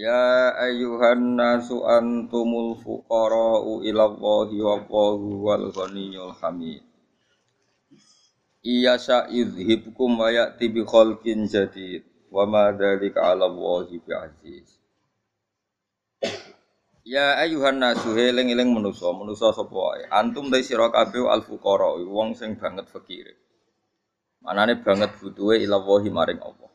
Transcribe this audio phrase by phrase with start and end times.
[0.00, 6.80] Ya ayyuhan nasu antumul fuqara'u ila Allahi wallahu wal ghaniyyul hamid.
[8.64, 14.80] Iya sa'idhibkum wa ya'ti bi khalqin jadid wa ma dzalika 'ala Allahi bi aziz.
[17.04, 20.08] Ya ayyuhan nasu eling-eling manusa, manusa sapa wae.
[20.08, 23.36] Antum ta sira kabeh al fuqara, wong sing banget fakir.
[24.40, 26.69] Manane banget butuhe ila Allahi maring Allah.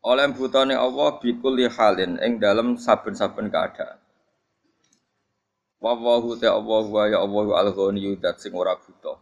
[0.00, 4.00] Oleh butane Allah bikul halin ing dalam saben-saben keadaan.
[5.76, 9.20] Wa wahu ta Allah wa ya Allah al ghani dat sing ora buta.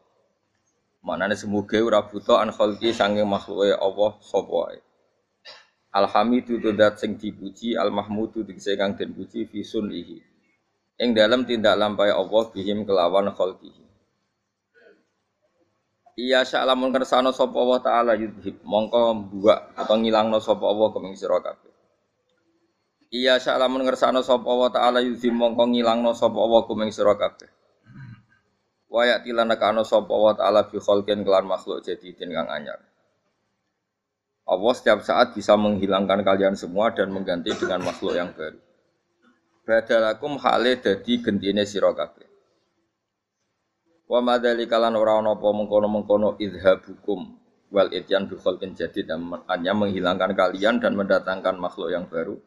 [1.03, 4.79] Manane semoga ora buta an khalqi sange makhluke Allah sapa wae.
[5.91, 10.23] Alhamidu dat sing dipuji, al mahmudu tegese kang den puji fi sunihi.
[11.03, 13.88] Ing dalam tindak lampai Allah bihim kelawan khalqihi.
[16.19, 21.39] Iya sya'lamun kersano sapa Allah taala yudhib mongko buak atau ngilangno sapa Allah kuming sira
[21.39, 21.71] kabeh.
[23.15, 27.47] Iya sya'lamun kersano sapa Allah taala yudhib mongko ngilangno sapa Allah kuming sira kabeh.
[28.91, 32.83] Wa ya'tilana kana sapa Allah taala bi khalqin kelan makhluk jadi kang anyar.
[34.49, 38.59] Allah setiap saat bisa menghilangkan kalian semua dan mengganti dengan makhluk yang baru.
[39.63, 42.28] Badalakum hale dadi gentine sira kabeh.
[44.09, 47.37] Wa madzalika lan ora ana apa mengkono-mengkono idhabukum
[47.69, 52.41] wal ityan bi khalqin jadid hanya menghilangkan kalian dan mendatangkan makhluk yang baru.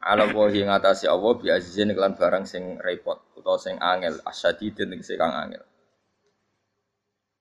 [0.00, 5.16] Ala wahi ngatasi Allah bi azizin kelan barang sing repot utawa sing angel asyadidin sing
[5.20, 5.64] kang angel.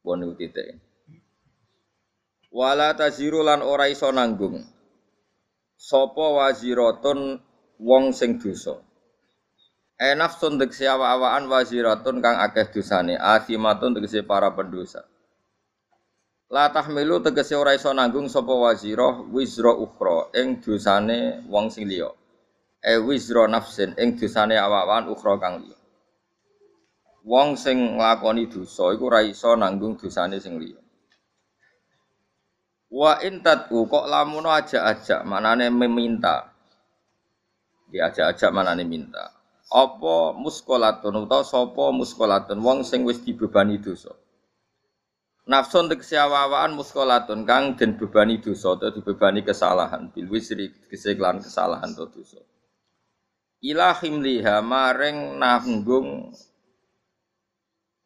[0.04, 0.84] Wonu titik.
[2.52, 4.60] Wala taziru lan ora iso nanggung.
[5.80, 7.40] Sapa waziratun
[7.80, 8.80] wong sing dosa.
[9.94, 15.06] Enafsun tegese awa-awaan waziratun kang akeh dosane, asimatun tegese para pendosa.
[16.50, 22.10] La tahmilu tegese ora iso nanggung sapa wazirah wizra ukhra ing dosane wong sing liya.
[22.82, 25.78] E wizra nafsin ing dosane awa-awaan ukhra kang liya.
[27.26, 30.82] Wong sing nglakoni dosa iku ora iso nanggung dosane sing liya.
[32.90, 36.50] Wa intatu kok lamun aja-aja manane meminta.
[37.94, 39.33] Diajak-ajak manane minta
[39.74, 44.14] apa muskolatun utawa sapa muskolatun wong sing wis dibebani dosa.
[45.50, 51.90] Nafsun tegese awaan muskolatun kang den bebani dosa atau dibebani kesalahan bil wisri keseklan kesalahan
[51.90, 52.40] atau dosa.
[53.66, 56.32] Ila himliha maring nanggung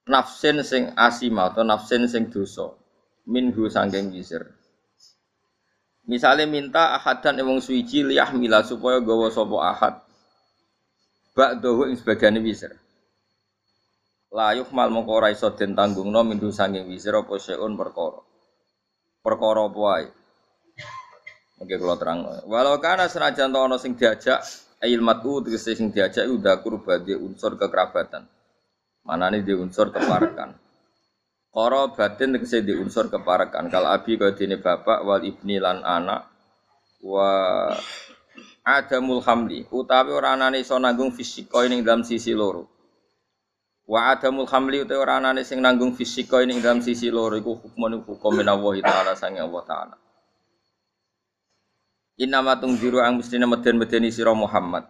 [0.08, 2.74] nafsin sing asima atau nafsin sing dosa
[3.28, 4.56] minhu sangking wisir.
[6.08, 10.07] Misalnya minta ahadan wong suci liyahmila supaya gawa sapa ahad
[11.38, 12.74] ba'dahu ing sebagiane wisir.
[14.34, 18.26] La yuhmal mongko ora iso den tanggungno mindu sanging wisir apa seun perkara.
[19.22, 20.10] Perkara apa.
[21.62, 22.20] Mungkin kalau terang.
[22.50, 24.42] Walau kana senajan to ana sing diajak
[24.82, 28.26] ail matu tegese sing diajak udah kurbadi unsur kekerabatan.
[29.06, 30.58] Manane di unsur keparekan.
[31.54, 33.70] Koro batin tegese di unsur keparekan.
[33.72, 36.30] Kal abi kaya dene bapak wal ibni lan anak
[37.02, 37.72] wa
[38.68, 42.68] adamul hamli utawi ora anane iso nanggung fisika ning dalam sisi loro
[43.88, 48.04] wa adamul hamli utawi ora anane sing nanggung fisika ning dalam sisi loro iku hukmun
[48.04, 49.96] hukum minallahi taala sange Allah taala
[52.18, 54.90] Inama tungjiru ang mestine meden-medeni sira Muhammad.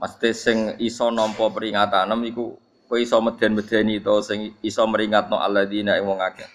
[0.00, 2.56] Mesti sing iso nampa peringatan iku
[2.88, 6.48] kowe iso meden-medeni to sing iso meringatno alladzina ing wong akeh.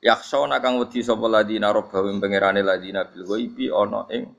[0.00, 4.32] Yaksona kang wedi sapa ladina rabbahum pangerane ladina bil ghaibi ana ing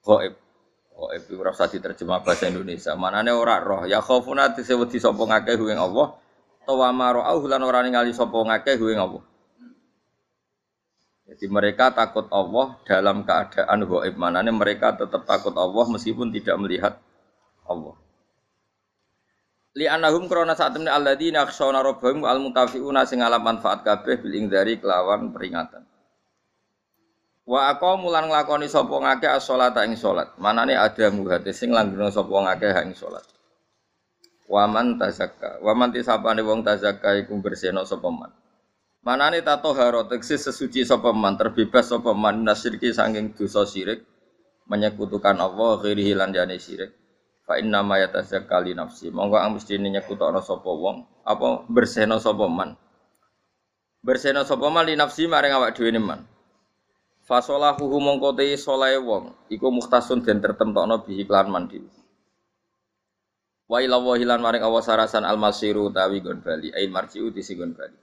[0.00, 0.34] Goib.
[0.96, 2.92] Goib itu rasa diterjemah bahasa Indonesia.
[2.96, 3.84] Manane ora roh.
[3.84, 6.16] Ya khofuna tise wedi sapa ngakeh ing Allah.
[6.64, 9.24] Tawa marau lan ora ningali sapa ngakeh ing Allah.
[11.30, 14.14] Jadi mereka takut Allah dalam keadaan goib.
[14.18, 16.98] Manane mereka tetap takut Allah meskipun tidak melihat
[17.68, 17.94] Allah.
[19.78, 24.82] Li anahum krona saat temne alladzina yakhshawna rabbahum al mutafiuna sing manfaat kabeh bil ingdari
[24.82, 25.86] kelawan peringatan.
[27.50, 30.30] Wa aku mulan nglakoni sapa ngake as-shalat ing salat.
[30.38, 33.26] Manane ada muhate sing langgeng sapa ngake ing salat.
[34.46, 35.58] Wa man tazakka.
[35.58, 38.30] Wa man tisapane wong tazakka iku bersihno sapa man.
[39.02, 44.06] Manane tato haro teksi sesuci sapa man, terbebas sapa man nasyirki saking dosa syirik.
[44.70, 46.94] menyekutukan Allah ghairihi lan jane syirik
[47.42, 52.78] fa inna ma yatazakkali nafsi monggo ang mesti nyekutokno sapa wong apa bersihno sapa man
[54.06, 56.22] bersihno sapa man li nafsi maring awak dhewe man
[57.30, 61.86] fasolahu mongko te solahe wong iku muhtasun den tertemtokno bihi klan man dhewe
[63.70, 67.94] wa ila wahilan maring Allah sarasan almasiru tawi gon bali ail marjiu disi gon bali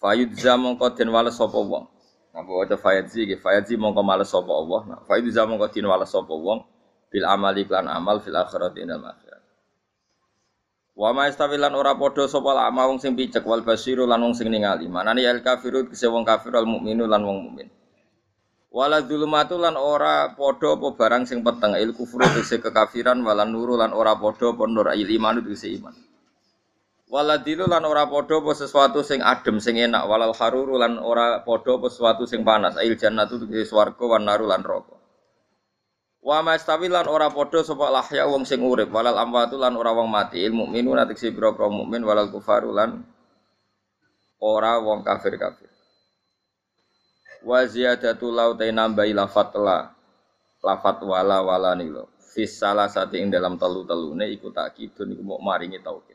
[0.00, 2.00] fayudza mongko den wales wong
[2.30, 4.80] Napa waca fayadzi nggih fayadzi mongko males sapa Allah.
[4.86, 6.62] Nah, fayudza mongko din wales wong
[7.10, 9.42] bil amali klan amal fil akhirati inal akhirat.
[10.94, 14.46] Wa ma istawilan ora padha sapa lama wong sing picek wal basiru lan wong sing
[14.46, 14.86] ningali.
[14.86, 17.68] Manane al kafirut kese wong kafir al mukminu lan wong mukmin.
[18.70, 21.74] Wala dzulumatu lan ora padha apa barang sing peteng.
[21.74, 24.94] Il kufru kese kekafiran walan nuru lan ora padha apa nur.
[24.94, 25.90] Il iman kese iman.
[27.10, 30.06] Waladilu lan ora padha apa sesuatu sing adem sing enak.
[30.06, 32.78] Walal haruru lan ora padha apa sesuatu sing panas.
[32.78, 34.94] Ail jannatu tegese swarga wan naru lan neraka.
[36.22, 38.94] Wa mastawi lan ora padha sapa lahya wong sing urip.
[38.94, 40.46] Walal amwatu lan ora wong mati.
[40.46, 43.02] Il natik si pira mukmin walal kufaru lan
[44.38, 45.69] ora wong kafir-kafir.
[47.40, 49.88] Wa ziyadatu nambahi lafat la
[50.60, 52.12] lafat wala wala nilo.
[52.30, 56.14] Fis salah satu ing dalam telu-telune iku takkidun iku mau maringi tauhid.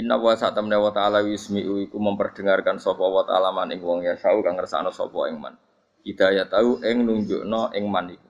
[0.00, 4.16] Inna wa satamna wa ta'ala wismi'u iku memperdengarkan sapa wa ta'ala man ing wong ya
[4.16, 5.54] sau kang ngersakno sapa ing man.
[6.02, 8.28] Hidayah tau ing nunjukno ing man iku.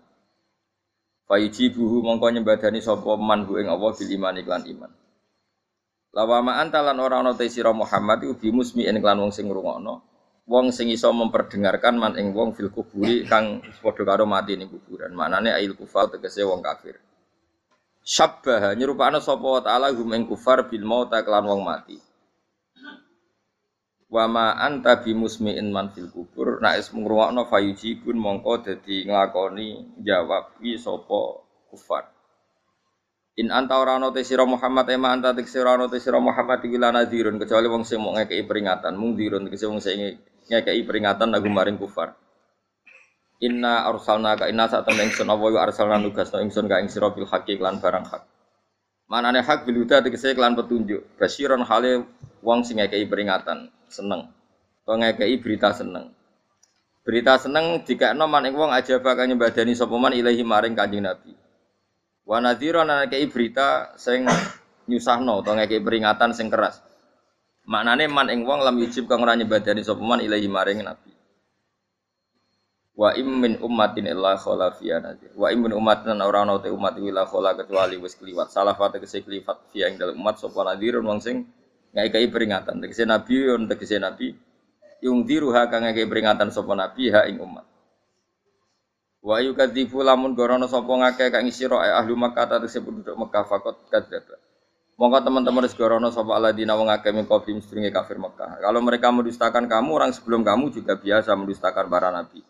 [1.30, 4.92] Fayijibuhu mongko nyembadani sapa man hu ing Allah bil iman iklan iman.
[6.12, 10.11] Lawama antalan ora ana te sira Muhammad iku bimusmi ing lan wong sing ngrungokno.
[10.42, 15.14] Wong sing iso memperdengarkan man ing wong fil kuburi kang padha karo mati ning kuburan.
[15.14, 16.98] Manane ail kufal tegese wong kafir.
[18.02, 21.94] Syabbaha nyerupakno sapa wa taala hum ing kufar bil mauta kelan wong mati.
[24.10, 30.58] Wa ma anta bimusmi'in man fil kubur nek is ngrungokno fayujibun mongko dadi nglakoni jawab
[30.58, 31.38] wi sapa
[31.70, 32.10] kufar.
[33.38, 37.70] In anta ora ana sira Muhammad ema anta sira ana sira Muhammad iki lan kecuali
[37.70, 38.98] wong sing mau ngekeki peringatan.
[38.98, 40.18] Mung dirun tegese wong sing
[40.50, 42.16] ngekeki peringatan lagu maring kufar
[43.42, 46.86] Inna arsalna ka inna saat temen ingsun apa wa arsalna nugas no ingsun ka ing
[46.86, 48.22] sira bil haqqi lan barang hak.
[49.10, 51.18] Manane hak bil huda tegese lan petunjuk.
[51.18, 52.06] Basyiron hale
[52.38, 54.30] wong sing ngekeki peringatan, seneng.
[54.86, 56.14] To ngekeki berita seneng.
[57.02, 61.34] Berita seneng dikakno man ing wong aja bakal nyembadani sapa man ilahi maring Kanjeng Nabi.
[62.22, 64.22] Wa nadhiron ngekeki berita sing
[64.86, 66.78] nyusahno to ngekeki peringatan sing keras.
[67.62, 71.12] Maknane man ing wong lam yujib kang ora nyembadani sapa man ilahi maring Nabi.
[72.92, 75.32] Wa im min ummatin illa khala fiya nadir.
[75.32, 78.52] Wa im min ummatin ora ana te umat illa khala kecuali wis kliwat.
[78.52, 81.48] Salah fate kese kliwat fiya ing dalem umat sapa nadirun wong sing
[81.96, 82.84] ngai peringatan.
[82.84, 84.36] Tegese nabi yon tegese nabi
[85.00, 87.64] yung diruha kang ngai peringatan sapa nabi ha ing umat.
[89.22, 93.86] Wa yukadzifu lamun gorono sapa ngake kang sira ahli Makkah ta tegese penduduk Mekah fakot
[93.86, 94.41] kadzdzaba.
[95.00, 98.60] Monggo teman-teman wis gorono sapa alladzina wong akeh min qablihim kafir Mekah.
[98.60, 102.44] Kalau mereka mendustakan kamu, orang sebelum kamu juga biasa mendustakan para nabi.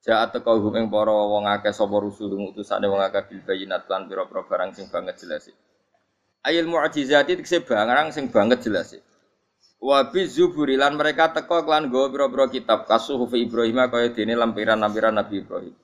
[0.00, 4.08] Jaat teko hum ing para wong akeh sapa rusul utusane wong akeh bil bayinat lan
[4.08, 5.52] pira-pira barang sing banget jelas.
[6.40, 8.96] Ayil mu'jizati tekse barang sing banget jelas.
[9.80, 14.36] Wa bi zuburi lan mereka teko klan go pira-pira kitab kasuh fi Ibrahim kaya dene
[14.36, 15.76] lampiran-lampiran Nabi Ibrahim.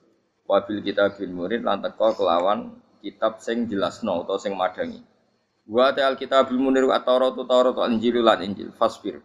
[0.49, 5.16] Wa bil kitabil murid lan teko kelawan kitab sing jelasno utawa sing madangi.
[5.67, 9.19] Wa ta'al kitabul munir wa Taurat Taurat Injil lan Injil fasbir.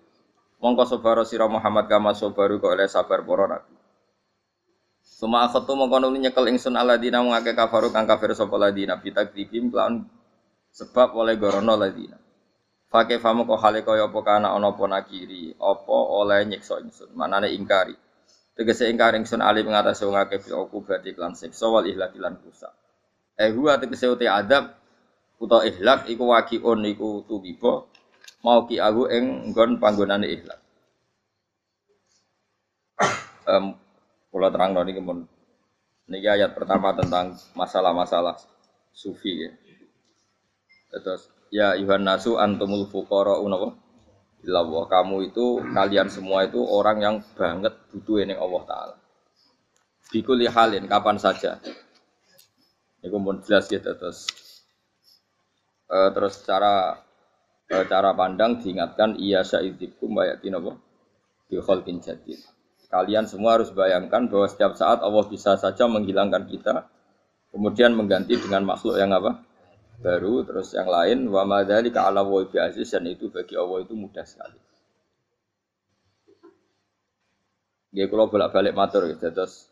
[0.58, 3.74] Mongko sabar sira Muhammad kama sabaru kok oleh sabar para nabi.
[5.02, 10.06] Suma akhatu mongko nuli nyekel ingsun aladina ngake kafaru kang kafir sapa ladina bitakdibim lan
[10.74, 12.18] sebab oleh gorono ladina.
[12.90, 17.54] Fake famu kok hale kaya apa kana ana apa nakiri, apa oleh nyiksa ingsun, manane
[17.54, 17.94] ingkari.
[18.52, 22.74] Tegese ingkari ingsun ali mengatasi wong akeh bil berarti lan siksa wal ihlak lan rusak.
[23.38, 24.81] Eh huwa tegese uti adab
[25.42, 27.90] utawa ihlak iku wakiun iku tubibo
[28.46, 30.62] mau ki aku ing nggon panggonane ihlak.
[33.42, 33.74] Um,
[34.30, 35.26] kalau terang niki pun
[36.06, 38.38] niki ayat pertama tentang masalah-masalah
[38.94, 39.50] sufi ya.
[40.94, 43.74] Terus ya Yuhan nasu antumul fuqara unawa
[44.46, 44.86] illallah.
[44.86, 48.96] Kamu itu kalian semua itu orang yang banget butuh ini Allah taala.
[50.14, 51.58] Bikuli halin kapan saja.
[53.02, 54.41] Ini pun jelas gitu terus.
[55.92, 57.04] Uh, terus cara
[57.68, 60.72] uh, cara pandang diingatkan iya sya'idikum bayatin apa?
[61.52, 62.40] Bi khalqin jadid.
[62.88, 66.88] Kalian semua harus bayangkan bahwa setiap saat Allah bisa saja menghilangkan kita,
[67.52, 69.44] kemudian mengganti dengan makhluk yang apa?
[70.00, 74.24] Baru, terus yang lain, wa madzalika ala wa aziz dan itu bagi Allah itu mudah
[74.24, 74.60] sekali.
[77.92, 79.68] Ya kalau bolak-balik matur gitu, terus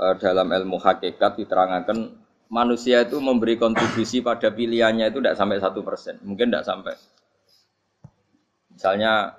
[0.00, 2.23] eh, dalam ilmu hakikat diterangkan
[2.54, 6.94] manusia itu memberi kontribusi pada pilihannya itu tidak sampai satu persen, mungkin tidak sampai.
[8.70, 9.34] Misalnya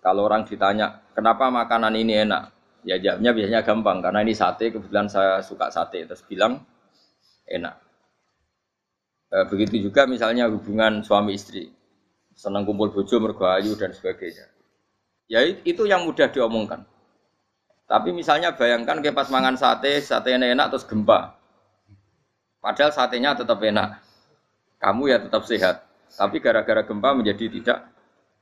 [0.00, 2.48] kalau orang ditanya kenapa makanan ini enak,
[2.88, 6.64] ya jawabnya biasanya gampang karena ini sate kebetulan saya suka sate terus bilang
[7.44, 7.76] enak.
[9.28, 11.68] E, begitu juga misalnya hubungan suami istri,
[12.32, 14.48] senang kumpul bojo mergayu dan sebagainya.
[15.28, 16.88] Ya itu yang mudah diomongkan.
[17.86, 21.36] Tapi misalnya bayangkan kayak pas mangan sate, sate enak terus gempa.
[22.66, 24.02] Padahal satenya tetap enak.
[24.82, 25.86] Kamu ya tetap sehat.
[26.18, 27.94] Tapi gara-gara gempa menjadi tidak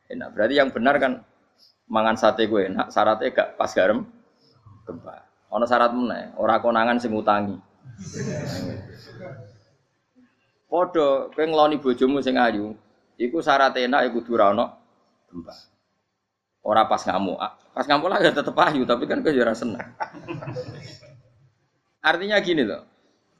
[0.08, 0.32] enak.
[0.32, 1.20] Berarti yang benar kan
[1.92, 4.08] mangan sate gue enak, syaratnya gak pas garam
[4.88, 5.28] gempa.
[5.52, 6.32] Ono syarat mana?
[6.40, 7.60] Orang konangan sing utangi.
[10.72, 12.72] Podo, kowe ngeloni bojomu sing ayu,
[13.20, 14.72] iku syarat enak iku ono
[15.28, 15.52] gempa.
[16.64, 17.36] Ora pas ngamuk.
[17.76, 19.84] Pas ngamuk lah ya tetep ayu, tapi kan kowe ora seneng.
[22.00, 22.93] Artinya gini loh.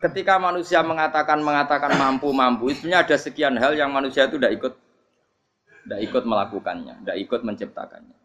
[0.04, 4.72] Ketika manusia mengatakan mengatakan mampu mampu, sebenarnya ada sekian hal yang manusia itu tidak ikut
[5.84, 8.18] tidak ikut melakukannya, tidak ikut menciptakannya.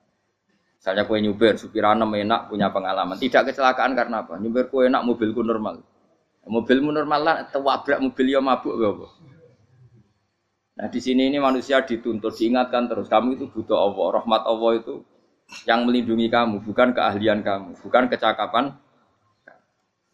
[0.75, 4.35] Misalnya kue nyuber, supir anem enak punya pengalaman, tidak kecelakaan karena apa?
[4.35, 5.79] Nyuber kue enak mobilku normal,
[6.43, 8.91] mobilmu normal lah, tewabrak mobil ya mabuk ya
[10.79, 15.03] Nah di sini ini manusia dituntut diingatkan terus kamu itu butuh Allah, rahmat Allah itu
[15.63, 18.75] yang melindungi kamu, bukan keahlian kamu, bukan kecakapan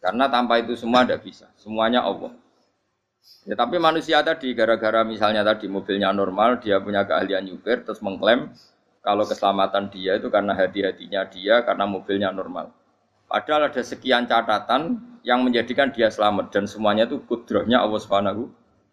[0.00, 1.48] karena tanpa itu semua tidak bisa.
[1.58, 2.32] Semuanya Allah.
[3.46, 8.54] Ya, tapi manusia tadi gara-gara misalnya tadi mobilnya normal, dia punya keahlian nyupir, terus mengklaim
[9.02, 12.70] kalau keselamatan dia itu karena hati-hatinya dia, karena mobilnya normal.
[13.26, 18.46] Padahal ada sekian catatan yang menjadikan dia selamat dan semuanya itu kudrohnya Allah Subhanahu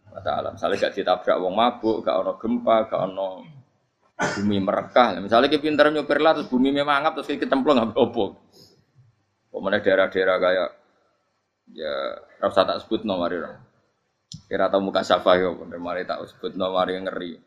[0.09, 0.57] wa taala.
[0.57, 3.45] Misalnya gak ditabrak wong mabuk, gak ono gempa, gak ono
[4.41, 5.21] bumi merekah.
[5.21, 8.25] Misalnya kita pintar nyupir lah terus bumi memang terus kita templong nggak apa
[9.53, 10.69] Pemenang daerah-daerah kayak
[11.71, 13.47] ya rasa tak sebut nomor itu
[14.51, 16.57] kira tahu muka siapa ya mari tak sebut
[16.91, 17.39] yang ngeri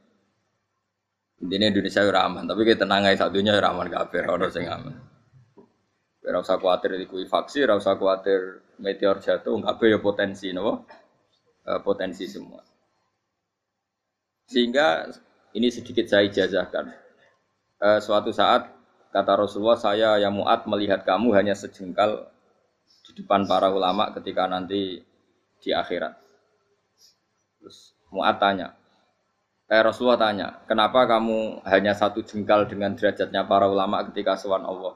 [1.45, 4.97] intinya Indonesia ya aman tapi kita tenang aja satunya ya aman kafir orang sing aman
[6.27, 6.91] Ora usah kuatir
[7.31, 10.83] faksi, ora usah kuatir meteor jatuh, nggak ya potensi, nopo?
[11.63, 12.59] E, potensi semua.
[14.51, 15.07] Sehingga
[15.55, 16.91] ini sedikit saya ijazahkan.
[17.79, 18.75] E, suatu saat
[19.15, 22.27] kata Rasulullah, saya yang muat melihat kamu hanya sejengkal
[23.17, 25.01] depan para ulama ketika nanti
[25.65, 26.13] di akhirat.
[27.59, 28.77] Terus Mu'ad tanya,
[29.67, 34.95] eh Rasulullah tanya, kenapa kamu hanya satu jengkal dengan derajatnya para ulama ketika sowan Allah?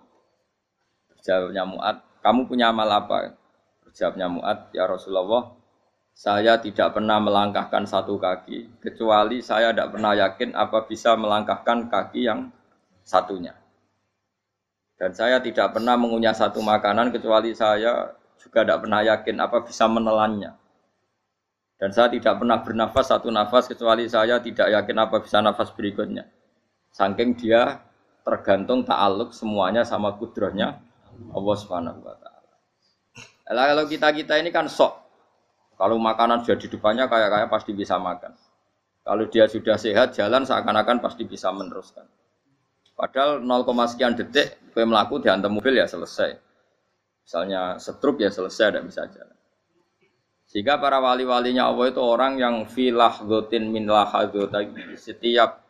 [1.25, 3.35] Jawabnya Mu'ad, kamu punya amal apa?
[3.91, 5.57] Jawabnya Mu'ad, ya Rasulullah,
[6.15, 12.29] saya tidak pernah melangkahkan satu kaki, kecuali saya tidak pernah yakin apa bisa melangkahkan kaki
[12.29, 12.53] yang
[13.03, 13.60] satunya.
[15.01, 19.89] Dan saya tidak pernah mengunyah satu makanan kecuali saya juga tidak pernah yakin apa bisa
[19.89, 20.53] menelannya.
[21.81, 26.29] Dan saya tidak pernah bernafas satu nafas kecuali saya tidak yakin apa bisa nafas berikutnya.
[26.93, 27.81] Saking dia
[28.21, 30.77] tergantung ta'aluk semuanya sama kudrohnya
[31.33, 32.53] Allah Subhanahu wa taala.
[33.49, 35.01] Kalau kita-kita ini kan sok.
[35.81, 38.37] Kalau makanan sudah di depannya kayak-kayak pasti bisa makan.
[39.01, 42.05] Kalau dia sudah sehat jalan seakan-akan pasti bisa meneruskan.
[42.93, 46.39] Padahal 0, sekian detik kue melaku dihantam mobil ya selesai.
[47.27, 49.37] Misalnya setruk ya selesai, tidak bisa jalan.
[50.51, 53.87] Sehingga para wali-walinya Allah itu orang yang filah gotin min
[54.99, 55.63] setiap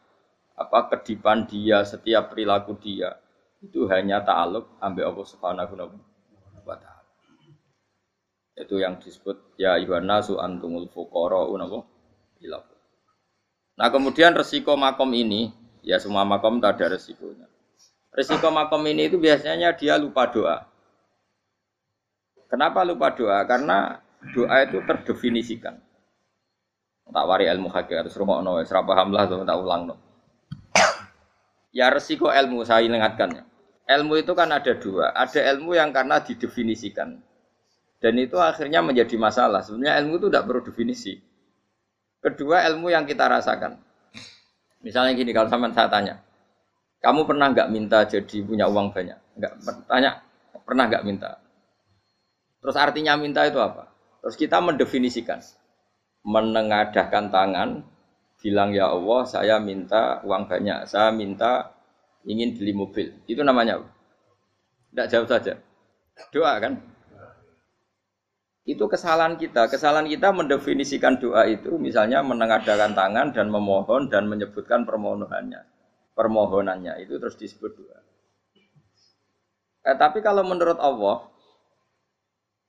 [0.56, 3.20] apa kedipan dia, setiap perilaku dia
[3.60, 5.72] itu hanya ta'aluk ambil Allah Subhanahu
[6.64, 7.04] wa taala.
[8.56, 11.44] Itu yang disebut ya Yohana su antumul fuqara
[13.80, 17.48] Nah, kemudian resiko makom ini Ya semua makom tak ada resikonya.
[18.10, 20.66] Resiko makom ini itu biasanya dia lupa doa.
[22.50, 23.46] Kenapa lupa doa?
[23.46, 24.02] Karena
[24.34, 25.78] doa itu terdefinisikan.
[27.10, 29.96] Tak wari ilmu hakikat, terus rumah no, serap paham lah, tak ulang no.
[31.70, 33.46] Ya resiko ilmu saya ingatkan.
[33.86, 35.10] Ilmu itu kan ada dua.
[35.14, 37.18] Ada ilmu yang karena didefinisikan.
[37.98, 39.62] Dan itu akhirnya menjadi masalah.
[39.62, 41.18] Sebenarnya ilmu itu tidak perlu definisi.
[42.22, 43.78] Kedua ilmu yang kita rasakan.
[44.80, 46.14] Misalnya gini, kalau sama saya tanya,
[47.00, 49.18] kamu pernah nggak minta jadi punya uang banyak?
[49.40, 49.52] Nggak
[49.88, 50.20] tanya,
[50.68, 51.40] pernah nggak minta?
[52.60, 53.88] Terus artinya minta itu apa?
[54.20, 55.40] Terus kita mendefinisikan,
[56.28, 57.88] menengadahkan tangan,
[58.44, 61.72] bilang ya Allah, saya minta uang banyak, saya minta
[62.28, 63.16] ingin beli mobil.
[63.24, 63.88] Itu namanya apa?
[64.92, 65.56] Tidak jauh saja.
[66.28, 66.76] Doa kan?
[68.68, 69.72] Itu kesalahan kita.
[69.72, 75.64] Kesalahan kita mendefinisikan doa itu misalnya menengadakan tangan dan memohon dan menyebutkan permohonannya.
[76.14, 78.00] Permohonannya itu terus disebut doa.
[79.86, 81.30] Eh, tapi kalau menurut Allah,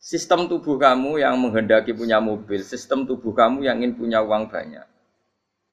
[0.01, 4.81] Sistem tubuh kamu yang menghendaki punya mobil, sistem tubuh kamu yang ingin punya uang banyak.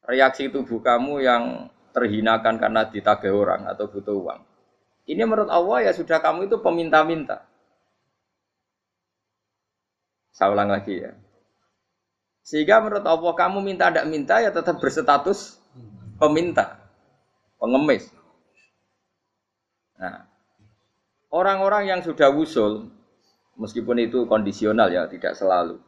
[0.04, 4.40] Reaksi tubuh kamu yang terhinakan karena ditagih orang atau butuh uang.
[5.08, 7.48] Ini menurut Allah ya sudah kamu itu peminta-minta.
[10.36, 11.16] Saya ulang lagi ya.
[12.44, 15.56] Sehingga menurut Allah kamu minta tidak minta ya tetap berstatus
[16.20, 16.76] peminta,
[17.58, 18.08] pengemis.
[19.98, 20.24] Nah,
[21.34, 22.88] orang-orang yang sudah wusul,
[23.58, 25.82] meskipun itu kondisional ya, tidak selalu.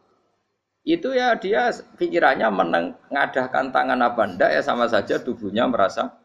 [0.82, 6.18] Itu ya dia pikirannya mengadahkan tangan apa ndak ya sama saja tubuhnya merasa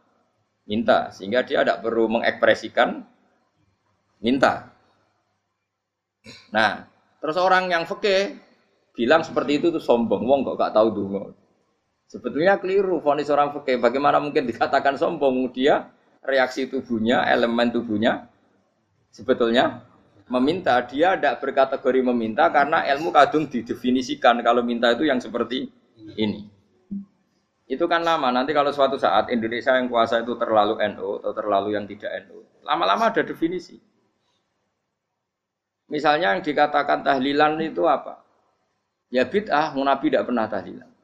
[0.66, 1.12] minta.
[1.14, 3.06] Sehingga dia tidak perlu mengekspresikan
[4.24, 4.74] minta.
[6.50, 6.90] Nah,
[7.22, 8.42] terus orang yang fakih
[8.96, 11.45] bilang seperti itu tuh sombong, wong kok gak tahu dungo.
[12.06, 13.82] Sebetulnya keliru vonis orang fakih.
[13.82, 15.50] Bagaimana mungkin dikatakan sombong?
[15.50, 15.90] Dia
[16.22, 18.30] reaksi tubuhnya, elemen tubuhnya
[19.10, 19.82] sebetulnya
[20.30, 20.78] meminta.
[20.86, 25.70] Dia tidak berkategori meminta karena ilmu kadung didefinisikan kalau minta itu yang seperti
[26.18, 26.46] ini.
[27.66, 28.30] Itu kan lama.
[28.30, 32.46] Nanti kalau suatu saat Indonesia yang kuasa itu terlalu NU atau terlalu yang tidak NU,
[32.62, 33.82] lama-lama ada definisi.
[35.90, 38.22] Misalnya yang dikatakan tahlilan itu apa?
[39.14, 40.95] Ya bid'ah, Nabi tidak pernah tahlilan.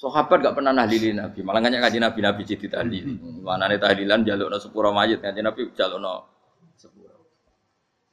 [0.00, 3.04] Sahabat gak pernah nahlilin Nabi, malah nggak ngaji Nabi Nabi jadi tahlil.
[3.44, 6.24] Mana nih tahlilan jaluk no sepura mayit ngaji Nabi jaluk no
[6.72, 7.12] sepura.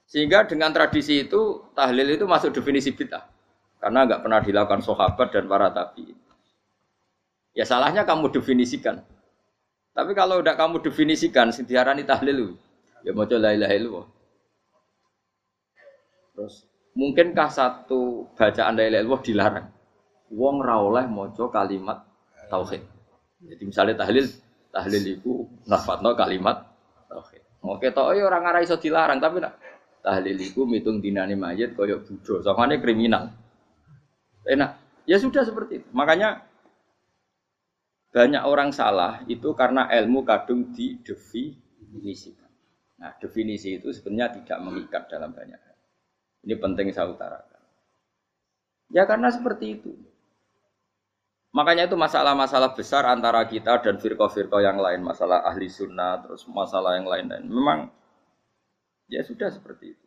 [0.04, 3.24] Sehingga dengan tradisi itu tahlil itu masuk definisi bid'ah
[3.80, 6.12] karena nggak pernah dilakukan sahabat dan para tabi.
[7.56, 9.08] Ya salahnya kamu definisikan.
[9.96, 12.54] Tapi kalau udah kamu definisikan, diarani tahlil,
[13.02, 14.04] ya mau coba la ilaha
[16.36, 16.68] Terus
[17.00, 19.77] mungkinkah satu bacaan la ilaha dilarang?
[20.32, 22.04] Wong ra oleh maca kalimat
[22.52, 22.84] tauhid.
[23.38, 24.26] Jadi misalnya tahlil,
[24.74, 26.68] tahlil itu nafadno kalimat
[27.08, 27.44] tauhid.
[27.64, 29.60] Mau ketok ya orang arah iso dilarang tapi nak
[30.02, 33.28] tahlil itu mitung dinane mayit koyo budo, soalnya kriminal.
[34.48, 35.90] Enak, ya sudah seperti itu.
[35.92, 36.48] Makanya
[38.16, 42.48] banyak orang salah itu karena ilmu kadung didefinisikan.
[42.98, 45.78] Nah, definisi itu sebenarnya tidak mengikat dalam banyak hal.
[46.48, 47.62] Ini penting saya utarakan.
[48.90, 49.92] Ya karena seperti itu.
[51.58, 57.02] Makanya itu masalah-masalah besar antara kita dan firqa-firqa yang lain, masalah ahli sunnah, terus masalah
[57.02, 57.50] yang lain-lain.
[57.50, 57.90] Memang
[59.10, 60.06] ya sudah seperti itu.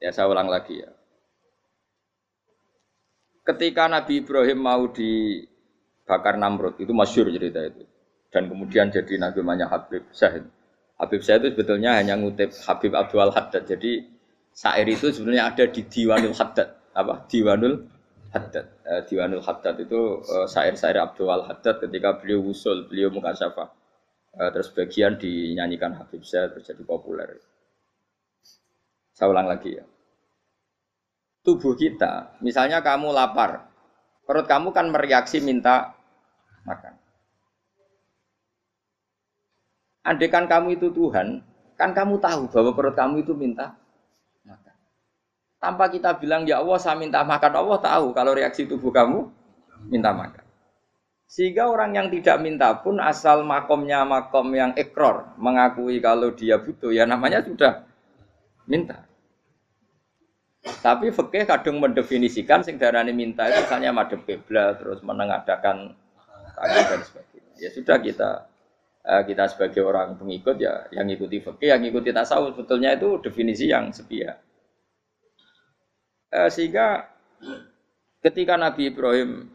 [0.00, 0.88] Ya saya ulang lagi ya.
[3.44, 7.84] Ketika Nabi Ibrahim mau dibakar Namrud, itu masyur cerita itu.
[8.32, 10.48] Dan kemudian jadi Nabi namanya Habib Syahid.
[10.96, 13.68] Habib Syahid itu sebetulnya hanya ngutip Habib Abdul Haddad.
[13.68, 14.00] Jadi
[14.56, 16.96] syair itu sebenarnya ada di Diwanul Haddad.
[16.96, 17.28] Apa?
[17.28, 17.84] Diwanul
[18.32, 18.66] Haddad.
[18.88, 23.68] Eh, Diwanul Haddad itu eh, syair-syair Abdul Haddad ketika beliau usul, beliau mukasyafah.
[24.32, 27.36] Eh, terus bagian dinyanyikan Habib Syed terjadi populer.
[29.12, 29.84] Saya ulang lagi ya.
[31.44, 33.68] Tubuh kita, misalnya kamu lapar,
[34.24, 35.92] perut kamu kan mereaksi minta
[36.64, 36.94] makan.
[40.06, 41.42] Andaikan kamu itu Tuhan,
[41.74, 43.74] kan kamu tahu bahwa perut kamu itu minta
[45.62, 49.30] tanpa kita bilang ya Allah saya minta makan Allah tahu kalau reaksi tubuh kamu
[49.86, 50.42] minta makan.
[51.30, 56.90] Sehingga orang yang tidak minta pun asal makomnya makom yang ekror mengakui kalau dia butuh
[56.90, 57.86] ya namanya sudah
[58.66, 59.06] minta.
[60.62, 65.94] Tapi fikih kadang mendefinisikan sing darani minta itu misalnya madhep kiblat terus menengadakan
[66.58, 67.52] tangan dan sebagainya.
[67.58, 68.30] Ya sudah kita
[69.06, 73.72] eh, kita sebagai orang pengikut ya yang ikuti fikih, yang ikuti tasawuf sebetulnya itu definisi
[73.72, 74.51] yang sepihak.
[76.32, 77.12] Eh, sehingga
[78.24, 79.52] ketika Nabi Ibrahim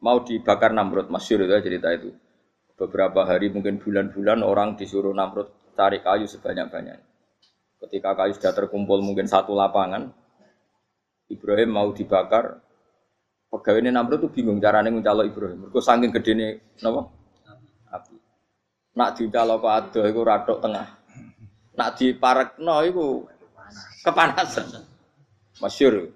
[0.00, 2.16] mau dibakar Namrud, masyur itu cerita itu.
[2.78, 7.04] Beberapa hari mungkin bulan-bulan orang disuruh Namrud cari kayu sebanyak-banyaknya.
[7.84, 10.08] Ketika kayu sudah terkumpul mungkin satu lapangan,
[11.28, 12.64] Ibrahim mau dibakar,
[13.52, 15.68] pegawai ini Namrud tuh bingung caranya mencalok Ibrahim.
[15.68, 16.50] Mereka saking gede nih,
[16.80, 17.12] kenapa?
[17.92, 18.16] Api.
[18.96, 20.86] Nak dicalok ke adoh itu ratok tengah.
[21.76, 23.28] Nak diparekno itu
[24.00, 24.96] kepanasan.
[25.58, 26.14] Masyur.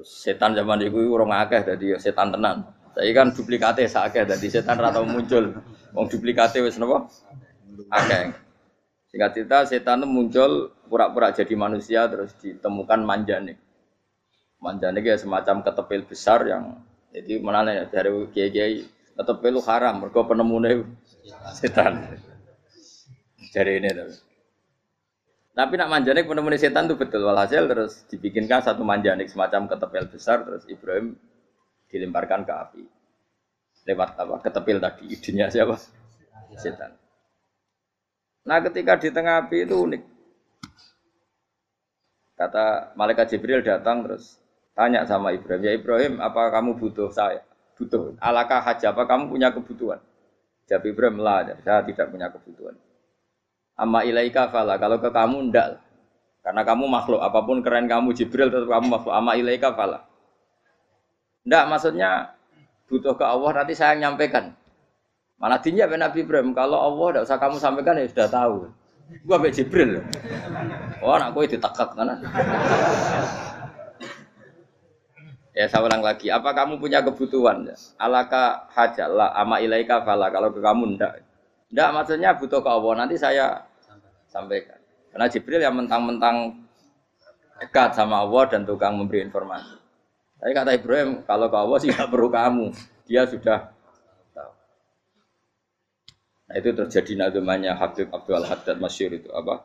[0.00, 2.64] Setan zaman itu orang akeh jadi setan tenan.
[2.96, 5.60] Saya kan duplikatnya sakeh jadi setan rata muncul.
[5.92, 7.10] Wong duplikatnya wis napa?
[7.92, 8.32] Akeh.
[9.10, 10.50] Singkat cerita setan itu muncul
[10.88, 13.58] pura-pura jadi manusia terus ditemukan manjane.
[14.62, 18.86] Manjane ya semacam ketepil besar yang jadi mana ya dari kiai-kiai
[19.18, 20.96] ketepil haram mergo penemune
[21.52, 22.16] setan.
[23.50, 24.29] Jadi ini terus.
[25.50, 30.46] Tapi nak manjanik penemuan setan itu betul walhasil terus dibikinkan satu manjanik semacam ketepil besar
[30.46, 31.18] terus Ibrahim
[31.90, 32.82] dilemparkan ke api
[33.90, 35.74] lewat apa ketepil tadi idenya siapa
[36.54, 36.94] setan.
[38.46, 40.02] Nah ketika di tengah api itu unik.
[42.38, 44.40] Kata malaikat Jibril datang terus
[44.72, 47.44] tanya sama Ibrahim, ya Ibrahim, apa kamu butuh saya?
[47.76, 48.16] Butuh.
[48.16, 50.00] Alakah haja, apa kamu punya kebutuhan?
[50.64, 52.80] Jawab Ibrahim, lah, saya tidak punya kebutuhan.
[53.80, 55.80] Amma ilaika fala, kalau ke kamu ndak.
[56.44, 59.16] Karena kamu makhluk, apa pun keren kamu Jibril tetap kamu makhluk.
[59.16, 60.04] Amma ilaika fala.
[61.48, 62.36] Ndak maksudnya
[62.92, 64.52] butuh ke Allah nanti saya nyampaikan.
[65.40, 68.56] Mana dinya Nabi Ibrahim, kalau Allah tidak usah kamu sampaikan ya sudah tahu.
[69.24, 70.04] Gua be Jibril.
[71.00, 72.20] Oh, anak gue ditekak kan.
[75.56, 77.66] Ya saya ulang lagi, apa kamu punya kebutuhan?
[77.96, 80.28] Alaka hajat lah, ama ilaika fala.
[80.28, 81.24] Kalau ke kamu ndak,
[81.72, 82.92] ndak maksudnya butuh ke Allah.
[83.00, 83.69] Nanti saya
[84.30, 84.78] sampaikan.
[85.10, 86.54] Karena Jibril yang mentang-mentang
[87.58, 89.76] dekat sama Allah dan tukang memberi informasi.
[90.40, 92.66] Tapi kata Ibrahim, kalau ke Allah sih nggak perlu kamu.
[93.04, 93.74] Dia sudah
[96.50, 99.62] Nah itu terjadi nadumanya Habib Abdul Haddad Masyur itu apa?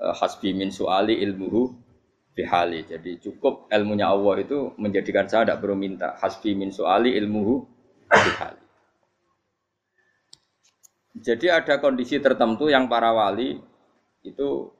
[0.00, 1.76] Eh, hasbi min su'ali ilmuhu
[2.32, 2.88] bihali.
[2.88, 6.16] Jadi cukup ilmunya Allah itu menjadikan saya tidak perlu minta.
[6.16, 7.68] Hasbi min su'ali ilmuhu
[8.08, 8.64] bihali.
[11.20, 13.60] Jadi ada kondisi tertentu yang para wali
[14.22, 14.70] itu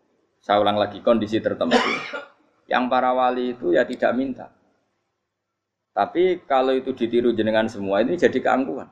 [0.42, 1.78] saya ulang lagi kondisi tertentu
[2.70, 4.46] yang para wali itu ya tidak minta.
[5.92, 8.88] Tapi kalau itu ditiru jenengan semua ini jadi keangkuhan.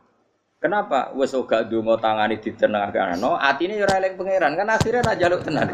[0.60, 1.16] Kenapa?
[1.16, 3.16] Wes ora donga tangani ditenangkan.
[3.16, 4.52] No, atine yo ora eling pangeran.
[4.52, 5.68] Kan akhirnya tak jaluk tenan.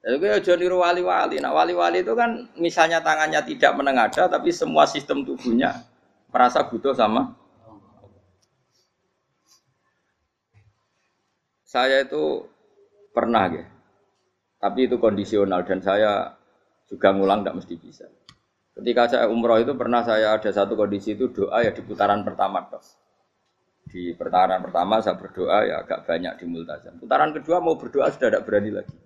[0.00, 1.36] Jadi gue aja wali-wali.
[1.36, 5.84] Nah wali-wali itu kan misalnya tangannya tidak menengada, tapi semua sistem tubuhnya
[6.32, 7.36] merasa butuh sama.
[11.68, 12.48] Saya itu
[13.18, 13.66] pernah ya,
[14.62, 16.38] tapi itu kondisional dan saya
[16.86, 18.06] juga ngulang tidak mesti bisa.
[18.78, 22.62] Ketika saya umroh itu pernah saya ada satu kondisi itu doa ya di putaran pertama
[22.70, 22.78] dok
[23.88, 26.94] di putaran pertama saya berdoa ya agak banyak di multazam.
[27.00, 28.96] Putaran kedua mau berdoa sudah tidak berani lagi.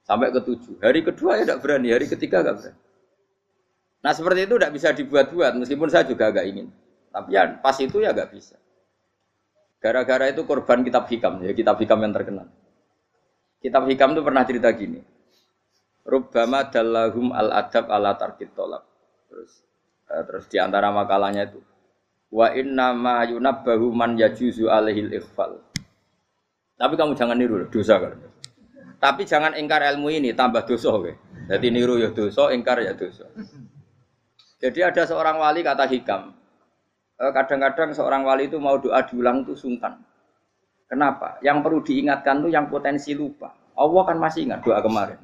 [0.00, 0.80] Sampai ke tujuh.
[0.80, 2.80] Hari kedua ya tidak berani, hari ketiga agak berani.
[4.00, 6.72] Nah seperti itu tidak bisa dibuat-buat, meskipun saya juga agak ingin.
[7.12, 8.56] Tapi ya pas itu ya agak bisa.
[9.80, 12.48] Gara-gara itu korban kitab hikam, ya kitab hikam yang terkenal.
[13.60, 15.04] Kitab hikam itu pernah cerita gini.
[16.04, 18.82] Rubbama dallahum al-adab ala tarkit tolak.
[19.28, 19.52] Terus,
[20.08, 21.60] eh, terus di antara makalahnya itu
[22.30, 25.58] Wa inna ma yunabbahu man yajuzu alaihil ikhfal.
[26.78, 28.16] Tapi kamu jangan niru dosa kan.
[29.02, 31.12] Tapi jangan ingkar ilmu ini tambah dosa oke.
[31.50, 33.26] Jadi niru ya dosa, ingkar ya dosa.
[34.62, 36.32] Jadi ada seorang wali kata hikam.
[37.20, 39.98] Eh, kadang-kadang seorang wali itu mau doa diulang itu sungkan.
[40.90, 41.38] Kenapa?
[41.38, 43.54] Yang perlu diingatkan tuh yang potensi lupa.
[43.78, 45.22] Allah kan masih ingat doa kemarin.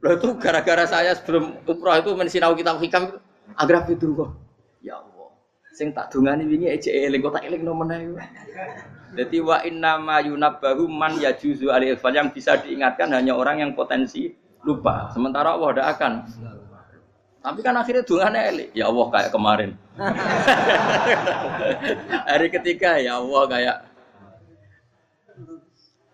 [0.00, 3.20] Loh itu gara-gara saya sebelum umroh itu mensinau kitab hikam
[3.54, 4.32] agar itu kok.
[4.80, 5.28] Ya Allah.
[5.76, 8.16] Sing tak dungani wingi ejek eling kok tak eling no meneh.
[9.12, 14.32] Jadi wa inna ma yunabbahu man yajuzu alil yang bisa diingatkan hanya orang yang potensi
[14.64, 15.12] lupa.
[15.12, 16.12] Sementara Allah tidak akan.
[17.42, 18.70] Tapi kan akhirnya dungane eling.
[18.70, 19.70] Ya Allah kayak kemarin.
[22.30, 23.76] Hari ketiga ya Allah kayak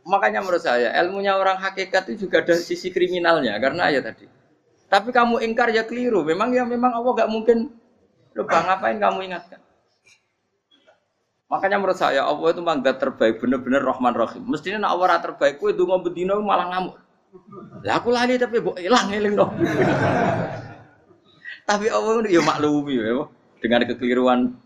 [0.08, 4.24] Makanya menurut saya ilmunya orang hakikat itu juga ada sisi kriminalnya karena ya tadi.
[4.88, 6.24] Tapi kamu ingkar ya keliru.
[6.24, 7.76] Memang ya memang Allah gak mungkin
[8.38, 9.58] Lupa ngapain kamu ingatkan?
[11.50, 14.46] Makanya menurut saya Allah itu mangga terbaik bener-bener Rahman Rahim.
[14.46, 16.96] Mestinya nak Allah terbaik kue dungo bedino malah ngamuk.
[17.82, 19.50] Lah aku lali tapi bu hilang eling dong.
[21.68, 23.28] Tapi Allah ya maklumi ya
[23.60, 24.56] dengan kekeliruan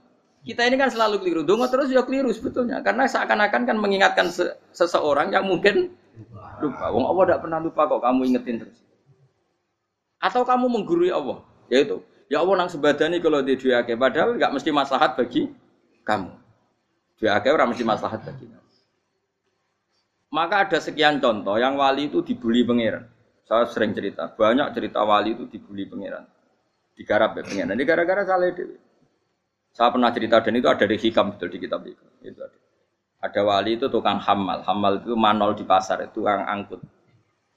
[0.42, 1.42] kita ini kan selalu keliru.
[1.46, 5.94] Dungo terus ya keliru sebetulnya karena seakan-akan kan mengingatkan se seseorang yang mungkin
[6.58, 6.90] lupa.
[6.90, 8.78] Wong Allah tidak pernah lupa kok kamu ingetin terus.
[10.18, 14.70] Atau kamu menggurui Allah, yaitu Ya Allah nang sebadani kalau di dua padahal nggak mesti
[14.72, 15.52] maslahat bagi
[16.02, 16.32] kamu.
[17.20, 18.68] Dua orang mesti maslahat bagi kamu.
[20.32, 23.04] Maka ada sekian contoh yang wali itu dibully pangeran.
[23.44, 26.24] Saya sering cerita, banyak cerita wali itu dibully pangeran.
[27.02, 27.74] Digarap ya pangeran.
[27.74, 28.78] Ini gara-gara salah itu.
[29.74, 32.04] Saya pernah cerita dan itu ada di hikam betul di kitab itu.
[32.22, 32.58] itu ada.
[33.22, 34.62] ada wali itu tukang hamal.
[34.62, 36.78] Hamal itu manol di pasar, itu angkut.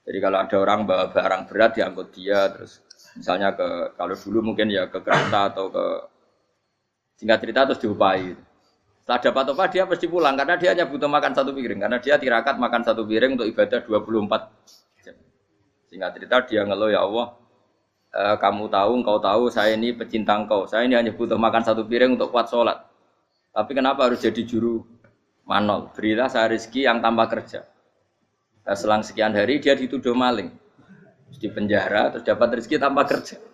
[0.06, 4.68] Jadi kalau ada orang bawa barang berat diangkut dia, terus Misalnya ke kalau dulu mungkin
[4.68, 5.84] ya ke kereta atau ke
[7.16, 8.36] singkat cerita terus diupai.
[9.00, 12.20] Setelah dapat apa dia pasti pulang karena dia hanya butuh makan satu piring karena dia
[12.20, 15.16] tirakat makan satu piring untuk ibadah 24 jam.
[15.88, 17.32] Singkat cerita dia ngeluh ya Allah
[18.16, 21.84] e, kamu tahu engkau tahu saya ini pecinta engkau saya ini hanya butuh makan satu
[21.84, 22.80] piring untuk kuat sholat
[23.52, 24.80] tapi kenapa harus jadi juru
[25.44, 27.68] manol berilah saya rezeki yang tanpa kerja
[28.64, 30.48] nah, selang sekian hari dia dituduh maling
[31.36, 33.36] di penjara terus dapat rezeki tanpa kerja.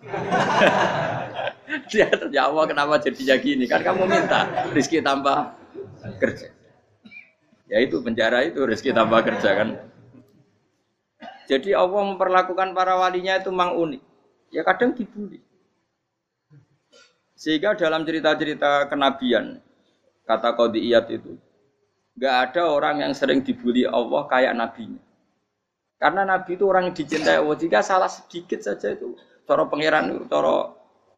[1.89, 5.57] Dia terjawab kenapa jadinya gini kan kamu minta rezeki tanpa
[6.21, 6.53] kerja.
[7.67, 9.69] Ya itu penjara itu rezeki tanpa kerja kan.
[11.49, 14.01] Jadi Allah memperlakukan para walinya itu mang unik.
[14.53, 15.41] Ya kadang dibully.
[17.33, 19.57] Sehingga dalam cerita-cerita kenabian,
[20.29, 21.35] kata Qadiyat itu,
[22.15, 25.01] nggak ada orang yang sering dibully Allah kayak nabinya.
[25.97, 27.57] Karena nabi itu orang yang dicintai Allah.
[27.57, 29.17] Jika salah sedikit saja itu,
[29.49, 30.69] cara pangeran itu, cara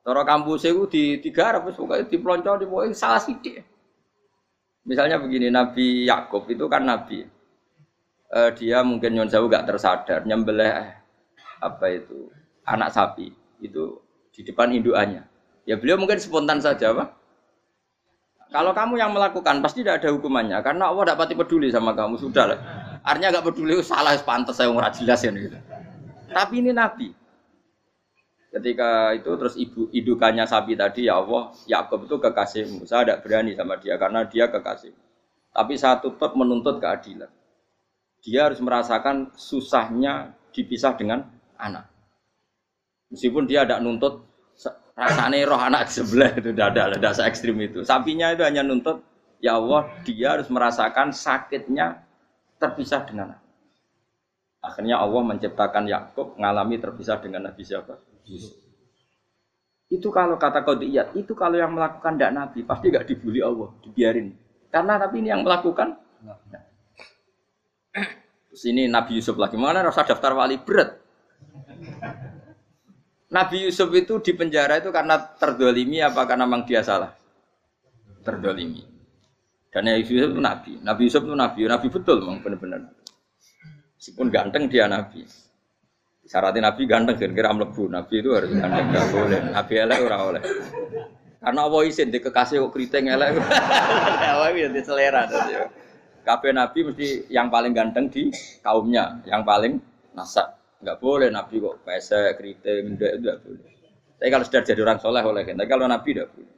[0.05, 3.65] cara kampus itu di tiga arab, pokoknya di pelonco, di salah sedikit.
[4.85, 7.25] Misalnya begini, Nabi Yakub itu kan nabi.
[8.29, 10.97] Uh, dia mungkin nyon gak tersadar nyembelih
[11.61, 12.29] apa itu
[12.65, 14.01] anak sapi itu
[14.35, 15.23] di depan induannya.
[15.65, 17.09] Ya beliau mungkin spontan saja, Pak.
[18.53, 22.15] Kalau kamu yang melakukan pasti tidak ada hukumannya karena Allah tidak pati peduli sama kamu
[22.21, 22.59] sudah lah.
[23.01, 25.57] Artinya nggak peduli salah pantas saya nggak jelas ya gitu.
[26.29, 27.09] Tapi ini Nabi.
[28.55, 32.87] Ketika itu terus ibu idukannya sapi tadi ya Allah Yakub itu kekasihmu.
[32.87, 34.95] Saya tidak berani sama dia karena dia kekasih.
[35.51, 37.27] Tapi saya tetap menuntut keadilan.
[38.23, 41.27] Dia harus merasakan susahnya dipisah dengan
[41.59, 41.94] anak.
[43.15, 44.27] Meskipun dia tidak nuntut
[44.95, 47.87] rasanya roh anak sebelah itu tidak ada, se ekstrim itu.
[47.87, 49.03] Sapinya itu hanya nuntut,
[49.39, 52.03] ya Allah, dia harus merasakan sakitnya
[52.59, 53.41] terpisah dengan anak.
[54.59, 58.01] Akhirnya Allah menciptakan Yakub mengalami terpisah dengan Nabi siapa?
[59.87, 64.33] Itu kalau kata kodiyat, itu kalau yang melakukan tidak Nabi, pasti gak dibully Allah, dibiarin.
[64.73, 65.95] Karena tapi ini yang melakukan.
[66.25, 66.39] Nah.
[68.49, 71.04] Terus ini Nabi Yusuf lagi, mana rasa daftar wali berat.
[73.35, 77.11] Nabi Yusuf itu di penjara itu karena terdolimi apa karena memang dia salah?
[78.23, 78.79] Terdolimi.
[79.67, 80.71] Dan Nabi Yusuf itu Nabi.
[80.79, 81.59] Nabi Yusuf itu Nabi.
[81.67, 82.95] Nabi betul memang benar-benar.
[83.99, 85.27] Meskipun ganteng dia Nabi.
[86.25, 87.91] Syaratnya Nabi ganteng kira-kira melebu.
[87.91, 88.87] Nabi itu harus ganteng.
[88.95, 89.39] Gak boleh.
[89.51, 90.43] Nabi elek ora oleh.
[91.43, 93.35] Karena Allah izin di kekasih kok keriting elek.
[94.31, 95.27] Allah itu selera.
[96.25, 98.33] Kabeh Nabi mesti yang paling ganteng di
[98.65, 99.77] kaumnya, yang paling
[100.17, 100.64] nasak.
[100.83, 103.71] Enggak boleh Nabi kok pesek, keriting, enggak, enggak boleh.
[104.15, 106.53] Tapi kalau sudah jadi orang soleh oleh Tapi kalau Nabi enggak boleh.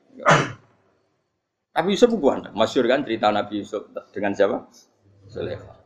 [1.78, 4.66] Nabi Yusuf bukan, masyur kan cerita Nabi Yusuf dengan siapa?
[5.30, 5.78] Sulaiman.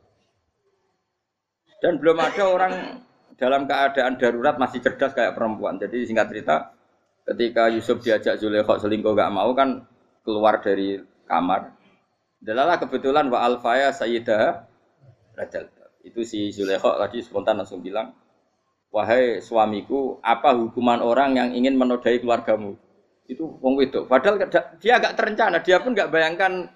[1.81, 2.73] Dan belum ada orang
[3.35, 5.81] dalam keadaan darurat masih cerdas kayak perempuan.
[5.81, 6.71] Jadi singkat cerita,
[7.25, 9.81] ketika Yusuf diajak Zulaikha selingkuh gak mau kan
[10.21, 11.73] keluar dari kamar.
[12.37, 14.61] Dalalah kebetulan wa alfaya sayyidah
[15.33, 15.67] rajal.
[16.05, 18.13] Itu si Zulaikha tadi spontan langsung bilang,
[18.91, 22.75] wahai suamiku, apa hukuman orang yang ingin menodai keluargamu?
[23.25, 24.11] Itu wong wedok.
[24.11, 24.43] Padahal
[24.77, 26.67] dia agak terencana, dia pun nggak bayangkan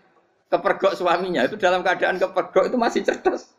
[0.47, 1.43] kepergok suaminya.
[1.43, 3.51] Itu dalam keadaan kepergok itu masih cerdas.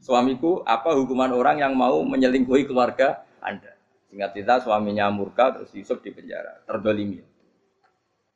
[0.00, 3.76] Suamiku, apa hukuman orang yang mau menyelingkuhi keluarga Anda?
[4.08, 7.20] Ingat kita suaminya murka terus Yusuf di penjara, terdolimi.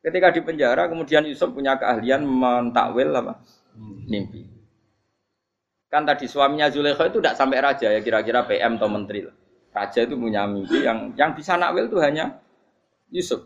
[0.04, 3.40] Ketika di penjara, kemudian Yusuf punya keahlian mentakwil apa?
[3.80, 4.59] Mimpi.
[5.90, 9.26] Kan tadi suaminya Zulaikha itu tidak sampai raja ya kira-kira PM atau menteri.
[9.74, 12.38] Raja itu punya mimpi yang yang bisa nakwil itu hanya
[13.10, 13.42] Yusuf.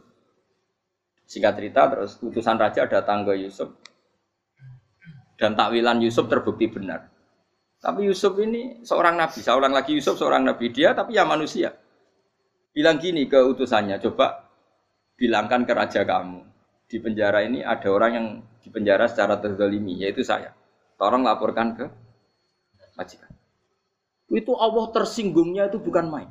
[1.24, 3.72] Singkat cerita terus utusan raja datang ke Yusuf
[5.40, 7.08] dan takwilan Yusuf terbukti benar.
[7.80, 11.72] Tapi Yusuf ini seorang nabi, seorang lagi Yusuf seorang nabi dia tapi ya manusia.
[12.76, 14.52] Bilang gini ke utusannya, coba
[15.16, 16.44] bilangkan ke raja kamu
[16.90, 18.26] di penjara ini ada orang yang
[18.60, 20.52] di penjara secara terzalimi yaitu saya.
[21.00, 22.03] Tolong laporkan ke
[22.94, 23.30] majikan.
[24.30, 26.30] Itu Allah tersinggungnya itu bukan main.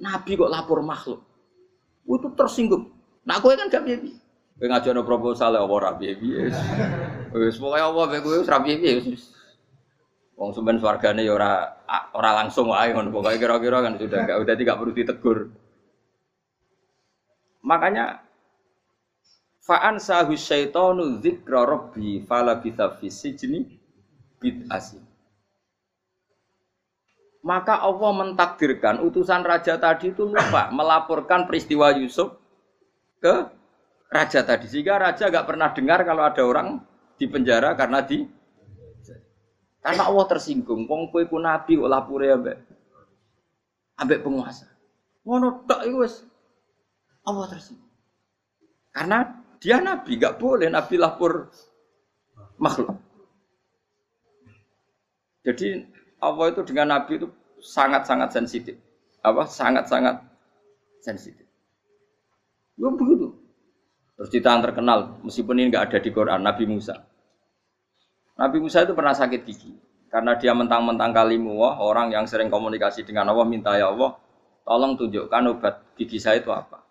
[0.00, 1.20] Nabi kok lapor makhluk.
[2.08, 2.90] Itu tersinggung.
[3.22, 4.16] Nah, gue kan gak bibi.
[4.56, 6.50] Gue ngajuin proposal ya ora bibi.
[7.32, 8.58] Wis pokoke Allah be gue ora.
[10.40, 11.80] Wong sumben swargane ya ora
[12.16, 15.38] ora langsung wae ngono pokoke kira-kira kan sudah enggak udah tidak perlu ditegur.
[17.60, 18.24] Makanya
[19.64, 23.80] fa'an sahu syaitanu dzikra rabbi fala bisa fi sijni.
[27.40, 32.36] Maka Allah mentakdirkan utusan raja tadi itu lupa melaporkan peristiwa Yusuf
[33.16, 33.48] ke
[34.12, 34.68] raja tadi.
[34.68, 36.84] Sehingga raja gak pernah dengar kalau ada orang
[37.16, 38.28] di penjara karena di
[39.80, 40.84] karena Allah tersinggung.
[40.84, 42.56] Wong kowe ku nabi kok lapure ambek
[43.96, 44.68] ambek penguasa.
[45.24, 46.20] Ngono tok iku wis
[47.24, 47.88] Allah tersinggung.
[48.92, 49.18] Karena
[49.60, 51.48] dia nabi, gak boleh nabi lapor
[52.60, 52.96] makhluk.
[55.40, 55.88] Jadi
[56.20, 57.28] Allah itu dengan Nabi itu
[57.60, 58.76] sangat-sangat sensitif.
[59.24, 59.48] Apa?
[59.48, 60.20] Sangat-sangat
[61.00, 61.44] sensitif.
[62.76, 63.36] Ya begitu.
[64.16, 66.96] Terus cerita yang terkenal, meskipun ini nggak ada di Quran, Nabi Musa.
[68.36, 69.72] Nabi Musa itu pernah sakit gigi.
[70.10, 74.16] Karena dia mentang-mentang kalimu orang yang sering komunikasi dengan Allah, minta ya Allah,
[74.66, 76.82] tolong tunjukkan obat gigi saya itu apa.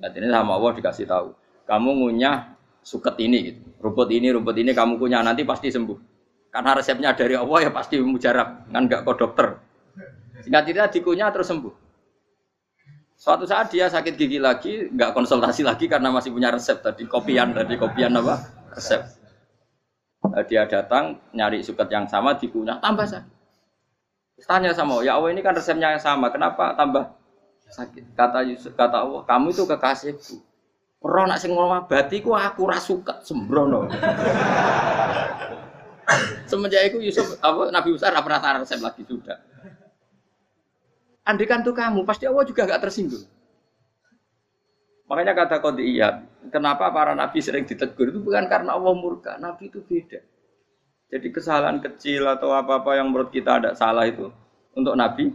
[0.00, 1.32] Nah, ini sama Allah dikasih tahu.
[1.64, 3.60] Kamu ngunyah suket ini gitu.
[3.80, 6.13] Rumput ini, rumput ini kamu kunyah nanti pasti sembuh.
[6.54, 9.58] Karena resepnya dari Allah ya pasti mujarab, kan nggak kok dokter.
[10.46, 11.74] Singkat cerita dikunyah terus sembuh.
[13.18, 17.50] Suatu saat dia sakit gigi lagi, nggak konsultasi lagi karena masih punya resep tadi kopian
[17.58, 18.38] tadi kopian apa
[18.70, 19.02] resep.
[20.30, 23.34] Nah, dia datang nyari suket yang sama dikunyah tambah sakit.
[24.46, 27.18] Tanya sama ya Allah ini kan resepnya yang sama, kenapa tambah
[27.66, 28.14] sakit?
[28.14, 28.46] Kata
[28.78, 30.38] kata Allah, kamu itu kekasihku.
[31.02, 33.90] Roh nak sing ngomong batiku aku rasuka sembrono.
[36.50, 39.38] Semenjak itu Yusuf apa Nabi Musa pernah resep lagi sudah.
[41.24, 43.24] Andikan tuh kamu, pasti Allah juga nggak tersinggung.
[45.08, 49.80] Makanya kata iya, kenapa para nabi sering ditegur itu bukan karena Allah murka, nabi itu
[49.84, 50.20] beda.
[51.12, 54.32] Jadi kesalahan kecil atau apa-apa yang menurut kita ada salah itu
[54.72, 55.32] untuk nabi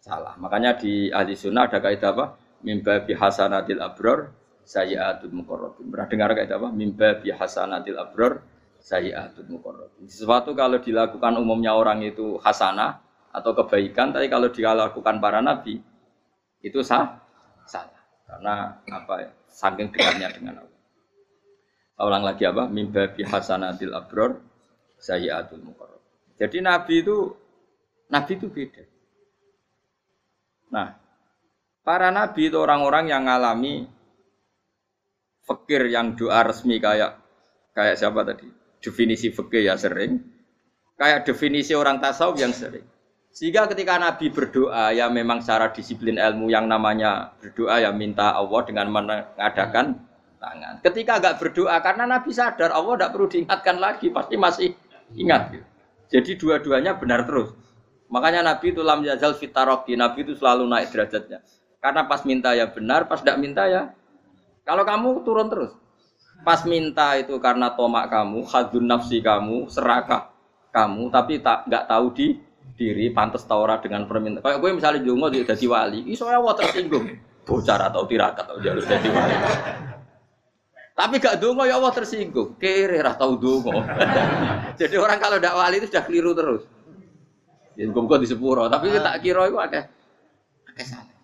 [0.00, 0.34] salah.
[0.40, 2.24] Makanya di ahli sunnah ada kaidah apa?
[2.64, 4.32] Mimba bihasanatil abror
[4.64, 5.86] sayyatul muqarrabin.
[5.92, 6.68] Pernah dengar kaidah apa?
[6.72, 8.42] Mimba bihasanatil abror
[8.80, 10.06] sayyatul muqarrabin.
[10.08, 15.80] Sesuatu kalau dilakukan umumnya orang itu hasanah, atau kebaikan, tapi kalau dilakukan para nabi
[16.64, 17.20] itu sah,
[17.68, 18.02] salah.
[18.24, 19.30] Karena apa ya?
[19.48, 20.80] Saking dekatnya dengan Allah.
[21.98, 22.70] Ulang lagi apa?
[22.70, 24.38] Mimba hasanatil abror
[25.00, 26.02] sayyatul mukarrab.
[26.38, 27.16] Jadi nabi itu
[28.12, 28.84] nabi itu beda.
[30.68, 30.94] Nah,
[31.82, 33.88] para nabi itu orang-orang yang mengalami
[35.42, 37.18] fakir yang doa resmi kayak
[37.72, 38.57] kayak siapa tadi?
[38.78, 40.22] Definisi fakir ya sering.
[40.98, 42.86] Kayak definisi orang tasawuf yang sering.
[43.30, 48.60] Sehingga ketika Nabi berdoa ya memang secara disiplin ilmu yang namanya berdoa ya minta Allah
[48.66, 50.08] dengan mengadakan
[50.42, 50.74] tangan.
[50.82, 54.68] Ketika agak berdoa karena Nabi sadar Allah tidak perlu diingatkan lagi pasti masih
[55.14, 55.54] ingat.
[56.08, 57.52] Jadi dua-duanya benar terus.
[58.08, 59.92] Makanya Nabi itu lam yazal fitaroki.
[59.94, 61.44] Nabi itu selalu naik derajatnya.
[61.78, 63.92] Karena pas minta ya benar, pas tidak minta ya.
[64.64, 65.72] Kalau kamu turun terus.
[66.46, 70.30] Pas minta itu karena tomak kamu, hadun nafsi kamu, serakah
[70.70, 72.26] kamu, tapi tak nggak tahu di
[72.78, 74.46] diri pantas taura dengan permintaan.
[74.46, 77.10] Kayak gue misalnya jongo jadi wali, iso ya tersinggung.
[77.42, 79.34] Bocor atau tirakat atau jalur jadi wali.
[80.98, 82.58] Tapi gak dongo ya Allah tersinggung.
[82.58, 83.82] Kere rah tau dongo.
[84.80, 86.62] jadi orang kalau tidak wali itu sudah keliru terus.
[87.78, 89.86] Ya gue di sepuro, tapi kita tak kira itu ada.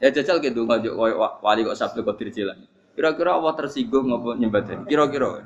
[0.02, 0.90] Ya jajal gitu nggak
[1.42, 2.58] wali kok sabtu kok dirjilan.
[2.94, 5.44] Kira-kira Allah tersinggung ngapa nyembah Kira-kira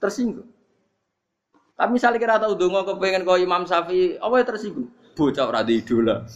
[0.00, 0.48] tersinggung.
[1.74, 4.88] Tapi misalnya kira tahu dongo kepengen kau Imam apa ya tersinggung?
[5.14, 6.26] Bocah ora idola.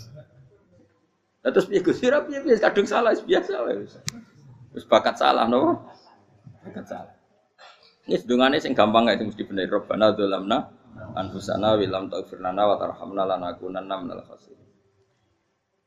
[1.43, 2.03] Nah, terus piye Gus?
[2.03, 3.87] Ora piye kadung salah biasa wae.
[4.75, 5.89] Terus bakat salah no.
[6.67, 7.15] Bakat salah.
[8.09, 10.59] Ini sedungane sing gampang itu mesti bener Rabbana dzalamna
[11.17, 13.95] anfusana wa lam taghfir lana wa tarhamna lanakunanna.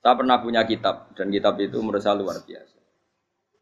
[0.01, 2.81] Saya pernah punya kitab dan kitab itu saya luar biasa.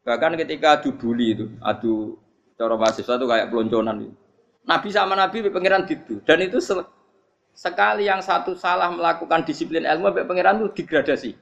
[0.00, 2.16] Bahkan ketika adu bully itu, adu
[2.56, 4.14] cara mahasiswa itu kayak pelonconan itu.
[4.64, 6.20] Nabi sama Nabi pangeran gitu.
[6.24, 6.60] Dan itu
[7.52, 11.32] sekali yang satu salah melakukan disiplin ilmu, pangeran itu degradasi.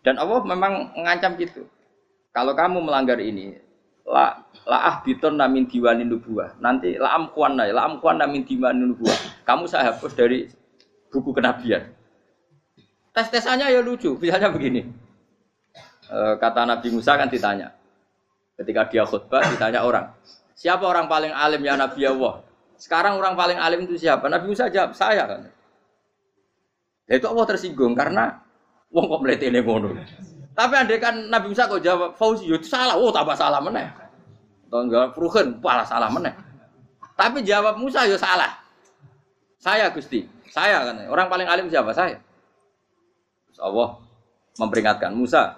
[0.00, 1.66] Dan Allah memang mengancam gitu.
[2.30, 3.58] Kalau kamu melanggar ini,
[4.06, 6.58] la la ah biton namin diwani nubuah.
[6.62, 9.42] Nanti la amkuan la amkuan namin diwani nubuah.
[9.42, 10.46] Kamu saya hapus dari
[11.10, 11.90] buku kenabian.
[13.10, 14.14] Tes tesannya ya lucu.
[14.14, 14.86] Misalnya begini.
[16.06, 17.74] E, kata Nabi Musa kan ditanya.
[18.60, 20.12] Ketika dia khutbah ditanya orang.
[20.52, 22.44] Siapa orang paling alim ya Nabi Allah?
[22.76, 24.28] Sekarang orang paling alim itu siapa?
[24.28, 25.48] Nabi Musa jawab, saya kan.
[27.08, 28.44] Ya itu Allah tersinggung karena
[28.92, 29.96] wong kok mletene ngono.
[30.52, 33.88] Tapi andai kan Nabi Musa kok jawab Fauzi, itu salah, oh tambah salah meneh.
[34.68, 36.36] Atau enggak Ruhen, malah salah meneh.
[37.16, 38.60] Tapi jawab Musa ya salah.
[39.56, 41.00] Saya Gusti, saya kan.
[41.08, 41.96] Orang paling alim siapa?
[41.96, 42.20] Saya.
[43.48, 43.96] Terus Allah
[44.60, 45.56] memperingatkan Musa,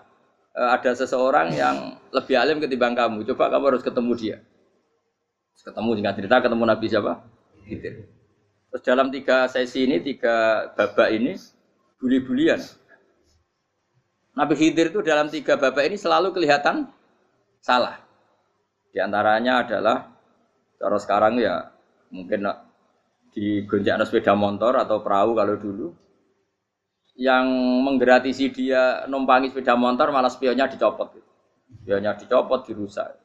[0.53, 3.25] ada seseorang yang lebih alim ketimbang kamu.
[3.33, 4.37] Coba kamu harus ketemu dia.
[5.62, 7.12] Ketemu singkat cerita ketemu Nabi siapa?
[7.62, 7.95] Khidir.
[8.73, 11.37] Terus dalam tiga sesi ini, tiga babak ini,
[12.01, 12.59] buli-bulian.
[14.33, 16.88] Nabi Khidir itu dalam tiga babak ini selalu kelihatan
[17.61, 18.01] salah.
[18.91, 20.09] Di antaranya adalah,
[20.81, 21.69] cara sekarang ya
[22.11, 22.48] mungkin
[23.33, 25.87] di gonjak sepeda motor atau perahu kalau dulu,
[27.17, 27.44] yang
[27.85, 31.13] menggratisi dia numpangi sepeda motor malah spionnya dicopot.
[31.83, 33.21] Spionnya dicopot, dirusak.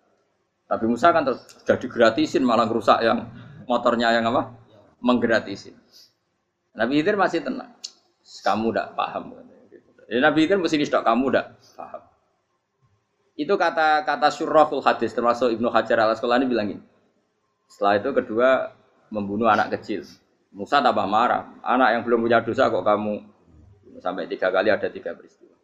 [0.67, 3.31] Nabi Musa kan sudah digratisin malah rusak yang
[3.71, 4.51] motornya yang apa?
[4.99, 5.79] Menggratisin.
[6.75, 7.71] Nabi Khidir masih tenang.
[8.43, 9.39] Kamu tidak paham.
[10.11, 12.01] Ya, Nabi Khidir mesti nistok kamu tidak paham.
[13.38, 16.83] Itu kata kata surahul hadis termasuk Ibnu Hajar al Asqalani bilang ini.
[17.69, 18.49] Setelah itu kedua
[19.07, 20.03] membunuh anak kecil.
[20.51, 21.47] Musa tambah marah.
[21.63, 23.36] Anak yang belum punya dosa kok kamu
[23.99, 25.55] sampai tiga kali ada tiga peristiwa.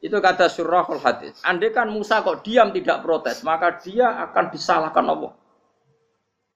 [0.00, 1.36] Itu kata surahul hadis.
[1.44, 5.32] Andai kan Musa kok diam tidak protes, maka dia akan disalahkan Allah.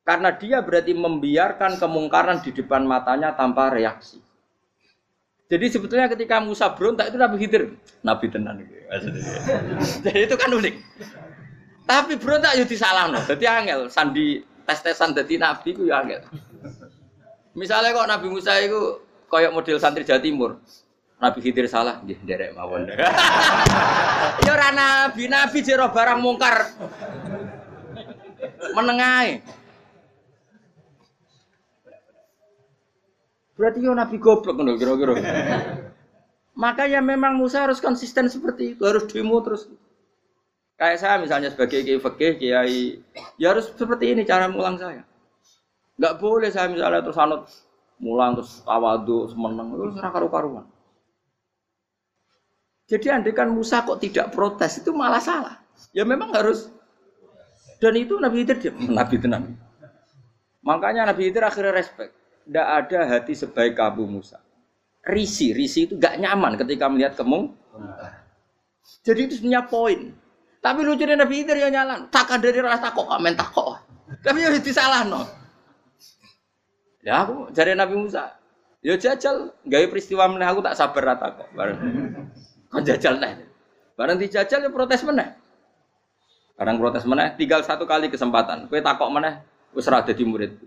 [0.05, 4.21] Karena dia berarti membiarkan kemungkaran di depan matanya tanpa reaksi.
[5.49, 8.75] Jadi sebetulnya ketika Musa berontak itu Nabi Khidir, Nabi tenan gitu.
[10.09, 10.75] Jadi itu kan unik.
[11.85, 13.21] Tapi berontak yo disalahno.
[13.29, 16.25] Dadi angel sandi tes-tesan dadi nabi ku yo angel.
[17.53, 20.51] Misalnya kok Nabi Musa itu koyok model santri Jawa Timur.
[21.23, 22.91] Nabi Khidir salah, nggih nderek mawon.
[22.91, 26.75] ya ora nabi, nabi jero barang mungkar.
[28.75, 29.41] Menengae.
[33.55, 35.15] Berarti yo nabi goblok ngono kira-kira.
[36.55, 39.71] Makanya memang Musa harus konsisten seperti itu, harus demo terus.
[40.75, 42.99] Kayak saya misalnya sebagai kiai fakih, kiai,
[43.39, 45.07] ya harus seperti ini cara mulang saya.
[45.95, 47.47] Enggak boleh saya misalnya terus anut
[48.03, 50.67] mulang terus tawadu semeneng itu serah karu-karuan.
[52.85, 55.57] Jadi andekan Musa kok tidak protes itu malah salah.
[55.97, 56.69] Ya memang harus
[57.81, 59.53] dan itu Nabi Khidir dia Nabi Nabi.
[60.65, 62.13] Makanya Nabi Khidir akhirnya respect.
[62.45, 64.41] Tidak ada hati sebaik Abu Musa.
[65.05, 67.53] Risi, risi itu gak nyaman ketika melihat kemung.
[69.05, 70.01] Jadi itu sebenarnya poin.
[70.65, 72.09] Tapi lucunya Nabi Khidir ya nyalan.
[72.09, 73.81] Takkan dari rasa kok main takok.
[74.25, 75.25] Tapi ya disalah no.
[77.05, 78.33] Ya aku cari Nabi Musa.
[78.81, 81.49] Ya jajal, gawe peristiwa meneh aku tak sabar rata kok.
[82.75, 83.39] Kon jajal neh.
[83.95, 85.39] Bareng dijajal ya protes meneh.
[86.59, 88.67] Barang protes meneh, tinggal satu kali kesempatan.
[88.67, 90.59] Kowe takok meneh, wis ora dadi murid.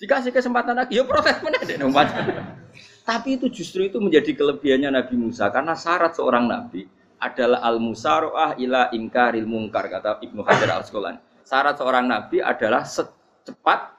[0.00, 1.76] Dikasih kesempatan lagi, ya protes meneh deh
[3.08, 6.86] Tapi itu justru itu menjadi kelebihannya Nabi Musa karena syarat seorang nabi
[7.18, 11.18] adalah al musaroah ila ingkaril mungkar kata Ibnu Hajar al Asqalani.
[11.42, 13.92] Syarat seorang nabi adalah secepat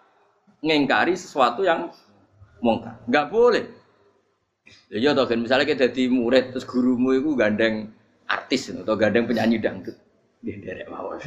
[0.63, 1.91] ngengkari sesuatu yang
[2.63, 3.03] mungkar.
[3.05, 3.65] Enggak boleh.
[4.93, 7.89] Ya iya toh kan misalnya kita jadi murid terus gurumu itu gandeng
[8.29, 9.97] artis atau gandeng penyanyi dangdut.
[10.43, 11.23] Dia derek mawon.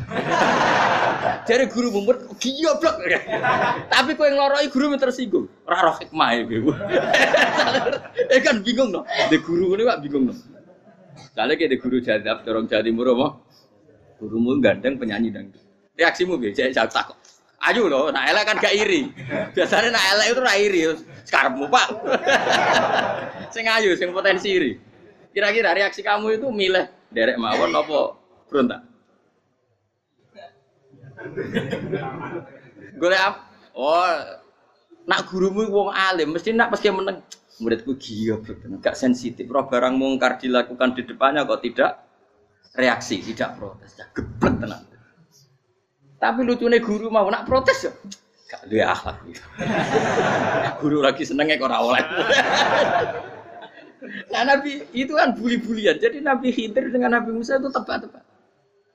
[1.49, 2.97] Jadi guru murid blok.
[3.97, 5.49] Tapi kau yang loroi guru tersinggung.
[5.65, 6.77] Ora roh hikmah iku.
[8.37, 9.09] Eh kan bingung no.
[9.33, 10.35] De guru ini pak bingung no.
[11.33, 13.31] Kayak de guru jadab dorong jadi murah mau.
[14.21, 15.65] Gurumu gandeng penyanyi dangdut.
[15.97, 17.17] Reaksimu biasa saya takut.
[17.57, 19.09] Ayo loh, nak elek kan gak iri.
[19.57, 20.81] Biasanya nak elek itu rai iri.
[21.25, 21.87] Sekarang pak.
[23.55, 24.73] sing ayu, sing potensi iri.
[25.33, 28.17] Kira-kira reaksi kamu itu milih derek mawon apa
[28.49, 28.81] berontak?
[32.97, 33.39] Golek apa?
[33.77, 34.09] Oh,
[35.05, 37.21] nak gurumu wong alim, mesti nak pasti meneng.
[37.57, 38.45] Muridku gila,
[38.85, 39.49] gak sensitif.
[39.49, 42.05] Roh barang mungkar dilakukan di depannya kok tidak
[42.77, 44.85] reaksi, tidak protes, geblek tenang.
[46.17, 47.93] Tapi lucunya guru mau nak protes ya.
[48.47, 49.19] Gak duwe akhlak.
[50.81, 51.99] guru lagi senengnya kok ora
[54.31, 55.99] nah Nabi itu kan bully-bulian.
[55.99, 58.23] Jadi Nabi Khidir dengan Nabi Musa itu tepat-tepat.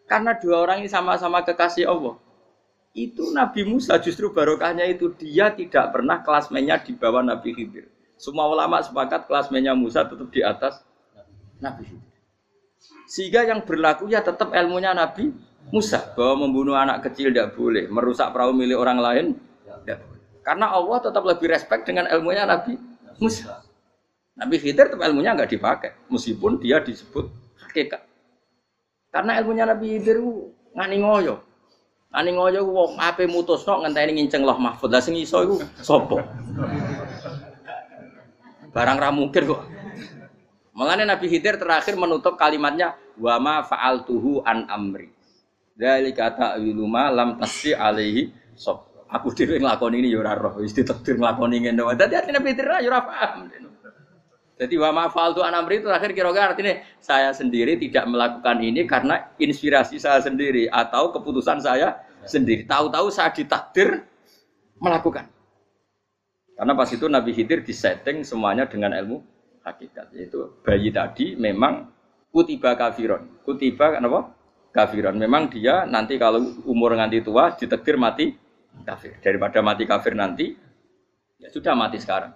[0.07, 2.15] Karena dua orang ini sama-sama kekasih Allah.
[2.91, 7.87] Itu Nabi Musa justru barokahnya itu dia tidak pernah kelasmennya di bawah Nabi Khidir.
[8.19, 10.79] Semua ulama sepakat kelasmennya Musa tetap di atas
[11.59, 12.11] Nabi Khidir.
[13.07, 15.31] Sehingga yang berlaku ya tetap ilmunya Nabi
[15.71, 19.25] Musa bahwa membunuh anak kecil tidak boleh, merusak perahu milik orang lain
[19.87, 20.23] tidak boleh.
[20.43, 22.75] Karena Allah tetap lebih respect dengan ilmunya Nabi
[23.23, 23.63] Musa.
[24.35, 27.31] Nabi Khidir tetap ilmunya nggak dipakai, meskipun dia disebut
[27.71, 28.03] hakikat.
[29.15, 30.19] Karena ilmunya Nabi Khidir
[30.75, 31.39] ngani ngoyo.
[32.11, 34.91] Ngani ngoyo wong ape mutusno ngenteni nginceng loh mahfud.
[34.91, 35.55] Lah sing iso iku?
[38.75, 39.61] Barang ra mungkin kok.
[40.75, 45.11] Mengenai Nabi Khidir terakhir menutup kalimatnya wa ma fa'altuhu an amri.
[45.75, 48.91] Dari kata wiluma lam tasri alaihi sob.
[49.11, 51.99] Aku dhewe nglakoni ini ya ora roh, wis ditakdir nglakoni ngene wae.
[51.99, 53.51] Dadi artine pitir ya ora paham.
[54.61, 59.33] Jadi wa mafal tu anamri itu akhir kira-kira artinya saya sendiri tidak melakukan ini karena
[59.41, 61.97] inspirasi saya sendiri atau keputusan saya
[62.29, 62.69] sendiri.
[62.69, 64.05] Tahu-tahu saya ditakdir
[64.77, 65.27] melakukan.
[66.53, 69.25] Karena pas itu Nabi Khidir disetting semuanya dengan ilmu
[69.65, 70.13] hakikat.
[70.13, 71.89] Yaitu bayi tadi memang
[72.29, 73.41] kutiba kafiron.
[73.41, 74.29] Kutiba kenapa?
[74.71, 75.15] Kafiran.
[75.19, 78.33] Memang dia nanti kalau umur nganti tua ditekdir mati
[78.87, 79.19] kafir.
[79.19, 80.55] Daripada mati kafir nanti,
[81.37, 82.33] ya sudah mati sekarang.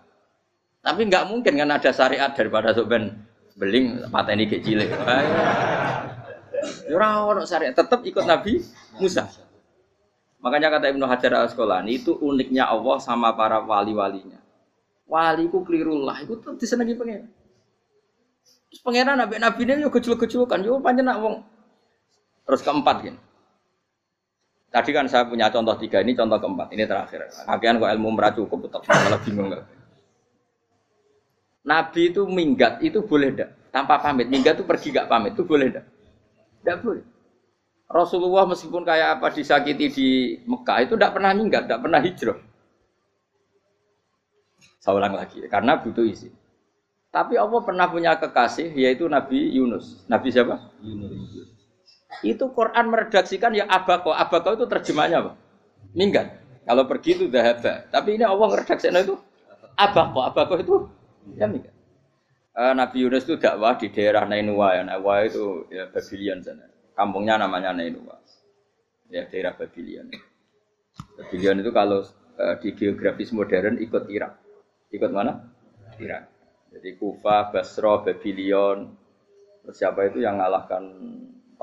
[0.84, 3.26] Tapi nggak mungkin kan ada syariat daripada soben
[3.58, 4.92] beling pateni ke cilik.
[6.86, 8.62] Ya ora syariat, tetap ikut Nabi
[9.02, 9.26] Musa.
[10.46, 14.38] Makanya kata Ibnu Hajar al Asqalani itu uniknya Allah sama para wali-walinya.
[15.10, 17.34] Waliku kelirullah, itu disenangi pengen.
[18.70, 21.42] Terus pangeran nabi nabi ini yo kecil-kecil kan, yo panjang wong
[22.46, 23.20] Terus keempat gini.
[24.70, 27.32] Tadi kan saya punya contoh tiga, ini contoh keempat, ini terakhir.
[27.48, 29.64] Akhirnya kok ilmu merah cukup, tetap malah bingung gak?
[31.64, 33.50] Nabi itu minggat, itu boleh ndak?
[33.72, 35.86] Tanpa pamit, minggat itu pergi gak pamit, itu boleh ndak?
[36.60, 37.08] Tidak boleh.
[37.88, 40.08] Rasulullah meskipun kayak apa disakiti di
[40.44, 42.40] Mekah itu tidak pernah minggat, tidak pernah hijrah.
[44.84, 46.36] Saya ulang lagi, karena butuh isi.
[47.16, 50.04] Tapi Allah pernah punya kekasih yaitu Nabi Yunus.
[50.12, 50.60] Nabi siapa?
[50.84, 51.55] Yunus.
[52.22, 54.14] Itu Quran meredaksikan ya abako.
[54.16, 55.32] Abako itu terjemahnya apa?
[55.98, 56.40] Minggat.
[56.66, 57.88] Kalau pergi itu dahaba.
[57.90, 59.16] Tapi ini Allah meredaksikan itu
[59.76, 60.20] abako.
[60.24, 60.76] Abako itu
[61.36, 61.74] ya minggat.
[62.56, 64.84] Uh, Nabi Yunus itu dakwah di daerah Nainua ya.
[64.88, 66.66] Nainua itu ya Babylon sana.
[66.96, 68.16] Kampungnya namanya Nainua.
[69.12, 70.08] Ya daerah Babylon.
[71.20, 72.08] Babylon itu kalau
[72.40, 74.40] uh, di geografis modern ikut Irak.
[74.96, 75.52] Ikut mana?
[76.00, 76.32] Irak.
[76.72, 78.96] Jadi Kufa, Basra, Babylon.
[79.66, 80.84] Siapa itu yang ngalahkan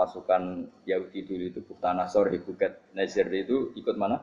[0.03, 4.19] pasukan Yahudi dulu itu Buktanasor, Hebuket, Nazir itu ikut mana?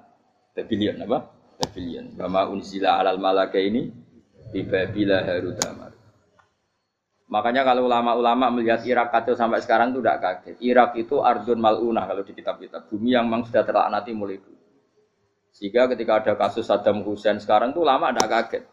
[0.51, 1.19] Babylon apa?
[1.55, 2.19] Babylon.
[2.19, 3.88] Bama unzila alal malaka ini
[4.51, 5.95] di Babila Harutamar.
[7.30, 10.55] Makanya kalau ulama-ulama melihat Irak kacau sampai sekarang itu tidak kaget.
[10.65, 12.89] Irak itu Ardun Mal'unah kalau di kitab-kitab.
[12.89, 14.57] Bumi yang memang sudah terlaknati mulai dulu.
[15.53, 18.63] Sehingga ketika ada kasus Saddam Hussein sekarang itu lama tidak kaget.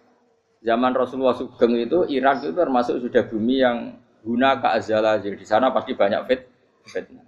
[0.64, 5.20] Zaman Rasulullah Sugeng itu Irak itu termasuk sudah bumi yang guna keazala.
[5.20, 6.40] Jadi di sana pasti banyak fit,
[6.86, 7.26] fitnah.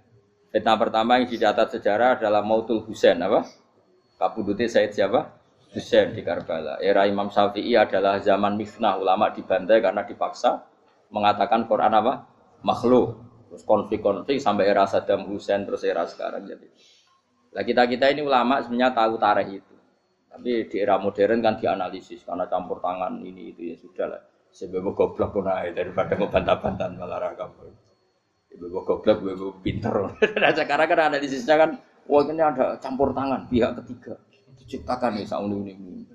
[0.49, 3.45] Fitnah pertama yang dicatat sejarah adalah Mautul Husain apa?
[4.17, 5.39] Kabudutnya Said siapa?
[5.69, 6.81] Husain di Karbala.
[6.81, 10.65] Era Imam Syafi'i adalah zaman mifnah ulama dibantai karena dipaksa
[11.13, 12.25] mengatakan Quran apa?
[12.65, 13.21] Makhluk.
[13.49, 16.65] Terus konflik-konflik sampai era Saddam Hussein terus era sekarang jadi.
[17.53, 19.75] Lah kita kita ini ulama sebenarnya tahu tarikh itu.
[20.29, 24.21] Tapi di era modern kan dianalisis karena campur tangan ini itu ya sudah lah.
[24.49, 27.53] Sebab goblok pun aja daripada ngebantah-bantahan malah rakam.
[28.49, 29.93] Ibu goblok, ibu pinter.
[30.41, 31.69] Nah sekarang kan analisisnya kan,
[32.09, 34.17] wah ini ada campur tangan pihak ketiga.
[34.57, 36.05] Diciptakan nih sauni ini.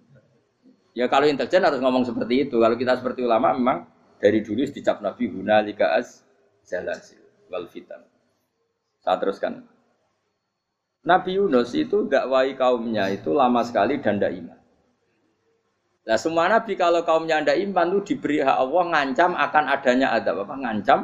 [0.95, 2.63] Ya kalau intelijen harus ngomong seperti itu.
[2.63, 3.79] Kalau kita seperti ulama memang
[4.23, 6.23] dari dulu dicap Nabi guna lika as
[6.67, 7.19] jalasil
[7.51, 8.03] wal fitan.
[9.03, 9.67] Saya teruskan.
[11.05, 14.59] Nabi Yunus itu dakwai kaumnya itu lama sekali dan tidak iman.
[16.05, 20.49] Nah semua nabi kalau kaumnya tidak iman itu diberi hak Allah ngancam akan adanya adab
[20.49, 20.55] apa?
[20.57, 21.01] Ngancam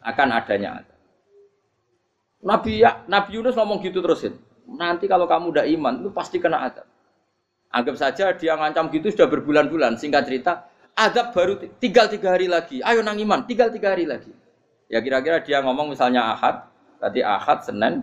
[0.00, 0.98] akan adanya adab.
[2.40, 4.34] Nabi ya, Nabi Yunus ngomong gitu terusin.
[4.70, 6.86] Nanti kalau kamu tidak iman itu pasti kena adab.
[7.70, 10.00] Anggap saja dia ngancam gitu sudah berbulan-bulan.
[10.00, 12.82] Singkat cerita, adab baru tinggal tiga hari lagi.
[12.82, 14.32] Ayo nang iman, tinggal tiga hari lagi.
[14.90, 16.66] Ya kira-kira dia ngomong misalnya ahad,
[16.98, 18.02] tadi ahad, senin,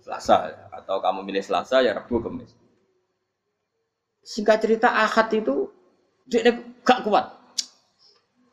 [0.00, 0.56] selasa.
[0.72, 2.56] Atau kamu milih selasa, ya rebu, kemis.
[4.24, 5.68] Singkat cerita ahad itu,
[6.24, 7.35] dia gak kuat.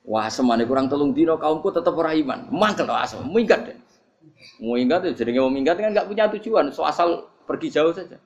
[0.04, 2.40] Wah, semane kurang telung dino kaumku tetap orang iman.
[2.52, 3.78] Mangkel loh asal, minggat deh.
[4.60, 8.20] Mau ingat ya, jadi mau minggat kan nggak punya tujuan, so asal pergi jauh saja.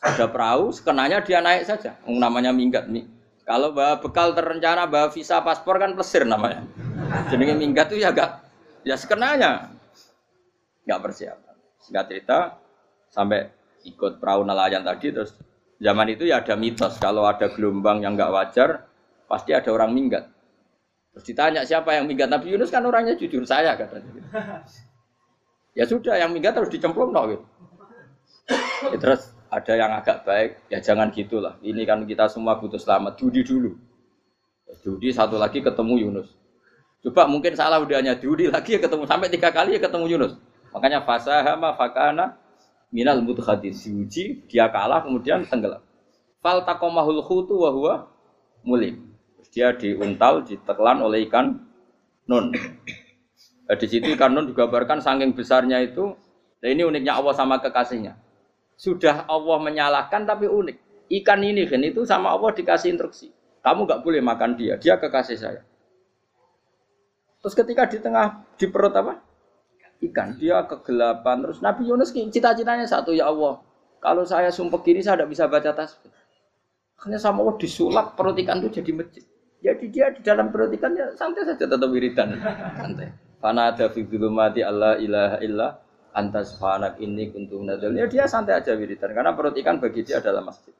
[0.00, 2.00] Ada perahu, sekenanya dia naik saja.
[2.08, 2.88] Namanya minggat.
[3.44, 6.64] Kalau bawa bekal terencana, bawa visa paspor kan plesir namanya.
[7.28, 8.40] Jadi minggat tuh ya gak,
[8.82, 9.68] ya sekenanya.
[10.88, 11.54] Gak persiapan.
[11.84, 12.38] Singkat cerita,
[13.12, 13.52] sampai
[13.84, 15.36] ikut perahu nelayan tadi, terus
[15.76, 16.96] zaman itu ya ada mitos.
[16.96, 18.88] Kalau ada gelombang yang gak wajar,
[19.28, 20.31] pasti ada orang minggat.
[21.12, 24.10] Terus ditanya siapa yang minggat Nabi Yunus kan orangnya jujur saya katanya.
[25.72, 27.44] Ya sudah, yang minggat harus dicemplung no, gitu.
[28.92, 31.56] Ya, terus ada yang agak baik, ya jangan gitulah.
[31.64, 33.16] Ini kan kita semua butuh selamat.
[33.16, 33.72] Judi dulu.
[34.84, 36.28] Judi satu lagi ketemu Yunus.
[37.02, 40.32] Coba mungkin salah udah hanya judi lagi ya ketemu sampai tiga kali ya ketemu Yunus.
[40.72, 42.38] Makanya fasahama fakana
[42.94, 45.82] minal mudhadis diuji dia kalah kemudian tenggelam.
[46.40, 47.94] Fal takomahul khutu wa huwa
[48.64, 49.11] mulim.
[49.52, 51.60] Dia diuntal, ditelan oleh ikan
[52.26, 52.50] nun.
[53.68, 56.16] Nah, di situ ikan nun digambarkan saking besarnya itu.
[56.62, 58.16] Nah ini uniknya Allah sama kekasihnya
[58.82, 61.06] sudah Allah menyalahkan tapi unik.
[61.22, 63.30] Ikan ini kan itu sama Allah dikasih instruksi.
[63.62, 65.62] Kamu nggak boleh makan dia, dia kekasih saya.
[67.38, 69.22] Terus ketika di tengah di perut apa?
[70.02, 71.46] Ikan, dia kegelapan.
[71.46, 73.62] Terus Nabi Yunus cita-citanya satu ya Allah.
[74.02, 76.10] Kalau saya sumpah gini saya tidak bisa baca tasbih.
[77.06, 79.22] Hanya sama Allah disulap perut ikan itu jadi masjid.
[79.62, 82.34] Jadi dia di dalam perut ikan ya santai saja tetap wiridan.
[82.74, 83.14] Santai.
[83.38, 84.02] Fana ada fi
[84.66, 85.68] Allah ilaha illa
[86.12, 90.18] antas fanak ini kuntum nadal ya dia santai aja wiridan karena perut ikan bagi dia
[90.18, 90.74] adalah masjid.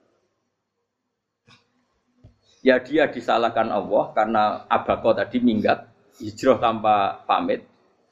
[2.62, 5.87] Ya dia disalahkan Allah karena abako tadi minggat
[6.18, 7.62] hijrah tanpa pamit.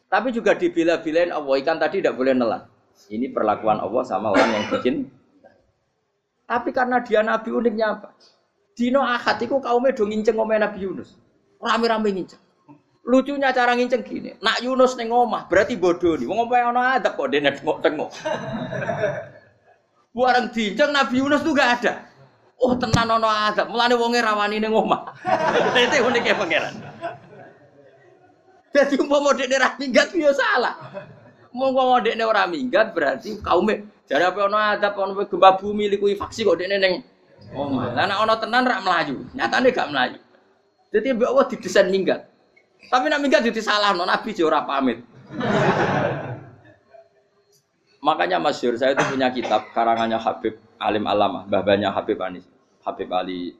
[0.06, 2.62] Tapi juga dibela-belain Allah ikan tadi tidak boleh nelan.
[3.10, 5.06] Ini perlakuan Allah sama orang yang bikin.
[6.46, 8.10] Tapi karena dia nabi uniknya apa
[8.80, 11.20] Dino akad itu kaumnya dong nginceng ngomel Nabi Yunus
[11.60, 12.40] rame-rame nginceng
[13.10, 16.28] Lucunya cara nginceng gini, nak Yunus neng omah berarti bodoh nih.
[16.28, 18.10] Wong apa yang ada kok dene tengok-tengok.
[20.14, 22.06] Buarang dinceng Nabi Yunus tuh gak ada.
[22.60, 25.16] Oh tenan ono ada, mulane wonge rawani ning omah.
[25.80, 26.74] Itu uniknya pangeran.
[28.70, 30.76] Jadi umpama dekne ra yo ya salah.
[31.56, 36.60] Monggo dekne ora minggat berarti kaume jare apa ono adab ono gempa bumi likuifaksi kok
[36.60, 36.94] dekne ning
[37.54, 37.94] omah.
[37.94, 40.18] Lah nek ono tenan rak melayu, nyatane gak melayu.
[40.90, 42.20] Jadi Mbak Allah didesain minggat.
[42.90, 44.98] Tapi nak minggat jadi salah, non Nabi ora pamit.
[48.00, 52.48] Makanya Masyur, saya itu punya kitab karangannya Habib Alim Alama, babanya Habib Anis,
[52.80, 53.52] Habib Ali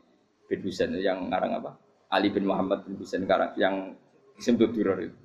[0.48, 1.76] bin Husain yang ngarang apa?
[2.10, 3.94] Ali bin Muhammad bin Husain karang yang
[4.40, 5.16] Simtud Duror itu.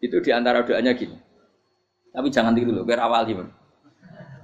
[0.00, 1.14] Itu di antara doanya gini.
[2.16, 3.52] Tapi jangan tiru loh, biar awal gimana.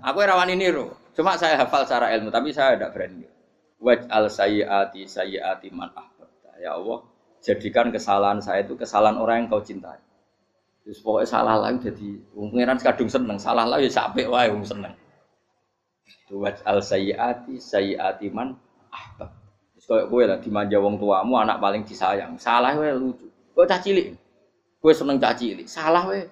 [0.05, 1.01] Aku rawan ini loh.
[1.13, 3.29] Cuma saya hafal secara ilmu, tapi saya tidak berani.
[3.83, 6.57] Waj al sayyati sayyati man ahbabta.
[6.57, 7.05] Ya Allah,
[7.45, 10.01] jadikan kesalahan saya itu kesalahan orang yang kau cintai.
[10.83, 14.95] Terus pokoknya salah lagi jadi pengiran kadung seneng, salah lagi ya sampai wae wong seneng.
[16.33, 18.57] Waj al sayyati sayyati man
[18.89, 19.31] ahbab.
[19.77, 22.41] Terus koyo kowe lah dimanja wong tuamu anak paling disayang.
[22.41, 23.29] Salah wae lucu.
[23.53, 24.17] Kok cah cilik.
[24.81, 25.69] Kowe seneng cah cilik.
[25.69, 26.25] Salah wae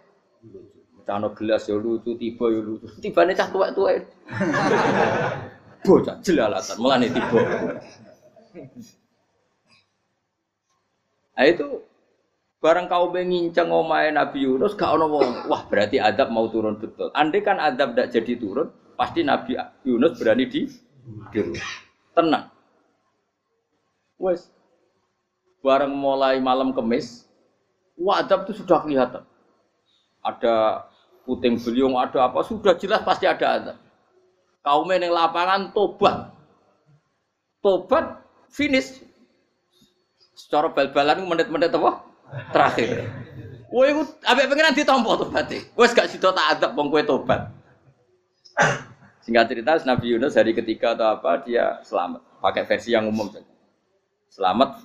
[1.10, 2.86] Cano gelas ya lucu, tiba ya lucu.
[3.02, 4.06] Tibane cah tuwek-tuwek.
[5.84, 7.40] Bocah jelalatan, mulane tiba.
[11.34, 11.82] Nah itu
[12.62, 15.50] barang kau mengincang omae Nabi Yunus gak ono wong.
[15.50, 17.10] Wah, berarti adab mau turun betul.
[17.18, 20.70] Andai kan adab tidak jadi turun, pasti Nabi Yunus berani di
[21.34, 21.40] di
[22.14, 22.46] Tenang.
[24.22, 24.46] Wes.
[25.64, 27.26] Barang mulai malam kemis,
[27.98, 29.24] wah adab itu sudah kelihatan.
[30.20, 30.86] Ada
[31.24, 33.76] puting beliung ada apa sudah jelas pasti ada azab.
[34.60, 36.32] Kaum yang lapangan tobat,
[37.64, 38.20] tobat
[38.52, 39.00] finish.
[40.36, 42.00] Secara bal-balan menit-menit apa?
[42.52, 43.08] Terakhir.
[43.70, 45.62] Wah, itu abek pengiran ditompo tobatnya.
[45.78, 47.52] Wes gak sido tak bang kue tobat.
[49.24, 52.20] Singkat cerita Nabi Yunus hari ketiga atau apa dia selamat.
[52.40, 53.46] Pakai versi yang umum saja.
[54.32, 54.80] Selamat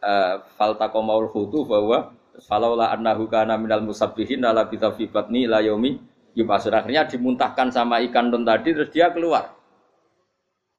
[0.00, 2.12] uh, faltakomaul khutu bahwa
[2.42, 6.02] Falaula annahu kana minal musabbihin la bisa fi batni la yaumi
[6.34, 6.74] yubasun.
[6.74, 9.54] Akhirnya dimuntahkan sama ikan don tadi terus dia keluar.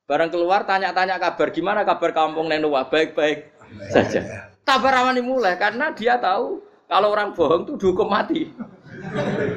[0.06, 3.50] Barang keluar tanya-tanya kabar gimana kabar kampung Nenua baik-baik
[3.90, 4.52] saja.
[4.62, 8.52] Tabar awani mulai karena dia tahu kalau orang bohong itu dihukum mati.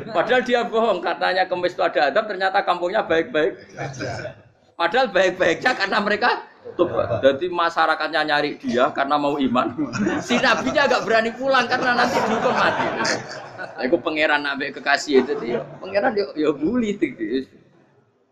[0.08, 3.60] Padahal dia bohong katanya kemis itu ada adab ternyata kampungnya baik-baik.
[4.78, 6.46] Padahal baik-baiknya karena mereka
[7.18, 9.66] jadi masyarakatnya nyari dia karena mau iman.
[10.22, 12.86] Si nabinya agak berani pulang karena nanti dihukum mati.
[13.82, 15.66] Aku pangeran nabi kekasih itu dia.
[15.82, 16.94] Pangeran dia ya bully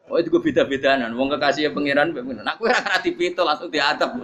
[0.06, 1.10] Oh itu gue beda-bedaan.
[1.18, 4.14] Wong kekasih ya pangeran, nah aku ora kena dipito langsung diatap.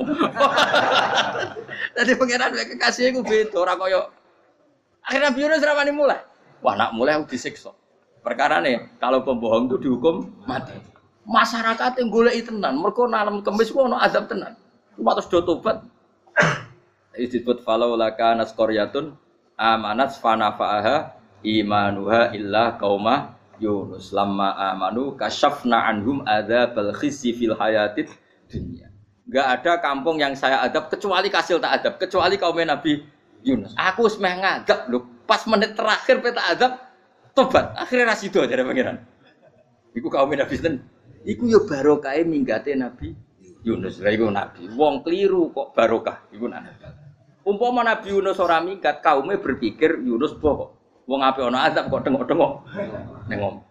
[1.99, 4.03] Jadi pangeran kekasih gue beda orang koyo.
[5.03, 6.23] Akhirnya biru seramani mulai.
[6.63, 7.75] Wah nak mulai aku disiksa.
[8.23, 10.92] Perkara nih kalau pembohong itu dihukum mati
[11.27, 14.59] masyarakat yang golek tenan mereka nalam kemis ku ono azab tenan.
[14.99, 15.87] Cuma terus do tobat
[17.17, 19.15] disebut falau laka naskoryatun
[19.57, 21.15] amanat fanafa'aha
[21.47, 24.11] imanuha illa kauma Yunus.
[24.11, 28.11] Lamma amanu kasyafna anhum adzabal khizyi fil hayatid
[28.51, 28.91] dunia
[29.23, 33.07] Enggak ada kampung yang saya adab kecuali kasil tak adab kecuali kaum Nabi
[33.47, 33.73] Yunus.
[33.79, 35.07] Aku semeh ngadab lho.
[35.23, 36.73] Pas menit terakhir peta adab
[37.33, 37.71] tobat.
[37.79, 38.99] Akhirnya rasido aja pangeran.
[39.95, 40.92] Iku kaum Nabi Yunus
[41.23, 43.15] Iku yo barokah minggate Nabi
[43.63, 44.03] Yunus.
[44.03, 44.67] Lah iku nabi.
[44.75, 46.71] Wong keliru kok barokah iku nabi.
[47.43, 50.79] Umpama Nabi Yunus ora minggat, kaumnya berpikir Yunus bohong.
[51.11, 52.63] Wong ape ana azab kok tengok-tengok
[53.27, 53.67] nengom.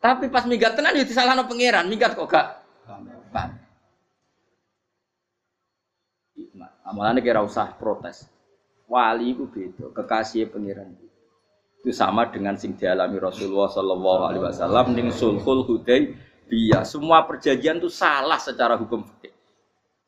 [0.00, 2.64] Tapi pas minggat tenan yo disalahno pangeran, minggat kok gak
[3.28, 3.60] pan.
[6.88, 8.24] Amalane kira usah protes.
[8.88, 10.96] Wali itu beda, kekasih pangeran.
[11.84, 16.16] Itu sama dengan sing dialami Rasulullah Sallallahu Alaihi Wasallam ning sulhul hudai
[16.48, 19.32] Iya, semua perjanjian itu salah secara hukum fikih.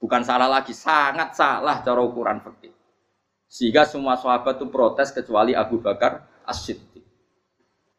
[0.00, 2.72] Bukan salah lagi, sangat salah cara ukuran fikih.
[3.44, 7.04] Sehingga semua sahabat itu protes kecuali Abu Bakar As-Siddiq.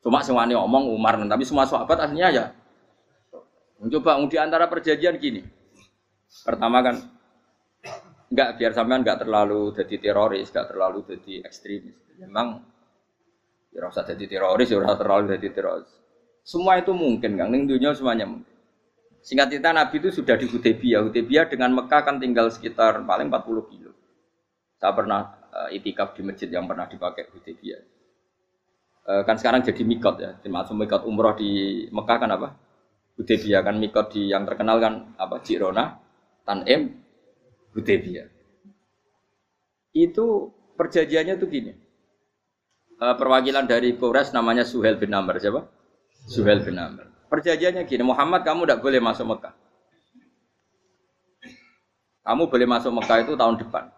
[0.01, 2.45] Cuma semuanya ngomong Umar, tapi semua sahabat aslinya ya.
[3.77, 5.45] Mencoba di antara perjanjian gini.
[6.41, 6.95] Pertama kan
[8.33, 11.97] enggak biar sampean enggak terlalu jadi teroris, enggak terlalu jadi ekstremis.
[12.17, 12.65] Memang
[13.69, 16.00] ya usah jadi teroris, ya terlalu jadi teroris.
[16.41, 17.49] Semua itu mungkin, Kang.
[17.53, 18.51] Ning dunia semuanya mungkin.
[19.21, 21.05] Singkat cerita Nabi itu sudah di Hudaybiyah.
[21.05, 23.93] Hudaybiyah dengan Mekah kan tinggal sekitar paling 40 kilo.
[24.81, 27.81] Saya pernah uh, itikaf di masjid yang pernah dipakai Hudaybiyah.
[29.05, 30.41] Uh, kan sekarang jadi mikot ya.
[30.41, 32.57] Termasuk mikot umroh di Mekah kan apa?
[33.21, 35.37] Hudaybiyah kan mikot di yang terkenal kan apa?
[35.45, 36.01] Jirona,
[36.41, 36.89] Tanim,
[37.77, 38.25] Hudaybiyah.
[39.93, 40.49] Itu
[40.81, 41.73] perjanjiannya tuh gini.
[42.97, 45.80] Uh, perwakilan dari Kores namanya Suhel bin Amr siapa?
[46.25, 47.09] Suhel bin Amr.
[47.31, 49.53] Perjanjiannya gini, Muhammad kamu tidak boleh masuk Mekah.
[52.21, 53.89] Kamu boleh masuk Mekah itu tahun depan.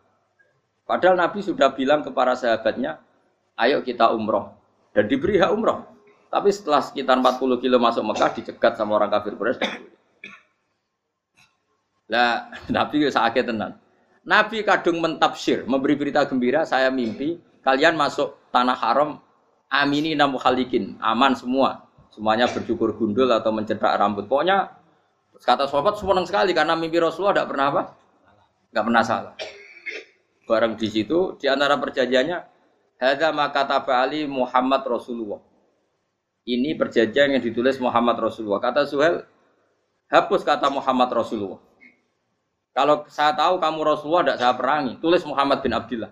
[0.85, 3.01] Padahal Nabi sudah bilang kepada sahabatnya,
[3.57, 4.53] ayo kita umroh.
[4.93, 5.81] Dan diberi hak umroh.
[6.29, 9.65] Tapi setelah sekitar 40 kilo masuk Mekah, dicegat sama orang kafir Quraisy.
[12.13, 13.81] Lah, Nabi sakit tenan.
[14.23, 19.19] Nabi kadung mentafsir, memberi berita gembira, saya mimpi kalian masuk tanah haram
[19.67, 21.82] amini namu khalikin, aman semua.
[22.13, 24.29] Semuanya bercukur gundul atau mencetak rambut.
[24.29, 24.69] Pokoknya
[25.41, 27.81] kata sahabat senang sekali karena mimpi Rasulullah tidak pernah apa?
[28.69, 29.33] Enggak pernah salah.
[30.45, 32.37] Bareng di situ di antara perjanjiannya
[33.01, 33.65] hadza maka
[33.97, 35.41] Ali Muhammad Rasulullah.
[36.43, 38.59] Ini perjanjian yang ditulis Muhammad Rasulullah.
[38.59, 39.23] Kata Suhel,
[40.11, 41.61] hapus kata Muhammad Rasulullah.
[42.75, 46.11] Kalau saya tahu kamu Rasulullah tidak saya perangi, tulis Muhammad bin Abdullah.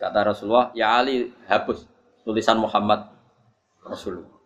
[0.00, 1.84] Kata Rasulullah, ya Ali hapus
[2.24, 3.04] tulisan Muhammad
[3.84, 4.39] Rasulullah.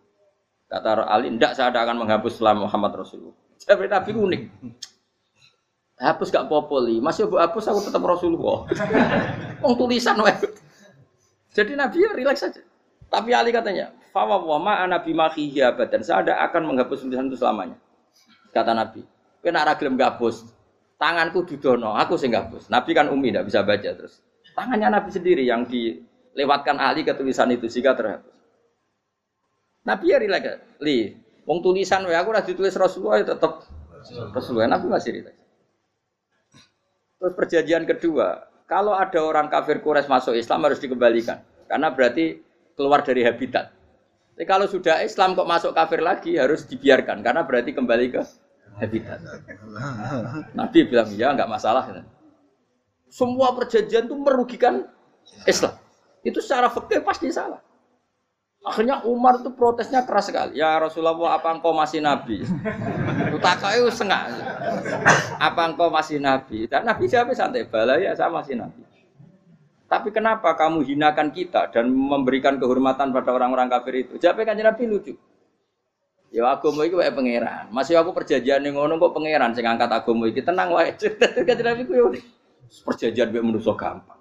[0.75, 3.31] Kata Ali, tidak saya tidak akan menghapus selama Muhammad Rasulullah.
[3.63, 4.41] Tapi Nabi unik.
[5.95, 8.67] Hapus gak popoli, masih hapus aku tetap Rasulullah.
[9.63, 10.35] Wong tulisan wae.
[11.55, 12.59] Jadi Nabi ya rileks saja.
[13.07, 17.39] Tapi Ali katanya, "Fawa wa ma ana bimakhihi abadan." Saya tidak akan menghapus tulisan itu
[17.39, 17.79] selamanya.
[18.51, 19.07] Kata Nabi.
[19.39, 20.43] Kena ora gelem gabus.
[20.99, 22.67] Tanganku didono, aku sing gabus.
[22.67, 24.19] Nabi kan umi tidak bisa baca terus.
[24.51, 28.34] Tangannya Nabi sendiri yang dilewatkan Ali ke tulisan itu sehingga terhapus.
[29.85, 30.81] Nabi ya rileks.
[30.81, 31.13] Li,
[31.45, 33.63] wong tulisan wae aku ora ditulis Rasulullah ya tetap
[34.33, 34.75] Rasulullah.
[34.75, 35.39] Nabi masih rileks.
[37.21, 41.41] Terus perjanjian kedua, kalau ada orang kafir Quraisy masuk Islam harus dikembalikan.
[41.65, 42.41] Karena berarti
[42.77, 43.73] keluar dari habitat.
[44.35, 48.21] Tapi kalau sudah Islam kok masuk kafir lagi harus dibiarkan karena berarti kembali ke
[48.77, 49.23] habitat.
[50.53, 51.87] Nabi bilang ya nggak masalah.
[53.07, 54.91] Semua perjanjian itu merugikan
[55.47, 55.79] Islam.
[56.21, 57.63] Itu secara fakir pasti salah.
[58.65, 60.57] Akhirnya Umar itu protesnya keras sekali.
[60.57, 62.41] Ya Rasulullah, apa engkau masih nabi?
[63.37, 64.25] Utakai sengak.
[65.37, 66.65] Apa engkau masih nabi?
[66.65, 68.81] Dan Nabi siapa santai bala ya saya masih nabi.
[69.85, 74.17] Tapi kenapa kamu hinakan kita dan memberikan kehormatan pada orang-orang kafir itu?
[74.17, 75.13] Jawab kan Nabi lucu.
[76.33, 77.69] Ya agama itu kayak pangeran.
[77.69, 80.91] Masih aku perjanjian yang ngono kok pangeran sing angkat agama iki tenang wae.
[81.47, 81.95] Kan Nabi ku
[82.83, 84.14] perjanjian mek manusa gampang.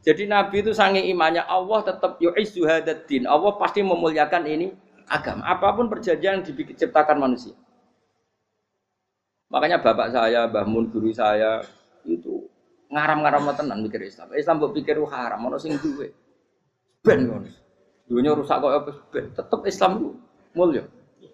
[0.00, 3.28] Jadi Nabi itu sange imannya Allah tetap yu'izzu hadaddin.
[3.28, 4.72] Allah pasti memuliakan ini
[5.04, 5.44] agama.
[5.44, 7.52] Apa pun perjanjian yang diciptakan manusia.
[9.52, 11.60] Makanya bapak saya, Mbah Mun guru saya
[12.08, 12.48] itu
[12.88, 14.32] ngaram-ngaram tenan mikir Islam.
[14.32, 16.14] Islam mbok pikir haram, ono sing duwe.
[17.04, 17.50] Ben ngono.
[18.08, 19.26] Dunia rusak kok apa ben.
[19.36, 20.08] Tetep Islam itu
[20.56, 20.84] mulia.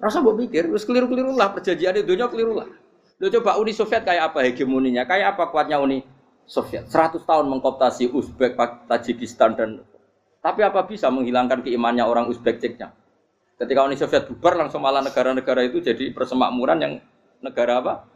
[0.02, 2.68] Rasa mbok pikir wis keliru-keliru lah perjanjian dunia keliru lah.
[3.16, 5.08] Lo coba Uni Soviet kayak apa hegemoninya?
[5.08, 6.04] Kayak apa kuatnya Uni
[6.46, 6.86] Soviet.
[6.88, 8.54] 100 tahun mengkoptasi Uzbek,
[8.86, 9.82] Tajikistan dan
[10.46, 12.94] tapi apa bisa menghilangkan keimannya orang Uzbek Ceknya?
[13.58, 16.92] Ketika Uni Soviet bubar langsung malah negara-negara itu jadi persemakmuran yang
[17.42, 18.06] negara apa?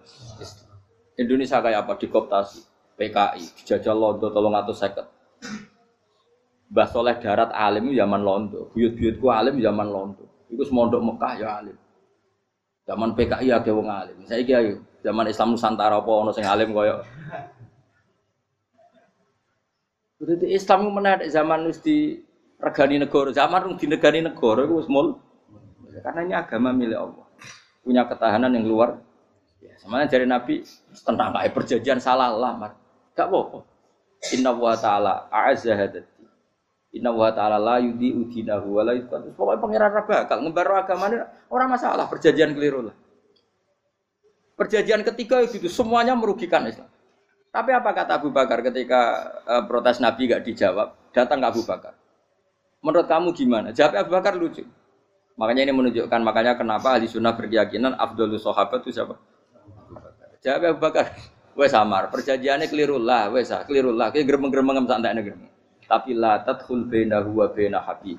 [1.19, 1.99] Indonesia kayak apa?
[1.99, 2.71] Dikoptasi.
[3.01, 5.09] PKI, dijajah Londo tolong atau seket.
[6.71, 10.29] Mbah Soleh darat alim zaman Londo, buyut-buyutku alim zaman Londo.
[10.53, 11.75] Iku semondok Mekah ya alim.
[12.85, 14.21] Zaman PKI ya wong alim.
[14.29, 17.01] Saya kira zaman Islam Nusantara apa ono sing alim koyo
[20.21, 22.21] Berarti Islam itu menarik zaman wis di
[22.61, 25.17] regani negara, zaman di negani negara itu semul.
[26.05, 27.27] Karena ini agama milik Allah.
[27.81, 29.01] Punya ketahanan yang luar
[29.61, 30.65] Ya, semuanya dari Nabi
[31.05, 32.73] tentang kayak perjanjian salah lamar.
[33.13, 33.61] Gak apa-apa.
[34.33, 36.25] Inna wa ta'ala a'azza hadati.
[36.97, 39.37] Inna wa ta'ala la yudi udinahu wa la yudhatu.
[39.37, 41.17] Pokoknya pengiran bakal ngebar agama ini
[41.53, 42.97] orang masalah perjanjian keliru lah.
[44.57, 46.89] Perjanjian ketiga itu semuanya merugikan Islam.
[47.51, 50.95] Tapi apa kata Abu Bakar ketika uh, protes Nabi gak dijawab?
[51.11, 51.99] Datang ke Abu Bakar.
[52.79, 53.75] Menurut kamu gimana?
[53.75, 54.63] Jawab Abu Bakar lucu.
[55.35, 59.19] Makanya ini menunjukkan makanya kenapa ahli sunnah berkeyakinan Abdul Sahabat itu siapa?
[60.47, 61.07] Jawab Abu Bakar.
[61.59, 64.15] Wes samar, perjanjiannya keliru lah, wes ah, keliru lah.
[64.15, 65.35] Kayak geremeng-geremeng santai negeri.
[65.83, 68.17] Tapi la tadkhul bainahu wa baina habib.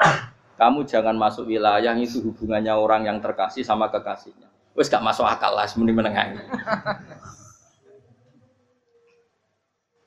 [0.59, 4.51] Kamu jangan masuk wilayah itu hubungannya orang yang terkasih sama kekasihnya.
[4.75, 6.37] Wes gak masuk akal lah, semuanya menengah.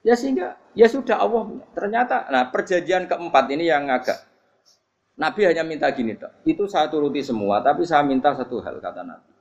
[0.05, 4.21] Ya sehingga ya sudah Allah ternyata nah perjanjian keempat ini yang agak
[5.15, 6.29] Nabi hanya minta gini toh.
[6.45, 9.33] Itu saya turuti semua, tapi saya minta satu hal kata Nabi.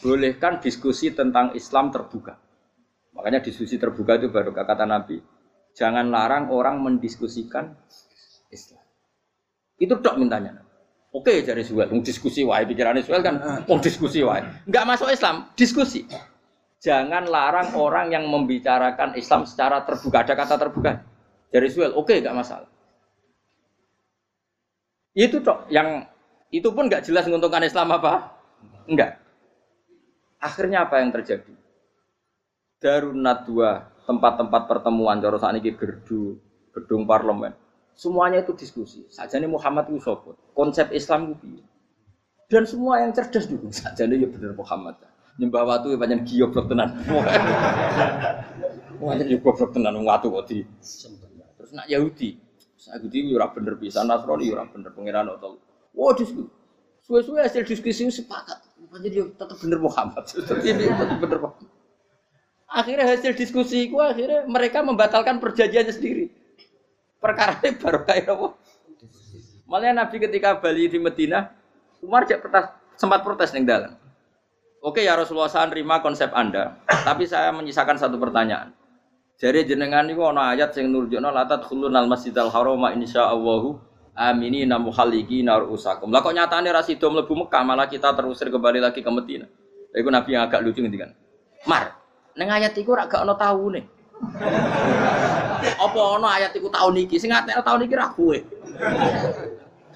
[0.00, 2.40] Bolehkan diskusi tentang Islam terbuka.
[3.12, 5.20] Makanya diskusi terbuka itu baru kata Nabi.
[5.76, 7.76] Jangan larang orang mendiskusikan
[8.48, 8.80] Islam.
[9.76, 10.64] Itu dok mintanya.
[11.14, 13.38] Oke, jadi Suel, diskusi wae pikirannya Suel kan,
[13.70, 14.42] mau diskusi wae.
[14.66, 16.02] Enggak masuk Islam, diskusi
[16.84, 20.20] jangan larang orang yang membicarakan Islam secara terbuka.
[20.20, 21.00] Ada kata terbuka.
[21.48, 22.68] Dari Suel, oke okay, nggak masalah.
[25.16, 26.04] Itu toh yang
[26.52, 28.36] itu pun nggak jelas menguntungkan Islam apa?
[28.84, 29.16] Enggak.
[30.36, 31.56] Akhirnya apa yang terjadi?
[32.84, 36.36] Darunat dua tempat-tempat pertemuan cara saat ini gerdu,
[36.76, 37.56] gedung parlemen.
[37.96, 39.06] Semuanya itu diskusi.
[39.08, 40.02] Saja ini Muhammad itu
[40.52, 41.62] Konsep Islam itu
[42.50, 43.72] Dan semua yang cerdas juga.
[43.72, 46.94] Saja ini ya benar Muhammad nyembah watu ya banyak giok tenan.
[49.02, 50.62] Wah, jadi goblok tenan watu kok di.
[51.58, 52.38] Terus nak Yahudi,
[52.86, 55.58] Yahudi ora bener bisa, Nasrani ora bener pangeran atau.
[55.94, 56.50] Wah, diskusi.
[57.04, 58.64] Suwe-suwe hasil diskusi sepakat.
[59.04, 60.24] Jadi tetap bener Muhammad.
[60.64, 61.70] Ini tetap bener Muhammad.
[62.74, 66.26] Akhirnya hasil diskusi itu akhirnya mereka membatalkan perjanjiannya sendiri.
[67.22, 68.46] Perkara ini baru kayak apa?
[69.70, 71.54] Malah Nabi ketika Bali di Medina,
[72.02, 72.26] Umar
[72.98, 73.94] sempat protes nih dalam.
[74.84, 78.68] Oke ya Rasulullah saya terima konsep Anda, tapi saya menyisakan satu pertanyaan.
[79.40, 82.84] Jadi jenengan itu ana ayat yang nurjukna latat khulun al masjidal haram
[84.12, 86.12] amini namu haliki nar usakum.
[86.12, 89.48] Lah kok nyatane ra sida mlebu Mekah malah kita terusir kembali lagi ke Medina.
[89.96, 91.16] Iku Nabi yang agak lucu ngendikan.
[91.64, 91.96] Mar,
[92.36, 93.88] ning ayat iku ora gak ana taune.
[95.80, 97.16] Apa ana ayat iku tahun iki?
[97.16, 98.36] Sing ngatekno tahun iki ra kowe.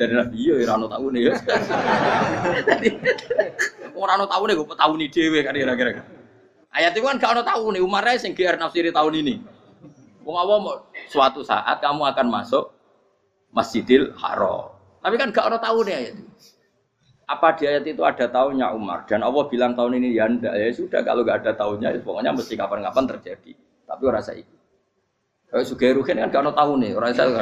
[0.01, 1.37] Dari Nabi iya ora ana taune ya.
[3.99, 6.07] Ora ana taune kok tauni dhewe kan kira-kira.
[6.71, 9.35] Ayat itu kan gak ana taune, Umar ae sing GR nafsiri tahun ini.
[10.23, 12.71] Wong awam suatu saat kamu akan masuk
[13.51, 14.71] Masjidil Haram.
[15.03, 16.31] Tapi kan gak ada taune ayat itu.
[17.29, 20.73] Apa di ayat itu ada tahunnya Umar dan Allah bilang tahun ini ya ndak ya
[20.73, 23.53] sudah kalau gak ada tahunnya ya pokoknya mesti kapan-kapan terjadi.
[23.89, 24.57] Tapi ora saiki.
[25.49, 27.41] Kayak Sugih Ruhin kan gak ada tahun nih, orang saya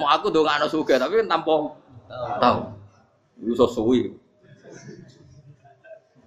[0.00, 1.52] Mau aku dong gak ada Sugih, tapi kan tanpa
[2.40, 2.60] tahu.
[3.44, 4.02] Itu sesuai.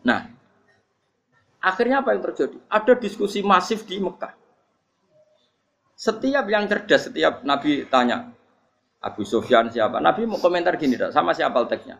[0.05, 0.29] Nah,
[1.57, 2.57] akhirnya apa yang terjadi?
[2.69, 4.37] Ada diskusi masif di Mekah.
[5.97, 8.29] Setiap yang cerdas, setiap Nabi tanya,
[9.01, 9.97] Abu Sufyan siapa?
[9.97, 11.97] Nabi mau komentar gini, sama siapa teksnya?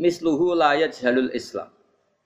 [0.00, 1.68] Misluhu layat jalul Islam.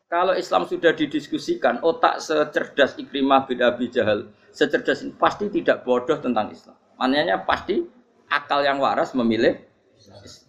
[0.06, 6.14] Kalau Islam sudah didiskusikan, otak secerdas Ikrimah bin Abi Jahal, secerdas ini pasti tidak bodoh
[6.22, 6.78] tentang Islam.
[6.94, 7.82] Maknanya pasti
[8.30, 9.58] akal yang waras memilih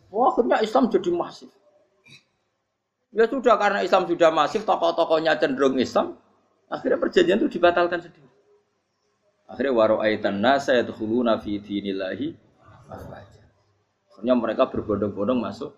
[0.08, 1.52] Wah, akhirnya Islam jadi masif.
[3.16, 6.20] Ya sudah karena Islam sudah masif, tokoh-tokohnya cenderung Islam,
[6.68, 8.28] akhirnya perjanjian itu dibatalkan sendiri.
[9.48, 12.36] Akhirnya waro'aitan nasa yadkhuluna fi dinillahi
[14.18, 15.72] Akhirnya mereka berbondong-bondong masuk.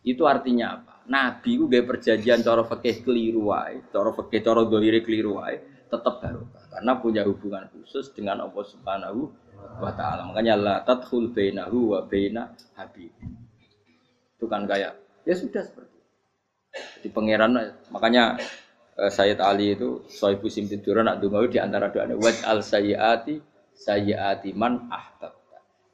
[0.00, 1.02] Itu artinya apa?
[1.10, 5.58] Nabi itu gaya perjanjian cara fakih keliru wae, cara fakih cara dohiri keliru wae,
[5.90, 9.28] tetap barokah karena punya hubungan khusus dengan Allah Subhanahu
[9.82, 10.30] wa taala.
[10.30, 13.10] Makanya la tadkhul bainahu wa baina habib.
[14.38, 14.94] Itu kan kayak
[15.26, 15.89] ya sudah seperti.
[16.74, 17.58] Di pangeran
[17.90, 18.38] makanya
[18.94, 23.42] eh, Sayyid Ali itu Sohibu Simtiduran nak dungawi di antara doanya waj al sayyati
[23.74, 25.34] sayyati man ahbab.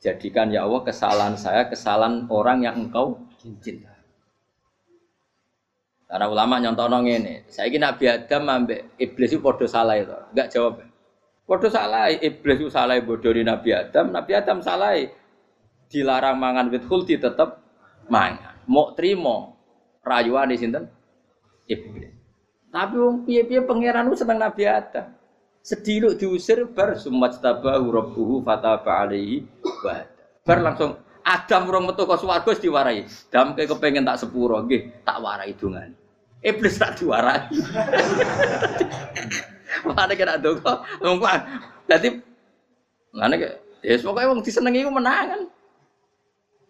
[0.02, 3.96] Jadikan ya Allah kesalahan saya kesalahan orang yang engkau cinta.
[6.06, 10.54] Karena ulama nyontoh ini, saya kira Nabi Adam ambek iblis itu podo salah itu, enggak
[10.54, 10.86] jawab.
[11.42, 14.94] Podo salah, iblis itu salah bodoh di Nabi Adam, Nabi Adam salah
[15.90, 17.58] dilarang mangan wit khuldi tetap
[18.06, 18.54] mangan.
[18.70, 19.55] Mau terima
[20.06, 20.78] rayuan di sini
[21.66, 22.14] iblis.
[22.70, 25.10] Tapi wong piye-piye pangeran seneng Nabi Adam.
[25.66, 29.42] Sediluk diusir bar sumat tabahu rabbuhu fataba alaihi
[29.82, 30.06] wa
[30.46, 30.94] bar langsung
[31.26, 33.02] Adam urung metu kok swarga diwarai.
[33.34, 35.90] Dam ke kepengen tak sepuro nggih, tak warai dungan.
[36.38, 37.50] Iblis tak diwarai.
[39.90, 41.42] Mana kira dongo, ngomong.
[41.90, 42.14] Dadi
[43.10, 43.48] ngene ke
[43.82, 45.50] ya pokoke wong disenengi ku menangan.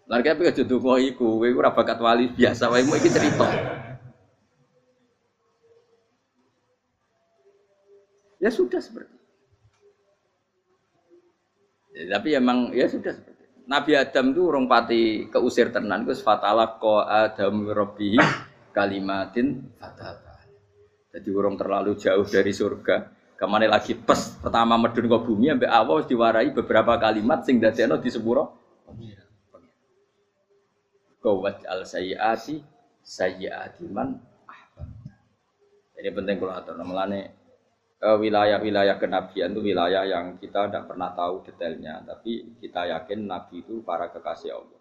[0.07, 3.47] Lah kaya aja donga iku, kowe ora bakat wali biasa wae iki cerita.
[8.39, 9.17] Ya sudah seperti
[11.97, 16.79] ya, tapi emang ya sudah seperti Nabi Adam itu urung pati keusir tenan itu fatala
[16.79, 18.15] ko Adam Robbi
[18.71, 20.23] kalimatin fatal.
[21.11, 23.11] Jadi urung terlalu jauh dari surga.
[23.37, 27.99] Ke mana lagi pes pertama medun ke bumi sampai awal diwarai beberapa kalimat sing dadekno
[27.99, 28.53] di sepuro.
[31.27, 32.63] Kawat al sayyati
[33.03, 34.23] sayyati man.
[35.99, 37.27] Ini penting kalau atur namanya
[37.97, 43.65] Eh, wilayah-wilayah kenabian itu wilayah yang kita tidak pernah tahu detailnya, tapi kita yakin Nabi
[43.65, 44.81] itu para kekasih Allah.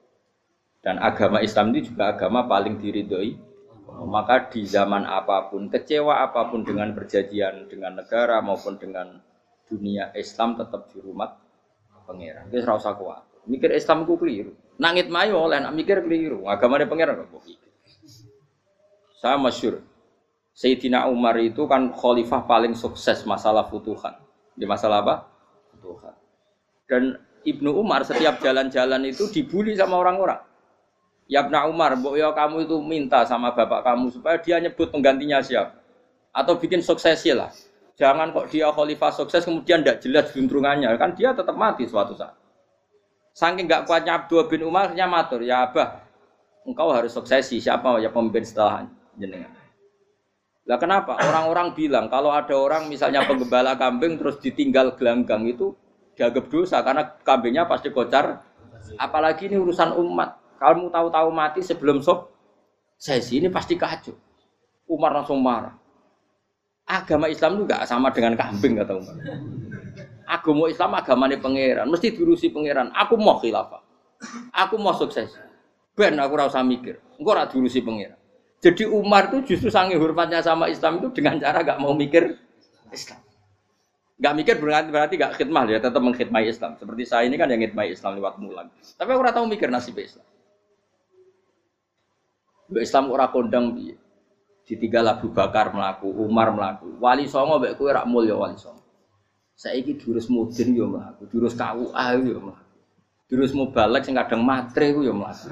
[0.83, 3.55] Dan agama Islam ini juga agama paling diridhoi.
[4.03, 9.15] Maka di zaman apa pun, kecewa apa pun dengan perjanjian dengan negara maupun dengan
[9.63, 11.31] dunia Islam tetap di rumah
[12.03, 12.51] pangeran.
[12.51, 13.47] Itu rasa kuat.
[13.47, 14.51] Mikir Islam ku keliru.
[14.75, 16.43] Nangit mayo oleh nak mikir keliru.
[16.51, 17.43] Agama dia pangeran kok
[19.15, 19.79] Saya masyur.
[20.55, 24.15] Sayyidina Umar itu kan khalifah paling sukses masalah futuhan.
[24.55, 25.15] Di masalah apa?
[25.75, 26.15] Futuhan.
[26.87, 30.39] Dan Ibnu Umar setiap jalan-jalan itu dibully sama orang-orang.
[31.27, 35.43] Ya Ibnu Umar, mbok ya kamu itu minta sama bapak kamu supaya dia nyebut penggantinya
[35.43, 35.75] siapa.
[36.35, 37.51] Atau bikin suksesi lah.
[37.95, 40.91] Jangan kok dia khalifah sukses kemudian tidak jelas juntrungannya.
[40.99, 42.35] Kan dia tetap mati suatu saat.
[43.35, 45.99] Saking nggak kuatnya Abdul bin Umar, nya matur, ya Abah,
[46.63, 48.87] engkau harus suksesi siapa ya pemimpin setelah
[49.19, 49.51] jenengan.
[50.65, 51.19] Lah kenapa?
[51.19, 55.75] Orang-orang bilang kalau ada orang misalnya penggembala kambing terus ditinggal gelanggang itu
[56.15, 58.39] dianggap dosa karena kambingnya pasti kocar.
[58.97, 60.39] Apalagi ini urusan umat.
[60.55, 62.31] Kalau tahu-tahu mati sebelum sob
[62.95, 64.15] sesi ini pasti kacau.
[64.87, 65.75] Umar langsung marah.
[66.87, 69.15] Agama Islam itu gak sama dengan kambing kata Umar.
[70.25, 72.89] Agama Islam agamanya pangeran, mesti diurusi pangeran.
[72.93, 73.81] Aku mau khilafah.
[74.51, 75.31] Aku mau sukses.
[75.95, 76.99] Ben aku rasa mikir.
[77.15, 78.19] Engkau ora diurusi pangeran.
[78.65, 82.33] Jadi Umar itu justru sangat hormatnya sama Islam itu dengan cara gak mau mikir
[82.89, 83.21] Islam.
[84.15, 86.73] Gak mikir berarti berarti gak khidmah ya, tetap mengkhidmati Islam.
[86.79, 88.71] Seperti saya ini kan yang khidmati Islam lewat mulan.
[88.97, 90.25] Tapi aku tahu mikir nasib Islam.
[92.73, 94.01] Islam ora kondang piye.
[94.65, 98.81] Ditinggal Abu Bakar melaku, Umar melaku, Wali Songo mbek kowe rak mulya Wali Songo.
[99.55, 102.63] Saiki durus mudin yo mlaku, durus KUA yo mlaku.
[103.31, 105.47] Durus mubalek sing kadang matre ku yo mlaku.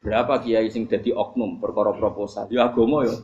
[0.00, 2.48] Berapa kiai sing dadi oknum perkara proposal?
[2.48, 3.20] Ya agama ya.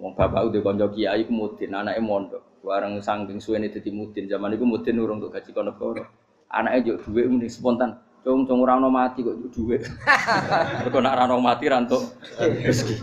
[0.00, 2.64] Wong bapak udah konco kiai ku mudin, anake mondok.
[2.64, 6.08] Bareng saking suwene dadi mudin, zaman iku mudin urung untuk gaji kono negara.
[6.48, 8.00] Anake yo dhuwit mending spontan.
[8.24, 9.84] Cung cung ora mati kok dhuwit.
[10.88, 12.00] Mergo nek ora mati ra entuk
[12.40, 12.96] rezeki.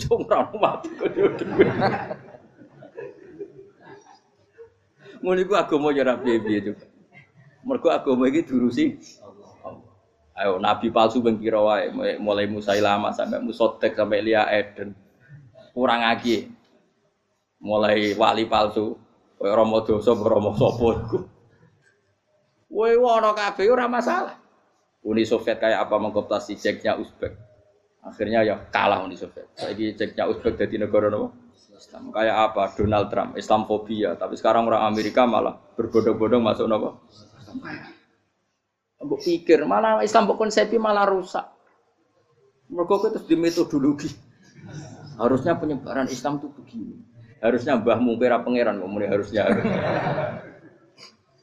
[0.00, 1.40] Cung ora mati kok dhuwit.
[5.22, 6.86] Ngono iku agama ya ora piye-piye juga.
[7.62, 8.98] Mergo agama iki durusi
[10.32, 14.96] Ayo nabi palsu ben kira wae mulai Musailama sampai Musotek sampai Lia Eden.
[15.76, 16.48] Kurang lagi.
[17.62, 18.96] Mulai wali palsu
[19.36, 21.18] koyo Romo dosa Romo sapa iku.
[22.72, 24.40] Kowe ono kabeh ora masalah.
[25.04, 27.51] Uni Soviet kayak apa mengkoptasi ceknya Uzbek.
[28.02, 29.46] Akhirnya ya kalah Uni Soviet.
[29.62, 31.38] Lagi ceknya Uzbek jadi negara nopo?
[31.82, 32.14] Islam.
[32.14, 32.62] Kayak apa?
[32.78, 34.14] Donald Trump, Islamfobia.
[34.14, 37.02] Tapi sekarang orang Amerika malah berbodong-bodong masuk nopo?
[39.02, 41.42] Mbok pikir malah Islam mbok konsepi malah rusak.
[42.70, 44.10] Mereka itu di metodologi.
[45.18, 46.96] Harusnya penyebaran Islam itu begini.
[47.42, 49.50] Harusnya Mbah Mungkira pangeran ngomongnya harusnya.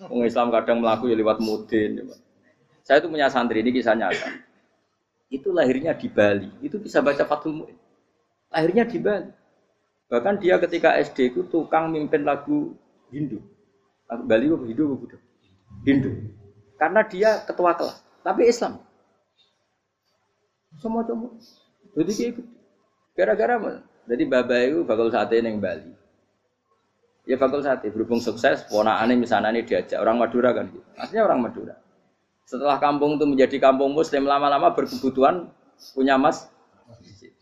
[0.07, 1.99] Wong Islam kadang melaku ya lewat mudin.
[1.99, 2.15] Ya,
[2.87, 4.48] Saya itu punya santri ini kisah nyata.
[5.29, 6.49] Itu lahirnya di Bali.
[6.59, 7.77] Itu bisa baca Fathul Mu'in.
[8.49, 9.29] Lahirnya di Bali.
[10.09, 12.73] Bahkan dia ketika SD itu tukang mimpin lagu
[13.13, 13.37] Hindu.
[14.09, 15.17] Lagu Bali itu Hindu apa
[15.85, 16.09] Hindu.
[16.81, 18.81] Karena dia ketua kelas, tapi Islam.
[20.81, 21.29] Semua cuma.
[21.93, 22.41] Jadi kayak gitu.
[23.13, 25.93] Gara-gara jadi baba itu bakal sate neng Bali.
[27.29, 30.65] Ya bakal sate berhubung sukses, aneh misalnya ini diajak orang Madura kan.
[30.97, 31.77] Artinya orang Madura.
[32.49, 35.53] Setelah kampung itu menjadi kampung muslim lama-lama berkebutuhan
[35.93, 36.49] punya mas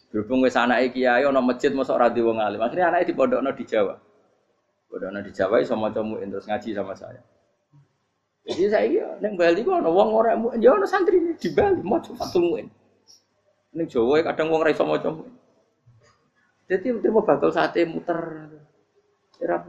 [0.07, 2.63] Berhubung wis anake kiai ana masjid mosok ora di wong alim.
[2.63, 3.99] Akhirnya anake dipondokno di Jawa.
[4.87, 7.19] Pondokno di Jawa iso maca muin terus ngaji sama saya.
[8.47, 12.15] Jadi saya neng Bali kok ana wong ora muin, ya ana santri di Bali maca
[12.15, 12.67] fatul muin.
[13.75, 15.33] Neng Jawa kadang wong ora iso maca muin.
[16.71, 18.47] Jadi mau bakal sate muter.
[19.43, 19.59] Era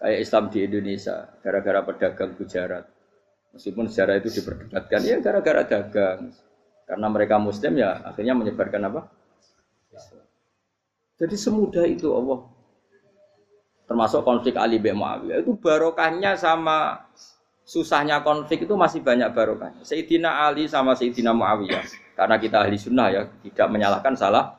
[0.00, 2.84] Kayak Islam di Indonesia, gara-gara pedagang Gujarat.
[3.52, 6.32] Meskipun sejarah itu diperdebatkan, ya gara-gara dagang.
[6.88, 9.00] Karena mereka Muslim ya akhirnya menyebarkan apa?
[11.20, 12.48] Jadi semudah itu Allah.
[13.84, 17.04] Termasuk konflik Ali bin Muawiyah itu barokahnya sama
[17.66, 19.84] susahnya konflik itu masih banyak barokahnya.
[19.84, 21.84] Sayyidina Ali sama Sayyidina Muawiyah
[22.16, 24.56] karena kita ahli sunnah ya tidak menyalahkan salah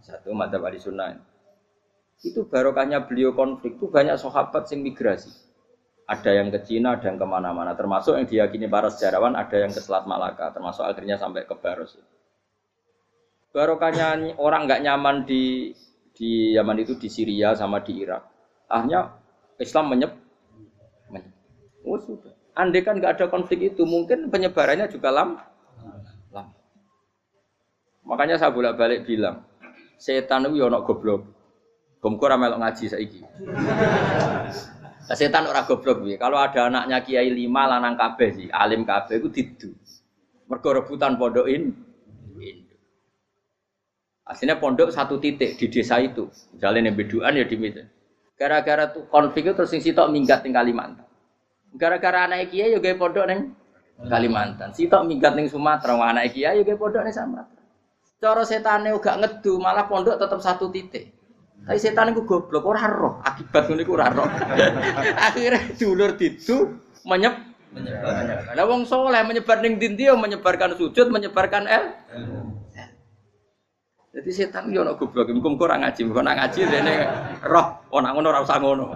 [0.00, 1.12] satu mata ahli sunnah.
[2.22, 5.30] Itu barokahnya beliau konflik itu banyak sahabat yang migrasi.
[6.08, 7.76] Ada yang ke Cina, ada yang ke mana-mana.
[7.76, 10.50] Termasuk yang diyakini para sejarawan, ada yang ke Selat Malaka.
[10.50, 12.00] Termasuk akhirnya sampai ke Baros.
[13.52, 15.72] Barokahnya orang nggak nyaman di
[16.16, 18.24] di Yaman itu di Syria sama di Irak.
[18.66, 19.14] Akhirnya
[19.60, 20.12] Islam menyep.
[21.86, 22.00] Oh.
[22.58, 25.38] Andai kan nggak ada konflik itu, mungkin penyebarannya juga lam.
[28.08, 29.44] Makanya saya bolak-balik bilang,
[30.00, 31.37] setan itu yono ya goblok.
[31.98, 33.20] Gomko ramelok ngaji saiki.
[35.08, 36.16] Setan ora goblok piye.
[36.20, 39.70] Kalau ada anaknya kiai lima lanang kabeh sih, alim kabeh iku didu.
[40.48, 41.88] Mergo rebutan pondokin
[44.28, 46.28] Aslinya pondok satu titik di desa itu.
[46.60, 47.88] Jalan yang beduan ya di meja.
[48.36, 51.08] Gara-gara tuh konflik itu terus sing sitok minggat ning Kalimantan.
[51.72, 53.56] Gara-gara anak kiai yo gawe pondok ning
[54.04, 54.76] Kalimantan.
[54.76, 57.62] Sitok minggat ning Sumatera, anak kiai yo gawe pondok ning Sumatera.
[58.20, 61.17] Cara setane gak ngedu, malah pondok tetap satu titik.
[61.64, 63.20] Tapi setan itu goblok, ora roh.
[63.24, 64.28] Akibat ngono iku ora roh.
[65.28, 67.34] Akhirnya dulur ditu menyep
[67.72, 68.56] menyebar.
[68.56, 71.84] Lah wong soleh menyebar ning dinti menyebarkan sujud, menyebarkan el.
[74.08, 76.94] Jadi setan yo ono goblok, muga ora ngaji, muga ora ngaji dene
[77.44, 78.86] roh, oh nak ngono ora usah ngono.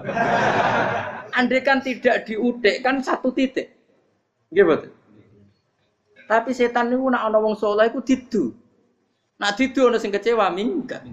[1.39, 3.71] Andai kan tidak diudek kan satu titik.
[4.51, 4.89] Nggih.
[6.27, 8.57] Tapi setan niku nak ana wong saleh iku didu.
[9.37, 11.05] Nak didu ana sing kecewa minggat.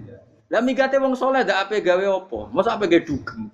[0.50, 2.38] Lah minggate wong saleh ndak ape gawe apa?
[2.50, 3.46] Masa ape gawe dugem.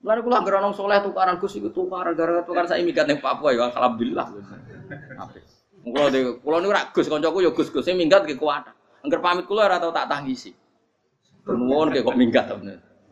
[0.00, 3.52] Lalu kula anggere ana saleh tukaran Gus iku tukaran gara-gara tukaran saya minggat ning Papua
[3.52, 4.24] ya alhamdulillah.
[5.20, 5.44] Ape.
[5.84, 8.72] Kula de kula niku rak Gus kancaku ya Gus Gus sing minggat ke kuat.
[9.04, 10.56] Angger pamit kula ora tau tak tangisi.
[11.44, 12.56] Nuwun kok minggat to.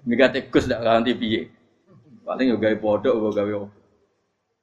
[0.08, 1.52] Minggat Gus ndak ganti piye.
[2.24, 3.52] Paling yo gawe podok apa gawe.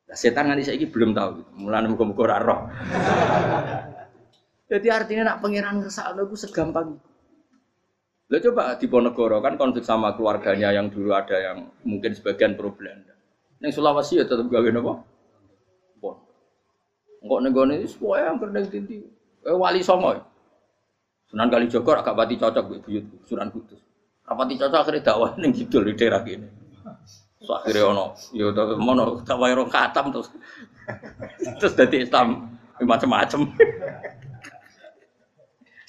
[0.09, 1.53] Nah, setan nganti saiki belum tahu.
[1.53, 2.61] Mulane muga-muga ora roh.
[4.70, 7.01] Jadi artinya nak pangeran ngersakno iku segampang.
[8.30, 12.70] Lah coba di Ponegoro kan konflik sama keluarganya yang dulu ada yang mungkin sebagian pro
[12.70, 13.17] Belanda.
[13.57, 14.70] Neng Sulawesi ya tetap gawe?
[15.97, 16.15] Pon.
[17.26, 19.01] Engkok ning gone wis pokoke angker ning tinti.
[19.41, 20.13] Eh wali songo.
[21.26, 23.82] Sunan Kalijogo agak pati cocok mbek buyut Sunan Kudus.
[24.30, 26.47] Rapati cocok akhirnya dakwah ning kidul di daerah kene.
[27.41, 30.30] So akhirnya ono, ya terus mono dakwah katam terus.
[31.57, 33.49] terus dadi Islam macam-macam.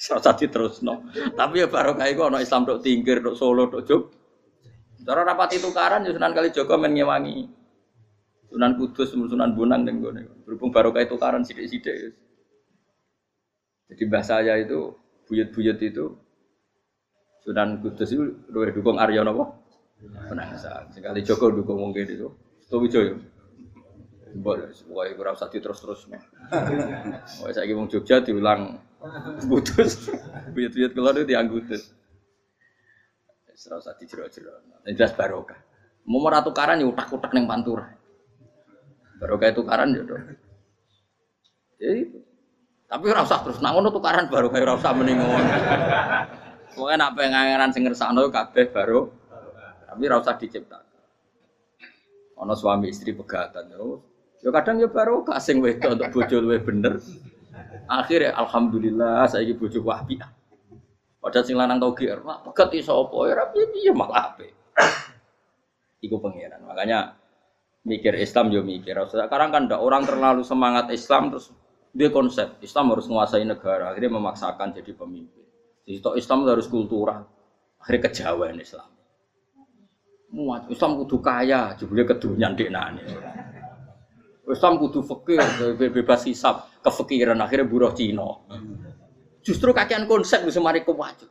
[0.01, 1.05] Serasa terus no.
[1.13, 4.09] Tapi ya baru kayak ono Islam dok tingkir, dok Solo, dok Jog.
[5.05, 7.45] Cara rapati tukaran ya Sunan Kalijogo men ngewangi.
[8.49, 11.93] Sunan Kudus, Sunan Bonang dan gue Berhubung baru kayak tukaran sidik-sidik.
[11.93, 12.09] ya.
[13.93, 14.97] Jadi bahasa saya itu
[15.29, 16.17] buyut-buyut itu
[17.45, 19.53] Sunan Kudus itu luwih dukung Arya napa?
[20.01, 20.89] Penangsa.
[20.89, 22.25] Sekali Joko dukung mungkin itu.
[22.73, 23.21] Towijoyo.
[24.33, 26.09] Mbok pokoke ora usah terus-terus.
[26.09, 28.89] Pokoke saiki wong Jogja diulang
[29.47, 30.09] putus.
[30.53, 31.33] Buyut-buyut keluar itu
[33.69, 34.57] ora usah dijero-jero.
[34.89, 35.59] Yang jelas barokah.
[36.09, 37.93] Mau ora tukaran ya utak-utak ning pantura.
[39.21, 40.25] Barokah tukaran ya dong.
[41.77, 42.17] Ya itu.
[42.89, 45.51] Tapi ora usah terus nak ngono tukaran baru kayak ora usah mending ngono.
[46.73, 49.13] Pokoke nak pengangeran sing ngersakno kabeh baru
[49.85, 50.89] tapi ora usah diciptakan.
[52.41, 54.01] Ana suami istri pegatan terus.
[54.41, 56.97] Ya kadang ya baru sing wedok untuk bojo luwih bener.
[57.87, 60.19] Akhirnya alhamdulillah saiki bojo wapi.
[61.21, 64.51] Padahal sing lanang tau GR, mak pegat iso apa ya ora piye malah apik.
[66.01, 66.65] Iku pangeran.
[66.65, 67.13] Makanya
[67.85, 68.97] mikir Islam yo mikir.
[69.05, 71.53] Sekarang kan ndak orang terlalu semangat Islam terus
[71.91, 75.43] dia konsep Islam harus menguasai negara, akhirnya memaksakan jadi pemimpin.
[75.83, 77.27] Jadi Islam harus kultural,
[77.77, 78.87] akhirnya kejauhan Islam.
[80.31, 83.03] Muat Islam kudu kaya, jebule kedunyan deknane.
[84.49, 85.41] Islam kudu fakir,
[85.77, 88.41] be- bebas hisab, kefikiran akhirnya buruh Cina.
[89.45, 91.21] Justru kakean konsep bisa mari kuat.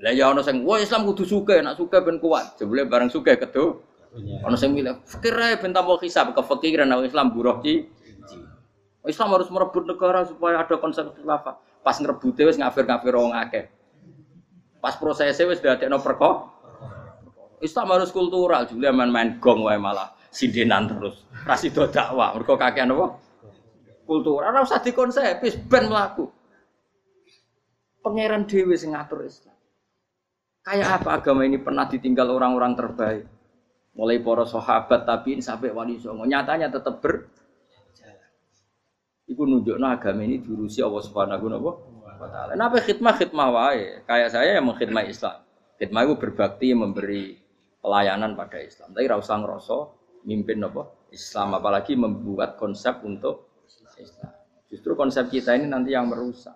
[0.00, 2.60] Lah ya ana sing wah Islam kudu suka, nak suka ben kuat.
[2.60, 3.80] Jebule bareng suka kedu.
[4.44, 7.88] Ana sing milih fakir ae ben tambah hisab, kefikiran nak Islam buruh Cina.
[9.00, 11.56] Islam harus merebut negara supaya ada konsep khilafah.
[11.80, 13.72] Pas ngerebute wis ngafir-ngafir wong akeh.
[14.76, 16.52] Pas prosesnya wis dadekno perko.
[17.64, 21.26] Islam harus kultural, jule main-main gong wae malah sindenan terus.
[21.42, 23.18] Ra sida dakwah, mergo kakean apa?
[24.06, 24.50] Kultural.
[24.50, 26.30] Ora usah dikonsep, wis ben mlaku.
[28.00, 29.54] Pangeran dhewe sing ngatur Islam.
[30.64, 33.24] Kayak apa agama ini pernah ditinggal orang-orang terbaik?
[33.94, 36.24] Mulai para sahabat tabiin sampai wali songo.
[36.24, 37.28] Nyatanya tetap ber
[39.30, 42.58] Iku nunjukno agama ini diurusi Allah Subhanahu wa taala.
[42.58, 44.02] Napa khidmah khidmah wae.
[44.02, 45.46] Kayak saya yang mengkhidmah Islam.
[45.78, 47.38] Khidmah itu berbakti memberi
[47.78, 48.90] pelayanan pada Islam.
[48.90, 49.38] Tapi ra usah
[50.24, 50.88] mimpin apa?
[51.10, 53.50] Islam apalagi membuat konsep untuk
[53.98, 54.32] Islam.
[54.70, 56.54] Justru konsep kita ini nanti yang merusak.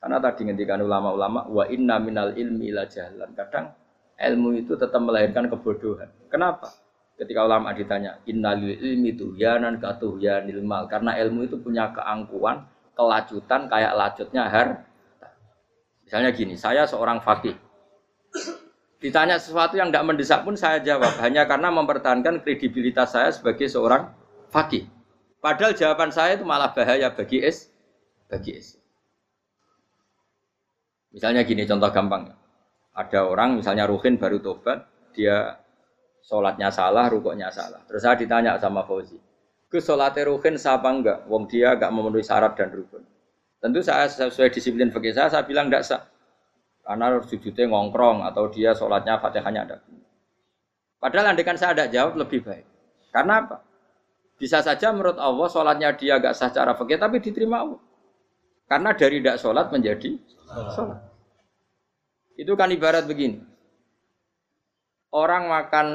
[0.00, 3.36] Karena tadi ngendikan ulama-ulama wa inna minal ilmi ila jahlan.
[3.36, 3.74] Kadang
[4.16, 6.08] ilmu itu tetap melahirkan kebodohan.
[6.32, 6.72] Kenapa?
[7.16, 10.84] Ketika ulama ditanya, innalil ilmi tuhyanan katuhyanil mal.
[10.84, 14.84] Karena ilmu itu punya keangkuhan, kelacutan kayak lacutnya har.
[16.04, 17.56] Misalnya gini, saya seorang fakih.
[19.06, 21.14] Ditanya sesuatu yang tidak mendesak pun saya jawab.
[21.22, 24.10] Hanya karena mempertahankan kredibilitas saya sebagai seorang
[24.50, 24.90] fakih.
[25.38, 27.70] Padahal jawaban saya itu malah bahaya bagi es,
[28.26, 28.74] bagi es.
[31.14, 32.34] Misalnya gini contoh gampang.
[32.98, 35.54] Ada orang misalnya Ruhin baru tobat, dia
[36.26, 37.78] sholatnya salah, rukuknya salah.
[37.86, 39.22] Terus saya ditanya sama Fauzi,
[39.70, 41.30] ke sholatnya Ruhin siapa enggak?
[41.30, 43.06] Wong dia enggak memenuhi syarat dan rukun.
[43.62, 46.02] Tentu saya sesuai disiplin fikih saya, saya bilang enggak sah.
[46.86, 49.76] Karena sujudnya ngongkrong atau dia sholatnya fatihahnya ada.
[51.02, 52.62] Padahal andekan saya ada jawab lebih baik.
[53.10, 53.66] Karena apa?
[54.38, 57.80] Bisa saja menurut Allah sholatnya dia enggak sah secara fikih tapi diterima Allah.
[58.70, 60.14] Karena dari tidak sholat menjadi
[60.70, 61.02] sholat.
[62.38, 63.42] Itu kan ibarat begini.
[65.10, 65.86] Orang makan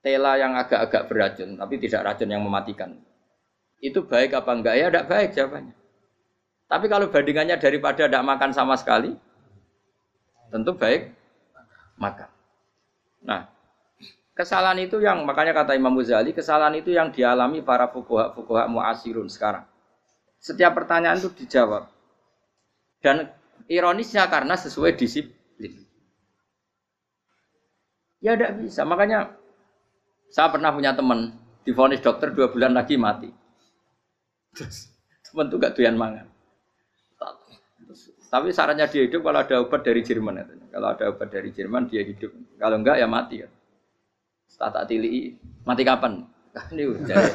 [0.00, 2.96] tela yang agak-agak beracun, tapi tidak racun yang mematikan.
[3.82, 4.74] Itu baik apa enggak?
[4.78, 5.74] Ya tidak baik jawabannya.
[6.66, 9.14] Tapi kalau bandingannya daripada tidak makan sama sekali,
[10.50, 11.12] tentu baik
[11.98, 12.30] makan.
[13.26, 13.50] Nah,
[14.36, 19.32] Kesalahan itu yang makanya kata Imam Ghazali, kesalahan itu yang dialami para fukuha fukuha muasirun
[19.32, 19.64] sekarang.
[20.36, 21.88] Setiap pertanyaan itu dijawab.
[23.00, 23.32] Dan
[23.64, 25.88] ironisnya karena sesuai disiplin.
[28.20, 28.84] Ya tidak bisa.
[28.84, 29.32] Makanya
[30.28, 31.32] saya pernah punya teman
[31.64, 33.32] difonis dokter dua bulan lagi mati.
[34.52, 34.92] Terus
[35.32, 36.28] teman tuh gak doyan mangan.
[38.36, 40.44] Tapi sarannya dia hidup kalau ada obat dari Jerman.
[40.68, 42.36] Kalau ada obat dari Jerman dia hidup.
[42.60, 43.48] Kalau enggak ya mati ya.
[44.60, 45.32] Tak tak tili
[45.64, 46.20] mati kapan?
[46.76, 47.32] Ini jadi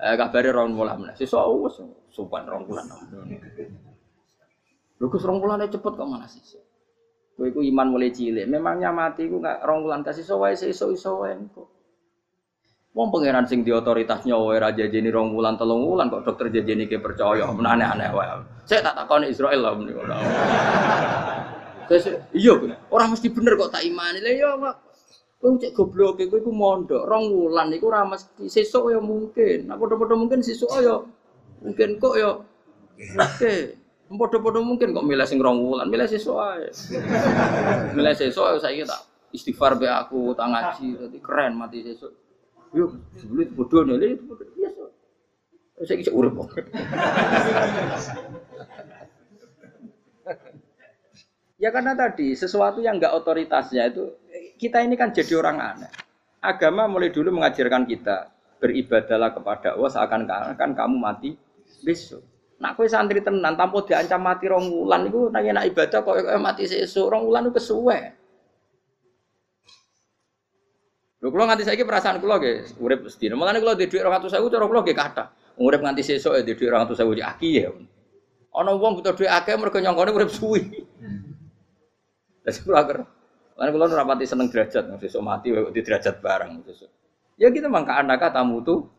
[0.00, 1.12] eh, kabare rong bulan.
[1.12, 1.76] Sesuk wis
[2.08, 2.88] sopan rong bulan.
[4.96, 6.40] Lho Gus rong bulan cepet kok mana sih?
[7.36, 8.48] Kowe iku iman mulai cilik.
[8.48, 11.68] Memangnya mati iku enggak rong bulan kasih so wae sesuk iso kok.
[12.94, 16.86] Wong pangeran sing di otoritasnya wae ra jajeni rong bulan telung bulan kok dokter jajeni
[16.86, 18.38] ke percaya men aneh-aneh wae.
[18.70, 20.14] Saya tak takoni Israel lah menika.
[22.30, 22.54] Iya,
[22.94, 24.22] orang mesti bener kok tak imani.
[24.22, 24.74] Lah iya, Pak.
[25.42, 29.68] Kowe cek goblok kowe iku mondok rong wulan iku ora mesti sesuk ya mungkin.
[29.68, 31.04] Nah padha-padha mungkin sesuk ya
[31.60, 32.32] mungkin kok ya
[33.20, 33.54] oke.
[34.08, 36.72] Padha-padha mungkin kok milih sing rong wulan, milih sesuk ae.
[37.92, 39.04] milih sesuk saiki tak
[39.36, 42.23] istighfar be aku, tak ngaji, dadi keren mati sesuk.
[42.74, 44.82] Yo, sebelum bodoh nih, itu biasa.
[45.86, 46.66] Saya kisah urip kok.
[51.54, 54.10] Ya karena tadi sesuatu yang enggak otoritasnya itu
[54.58, 55.90] kita ini kan jadi orang aneh.
[56.42, 58.28] Agama mulai dulu mengajarkan kita
[58.60, 61.30] beribadalah kepada Allah seakan-akan kamu mati
[61.86, 62.20] besok.
[62.58, 66.66] Nak kowe santri tenan tanpa diancam mati rong wulan iku nanya nak ibadah kok mati
[66.68, 68.23] sesuk rong wulan iku kesuwe.
[71.24, 73.32] Lho kula nganti saiki perasaan kula nggih urip sedina.
[73.32, 75.32] Mulane kula di dhuwit 200.000 cara kula nggih kathah.
[75.56, 77.72] Urip nganti sesuk di dhuwit 200.000 di aki ya.
[78.52, 80.84] Ana wong butuh dhuwit akeh mergo nyongkone urip suwi.
[82.44, 83.08] Lah kula
[83.54, 86.66] Lalu kalau rapati seneng derajat, besok mati, di derajat bareng.
[86.66, 86.90] Besok.
[87.38, 88.90] Ya kita mangka anak tamu tuh.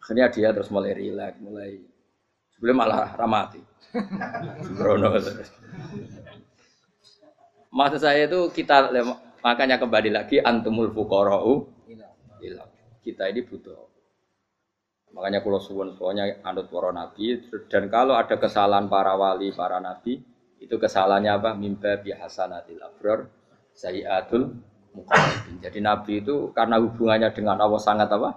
[0.00, 1.76] Akhirnya dia terus mulai rileks, mulai
[2.56, 3.60] sebelum malah ramati.
[4.80, 5.52] Terus.
[7.70, 8.90] Maksud saya itu kita
[9.40, 11.66] makanya kembali lagi antumul fukorau
[13.00, 13.80] Kita ini butuh.
[15.16, 20.20] Makanya kalau suwon soalnya anut para nabi dan kalau ada kesalahan para wali, para nabi,
[20.60, 21.50] itu kesalahannya apa?
[21.56, 23.26] Mimba bihasanatil abror
[23.72, 24.52] sayyatul
[24.92, 25.56] muqarrabin.
[25.64, 28.36] Jadi Nabi itu karena hubungannya dengan Allah sangat apa?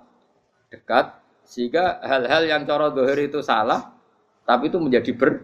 [0.71, 3.91] Dekat sehingga hal-hal yang cara dohir itu salah
[4.47, 5.43] tapi itu menjadi ber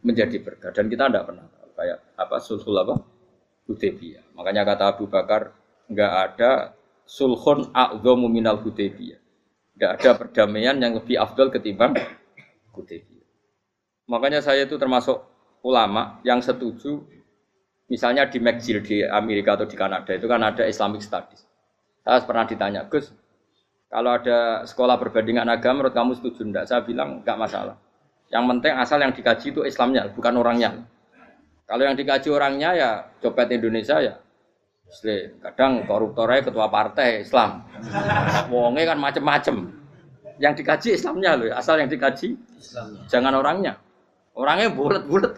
[0.00, 1.46] menjadi berkah dan kita tidak pernah
[1.76, 2.96] kayak apa sulhul apa
[3.66, 4.34] Hudaybiyah.
[4.34, 5.54] Makanya kata Abu Bakar
[5.90, 6.74] nggak ada
[7.06, 9.20] sulhun a'dhamu minal Hudaybiyah.
[9.78, 11.96] Nggak ada perdamaian yang lebih afdol ketimbang
[12.74, 13.28] Hudaybiyah.
[14.10, 15.22] Makanya saya itu termasuk
[15.62, 17.06] ulama yang setuju
[17.86, 21.44] misalnya di McGill di Amerika atau di Kanada itu kan ada Islamic Studies.
[22.02, 23.14] Saya pernah ditanya, Gus,
[23.92, 26.64] kalau ada sekolah perbandingan agama menurut kamu setuju enggak?
[26.66, 27.76] Saya bilang enggak masalah.
[28.32, 30.88] Yang penting asal yang dikaji itu Islamnya, bukan orangnya.
[31.72, 32.90] Kalau yang dikaji orangnya ya
[33.24, 34.20] copet Indonesia ya
[34.84, 35.40] Muslim.
[35.40, 37.64] Kadang koruptornya ketua partai Islam.
[38.52, 39.72] Wonge kan macem-macem.
[40.36, 43.08] Yang dikaji Islamnya loh, asal yang dikaji Islamnya.
[43.08, 43.80] jangan orangnya.
[44.36, 45.32] Orangnya bulat-bulat.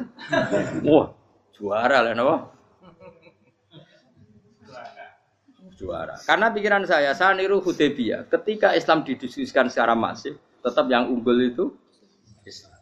[0.83, 1.15] Wah,
[1.55, 2.51] juara lah no.
[5.79, 6.19] Juara.
[6.27, 8.27] Karena pikiran saya, saya niru Hudaybiyah.
[8.27, 10.35] Ketika Islam didiskusikan secara masif,
[10.67, 11.71] tetap yang unggul itu
[12.43, 12.75] Islam.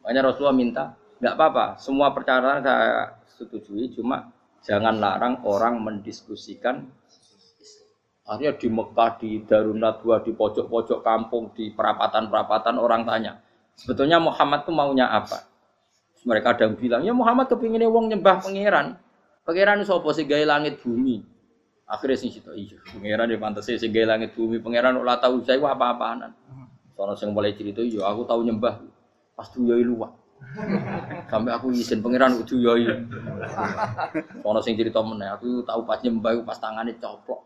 [0.00, 4.32] Makanya Rasulullah minta, nggak apa-apa, semua percakapan saya setujui, cuma
[4.64, 6.88] jangan larang orang mendiskusikan
[8.26, 13.38] Akhirnya di Mekah, di Darunat di pojok-pojok kampung, di perapatan-perapatan orang tanya,
[13.76, 15.44] Sebetulnya Muhammad itu maunya apa?
[16.26, 18.98] Mereka ada yang bilang, ya Muhammad kepinginnya wong nyembah pangeran.
[19.46, 21.22] Pangeran itu apa sih gaya langit bumi?
[21.86, 24.58] Akhirnya sih itu, iya, pangeran di pantas sih gaya langit bumi.
[24.58, 26.34] Pangeran ulah tahu saya apa-apaanan.
[26.98, 28.82] Soalnya saya mulai cerita, iya aku tahu nyembah.
[29.38, 30.16] Pas tuh luwak.
[31.28, 32.88] Sampai aku izin pangeran udah yoi.
[34.40, 37.44] Soalnya sing cerita mana, aku tahu pas nyembah, pas tangannya coplok.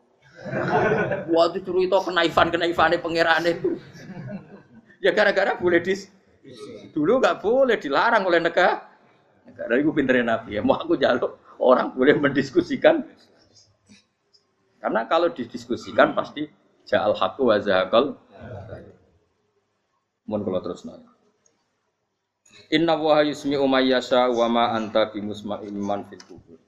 [1.28, 3.76] Wah itu cerita kenaifan kenaifan pangeran itu.
[5.00, 6.12] Ya gara-gara boleh dis
[6.90, 8.88] Dulu nggak boleh dilarang oleh negara.
[9.44, 10.62] Negara itu pinterin Nabi ya.
[10.64, 13.04] Mau aku jaluk orang boleh mendiskusikan.
[14.80, 16.48] Karena kalau didiskusikan pasti
[16.88, 18.16] ja'al haqqu wa zahaqal.
[20.24, 21.09] Mohon kalau terus nanya.
[22.68, 26.60] Inna wa yusmi umayyasha wa ma anta bimusma'in man fil kubur.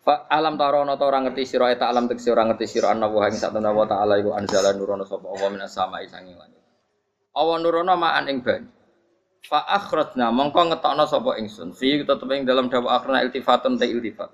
[0.00, 3.28] Fa alam tarono ta ora ngerti sira eta alam tekse ora ngerti sira anna wa
[3.28, 6.62] ing satuna wa ta'ala iku anzala nurono sapa Allah minas sama'i sanging langit.
[7.36, 8.72] Awan nurono ma'an ing banyu.
[9.44, 11.76] Fa akhrajna mongko ngetokno sapa ingsun.
[11.76, 14.30] Fi tetep ing dalam dawa akhrana iltifatun ta iltifat.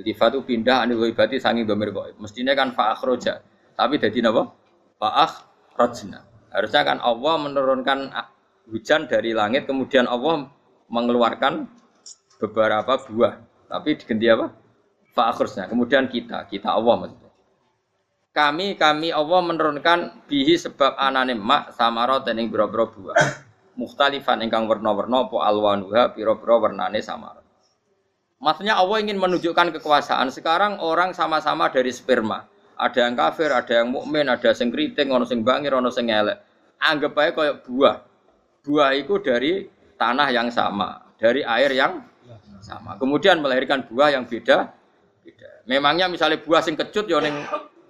[0.00, 2.16] Iltifat itu pindah anil ghaibati sanging domir gaib.
[2.16, 3.44] Mestinya kan fa akhraja.
[3.76, 4.56] Tapi jadi napa?
[4.96, 6.24] Fa akhrajna.
[6.50, 8.10] Harusnya kan Allah menurunkan
[8.70, 10.48] hujan dari langit kemudian Allah
[10.88, 11.66] mengeluarkan
[12.40, 13.38] beberapa buah.
[13.70, 14.50] Tapi diganti apa?
[15.14, 15.70] Fa akhrajna.
[15.70, 17.30] Kemudian kita, kita Allah maksudnya.
[18.30, 23.18] Kami kami Allah menurunkan bihi sebab anane mak samarot dan ing boro buah.
[23.74, 27.42] Mukhtalifan ingkang warna-warna apa alwanuha pira-pira warnane samar.
[28.40, 30.32] Maksudnya Allah ingin menunjukkan kekuasaan.
[30.32, 32.48] Sekarang orang sama-sama dari sperma.
[32.80, 36.40] Ada yang kafir, ada yang mukmin, ada yang keriting, ono sing bangir, ono sing elek.
[36.80, 38.09] Anggap aja kayak buah.
[38.60, 39.64] Buah itu dari
[39.96, 42.04] tanah yang sama, dari air yang
[42.60, 43.00] sama.
[43.00, 44.72] Kemudian melahirkan buah yang beda.
[45.24, 45.48] Beda.
[45.64, 47.40] Memangnya misalnya buah sing kecut ya ning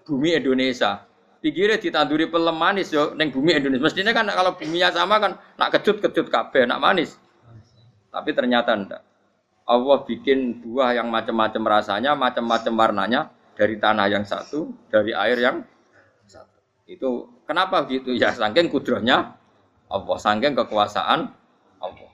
[0.06, 1.06] bumi Indonesia.
[1.40, 3.82] Pikirnya ditanduri pelem manis yo ning bumi Indonesia.
[3.82, 7.18] Mestinya kan kalau buminya sama kan nak kecut-kecut kabeh, nak manis.
[8.10, 9.02] Tapi ternyata ndak.
[9.70, 15.62] Allah bikin buah yang macam-macam rasanya, macam-macam warnanya dari tanah yang satu, dari air yang
[16.26, 16.58] satu.
[16.90, 18.10] Itu kenapa gitu?
[18.18, 19.39] Ya saking kudrohnya
[19.90, 21.20] Allah, saking kekuasaan
[21.82, 22.10] Allah.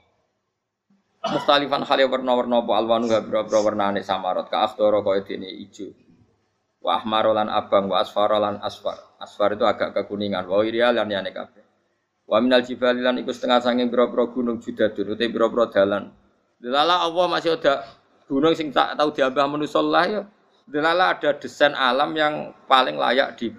[1.27, 5.91] Mustalifan khali warna-warna apa alwanu gabra warnane samarot ka afdoro kaya dene ijo.
[6.81, 8.95] Wa ahmarolan abang wa asfarolan asfar.
[9.19, 10.47] Asfar itu agak kekuningan.
[10.47, 11.65] Wa irial lan yane kabeh.
[12.27, 16.11] Wa minal jibali lan iku setengah sanging pira-pira gunung judadun ute pira-pira dalan
[16.59, 17.87] Delala Allah masih ada
[18.27, 20.21] gunung sing tak tahu diambah manusia lah ya.
[20.67, 23.53] Delala ada desain alam yang paling layak di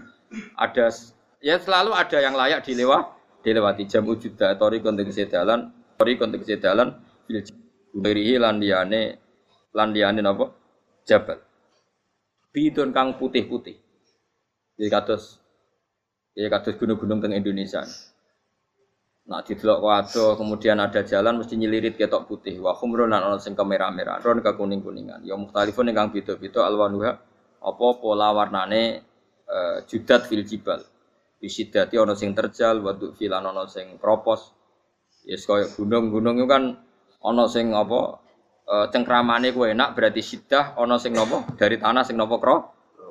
[0.57, 0.93] ada
[1.41, 3.18] ya selalu ada yang layak dilewat
[3.49, 7.41] dilewati jam ujuda tori kontek sedalan tori kontek sedalan bil
[7.97, 9.17] berihi landiane
[9.73, 10.47] landiane apa?
[11.09, 11.41] Jabal.
[12.53, 13.77] Bidon kang putih-putih.
[14.77, 15.41] Jadi kados
[16.37, 17.83] ya kados gunung-gunung teng Indonesia.
[19.29, 22.57] Nak didelok wado, kemudian ada jalan mesti nyelirit ketok putih.
[22.65, 25.21] Wa khumrun lan ana sing kemerah-merah, ron ke kuning-kuningan.
[25.21, 26.65] Ya mukhtalifun ingkang beda-beda.
[26.65, 27.13] Alwanuha
[27.61, 29.05] apa pola warnane
[29.45, 30.81] uh, judat fil jibal.
[31.39, 34.55] Bisidati ana sing terjal, wa filan ana sing kropos.
[35.23, 36.83] Yes kaya gunung-gunung itu kan
[37.23, 38.19] ana sing apa
[38.67, 42.57] uh, cengkramane ku enak berarti sidah ana sing napa dari tanah sing napa kro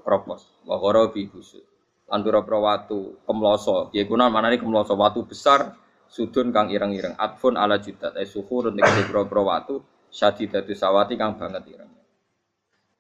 [0.03, 0.43] kropos.
[0.67, 1.63] Wa gharabi busuk.
[2.07, 3.91] Lan pira-pira watu kemloso.
[3.95, 5.75] Ya guna manane kemloso watu besar
[6.07, 9.75] sudun kang ireng-ireng atfun ala judat ay suhurun tegese boro-boro watu
[10.07, 11.91] syadidatu sawati kang banget ireng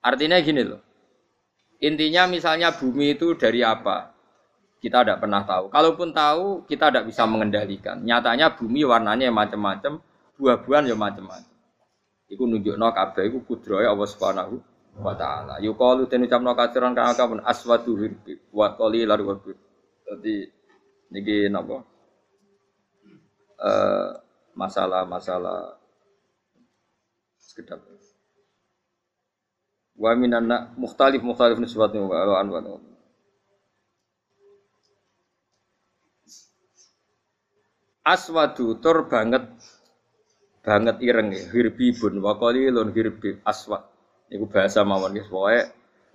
[0.03, 0.81] artinya gini loh
[1.79, 4.11] intinya misalnya bumi itu dari apa
[4.77, 9.99] kita tidak pernah tahu kalaupun tahu kita tidak bisa mengendalikan nyatanya bumi warnanya macam-macam
[10.37, 11.57] buah-buahan ya macam-macam
[12.27, 14.59] Iku nunjukno kabeh iku kudrohe Allah Subhanahu
[14.99, 15.63] wa taala.
[15.63, 19.39] Yuqalu den ucapno kasiran kang akeh aswadu hirbi wa qali lar wa
[20.07, 20.43] Dadi
[21.15, 21.87] niki napa?
[23.57, 24.09] Eh,
[24.59, 25.79] masalah-masalah
[27.39, 27.79] sekedap.
[29.97, 32.59] Wa minanna mukhtalif mukhtalif nisbatnya wa anwa.
[38.07, 39.51] Aswadu tur banget
[40.63, 43.83] banget ireng ya, hirbibun wa qalilun hirbi aswad.
[44.31, 45.59] Niku bahasa mawon guys, pokoke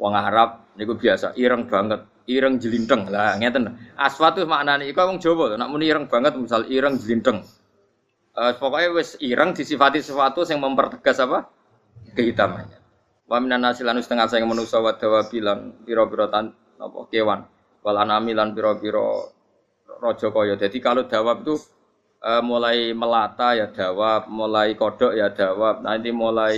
[0.01, 3.13] wong Arab niku biasa ireng banget ireng jelinteng.
[3.13, 3.77] Lah ngeten.
[4.01, 7.45] Aswat itu maknanya iku wong Jawa nak muni ireng banget misal ireng jelinteng.
[8.33, 11.53] Uh, pokoknya wis ireng disifati sesuatu yang mempertegas apa?
[12.17, 12.81] Kehitamannya.
[13.29, 17.45] Wa minan nasilan setengah saya manusa wa dawabilan pira-pira tan apa kewan.
[17.85, 19.29] Wal anami lan pira-pira
[20.01, 20.57] raja kaya.
[20.57, 21.61] Jadi kalau dawab itu
[22.23, 26.57] uh, mulai melata ya dawab mulai kodok ya dawab nanti mulai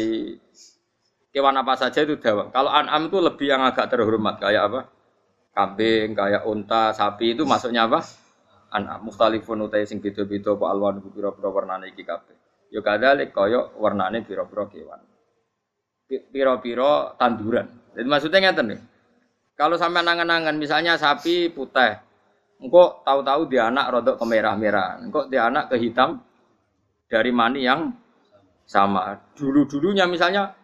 [1.35, 4.81] kewan apa saja itu dawab kalau anam itu lebih yang agak terhormat kayak apa
[5.55, 8.03] kambing, kayak unta, sapi itu masuknya apa?
[8.74, 12.35] Anak mukhtalifun utai sing beda-beda apa alwan pira-pira warnane iki kabeh.
[12.74, 15.01] Ya kadalik kaya warnane pira-pira kewan.
[16.11, 17.70] Pira-pira tanduran.
[17.95, 18.81] Jadi maksudnya ngeten nih.
[19.55, 22.03] Kalau sampai nangan-nangan misalnya sapi putih,
[22.65, 26.24] engkau tahu-tahu dia anak rodok kemerah-merahan, engkau dia anak ke hitam
[27.12, 27.93] dari mani yang
[28.65, 29.20] sama.
[29.36, 30.57] Dulu-dulunya misalnya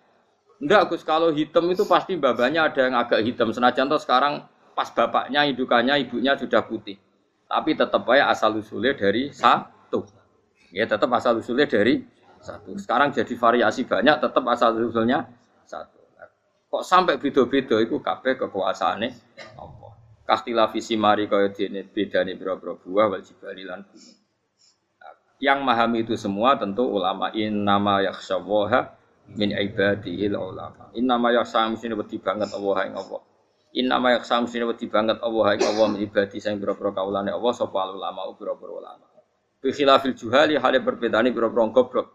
[0.61, 3.49] Enggak Gus, kalau hitam itu pasti babanya ada yang agak hitam.
[3.49, 4.45] Senajan toh sekarang
[4.77, 7.01] pas bapaknya, indukannya, ibunya sudah putih.
[7.49, 10.05] Tapi tetap aja asal usulnya dari satu.
[10.69, 12.05] Ya tetap asal usulnya dari
[12.45, 12.77] satu.
[12.77, 15.33] Sekarang jadi variasi banyak, tetap asal usulnya
[15.65, 15.97] satu.
[16.71, 19.11] Kok sampai beda-beda itu kabeh kekuasaannya.
[20.31, 23.67] Kastila visi mari kaya dene bedane pira-pira buah wal jibali.
[25.43, 28.95] Yang memahami itu semua tentu ulama in nama yakhsyawaha
[29.35, 30.95] min ibadihil ulama.
[30.95, 33.23] In nama yakhsha mesti wedi banget Allah yang Allah.
[33.71, 37.95] Inna ma yaksam sini wedi banget Allah ing Allah ibadi sing pira-pira kaulane Allah sapa
[37.95, 39.07] ulama pira-pira ulama.
[39.63, 42.07] Bi khilafil juhali hale perbedaane pira-pira goblok.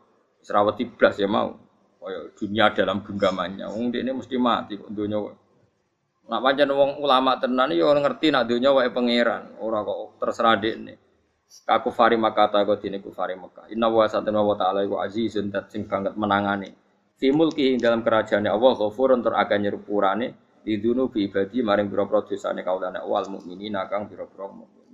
[0.43, 1.55] Serawati blas ya mau.
[2.03, 3.71] Kaya dunia dalam genggamannya.
[3.71, 5.31] Wong ini mesti mati kok dunia.
[6.25, 10.97] Nak pancen wong ulama tenan ya ngerti nak dunia wae pangeran, ora kok terserah dekne.
[11.45, 13.69] Kaku fari makata kok dene kufari Mekah.
[13.69, 16.73] Inna wa satana wa ta'ala iku azizun dat sing banget menangani.
[17.15, 20.27] Fi mulki dalam kerajaannya Allah ghafurun tur akan nyerupurane
[20.65, 24.84] lidunu bi ibadi maring biro-biro dosane kaulane wal mukminina kang biro-biro mukmin.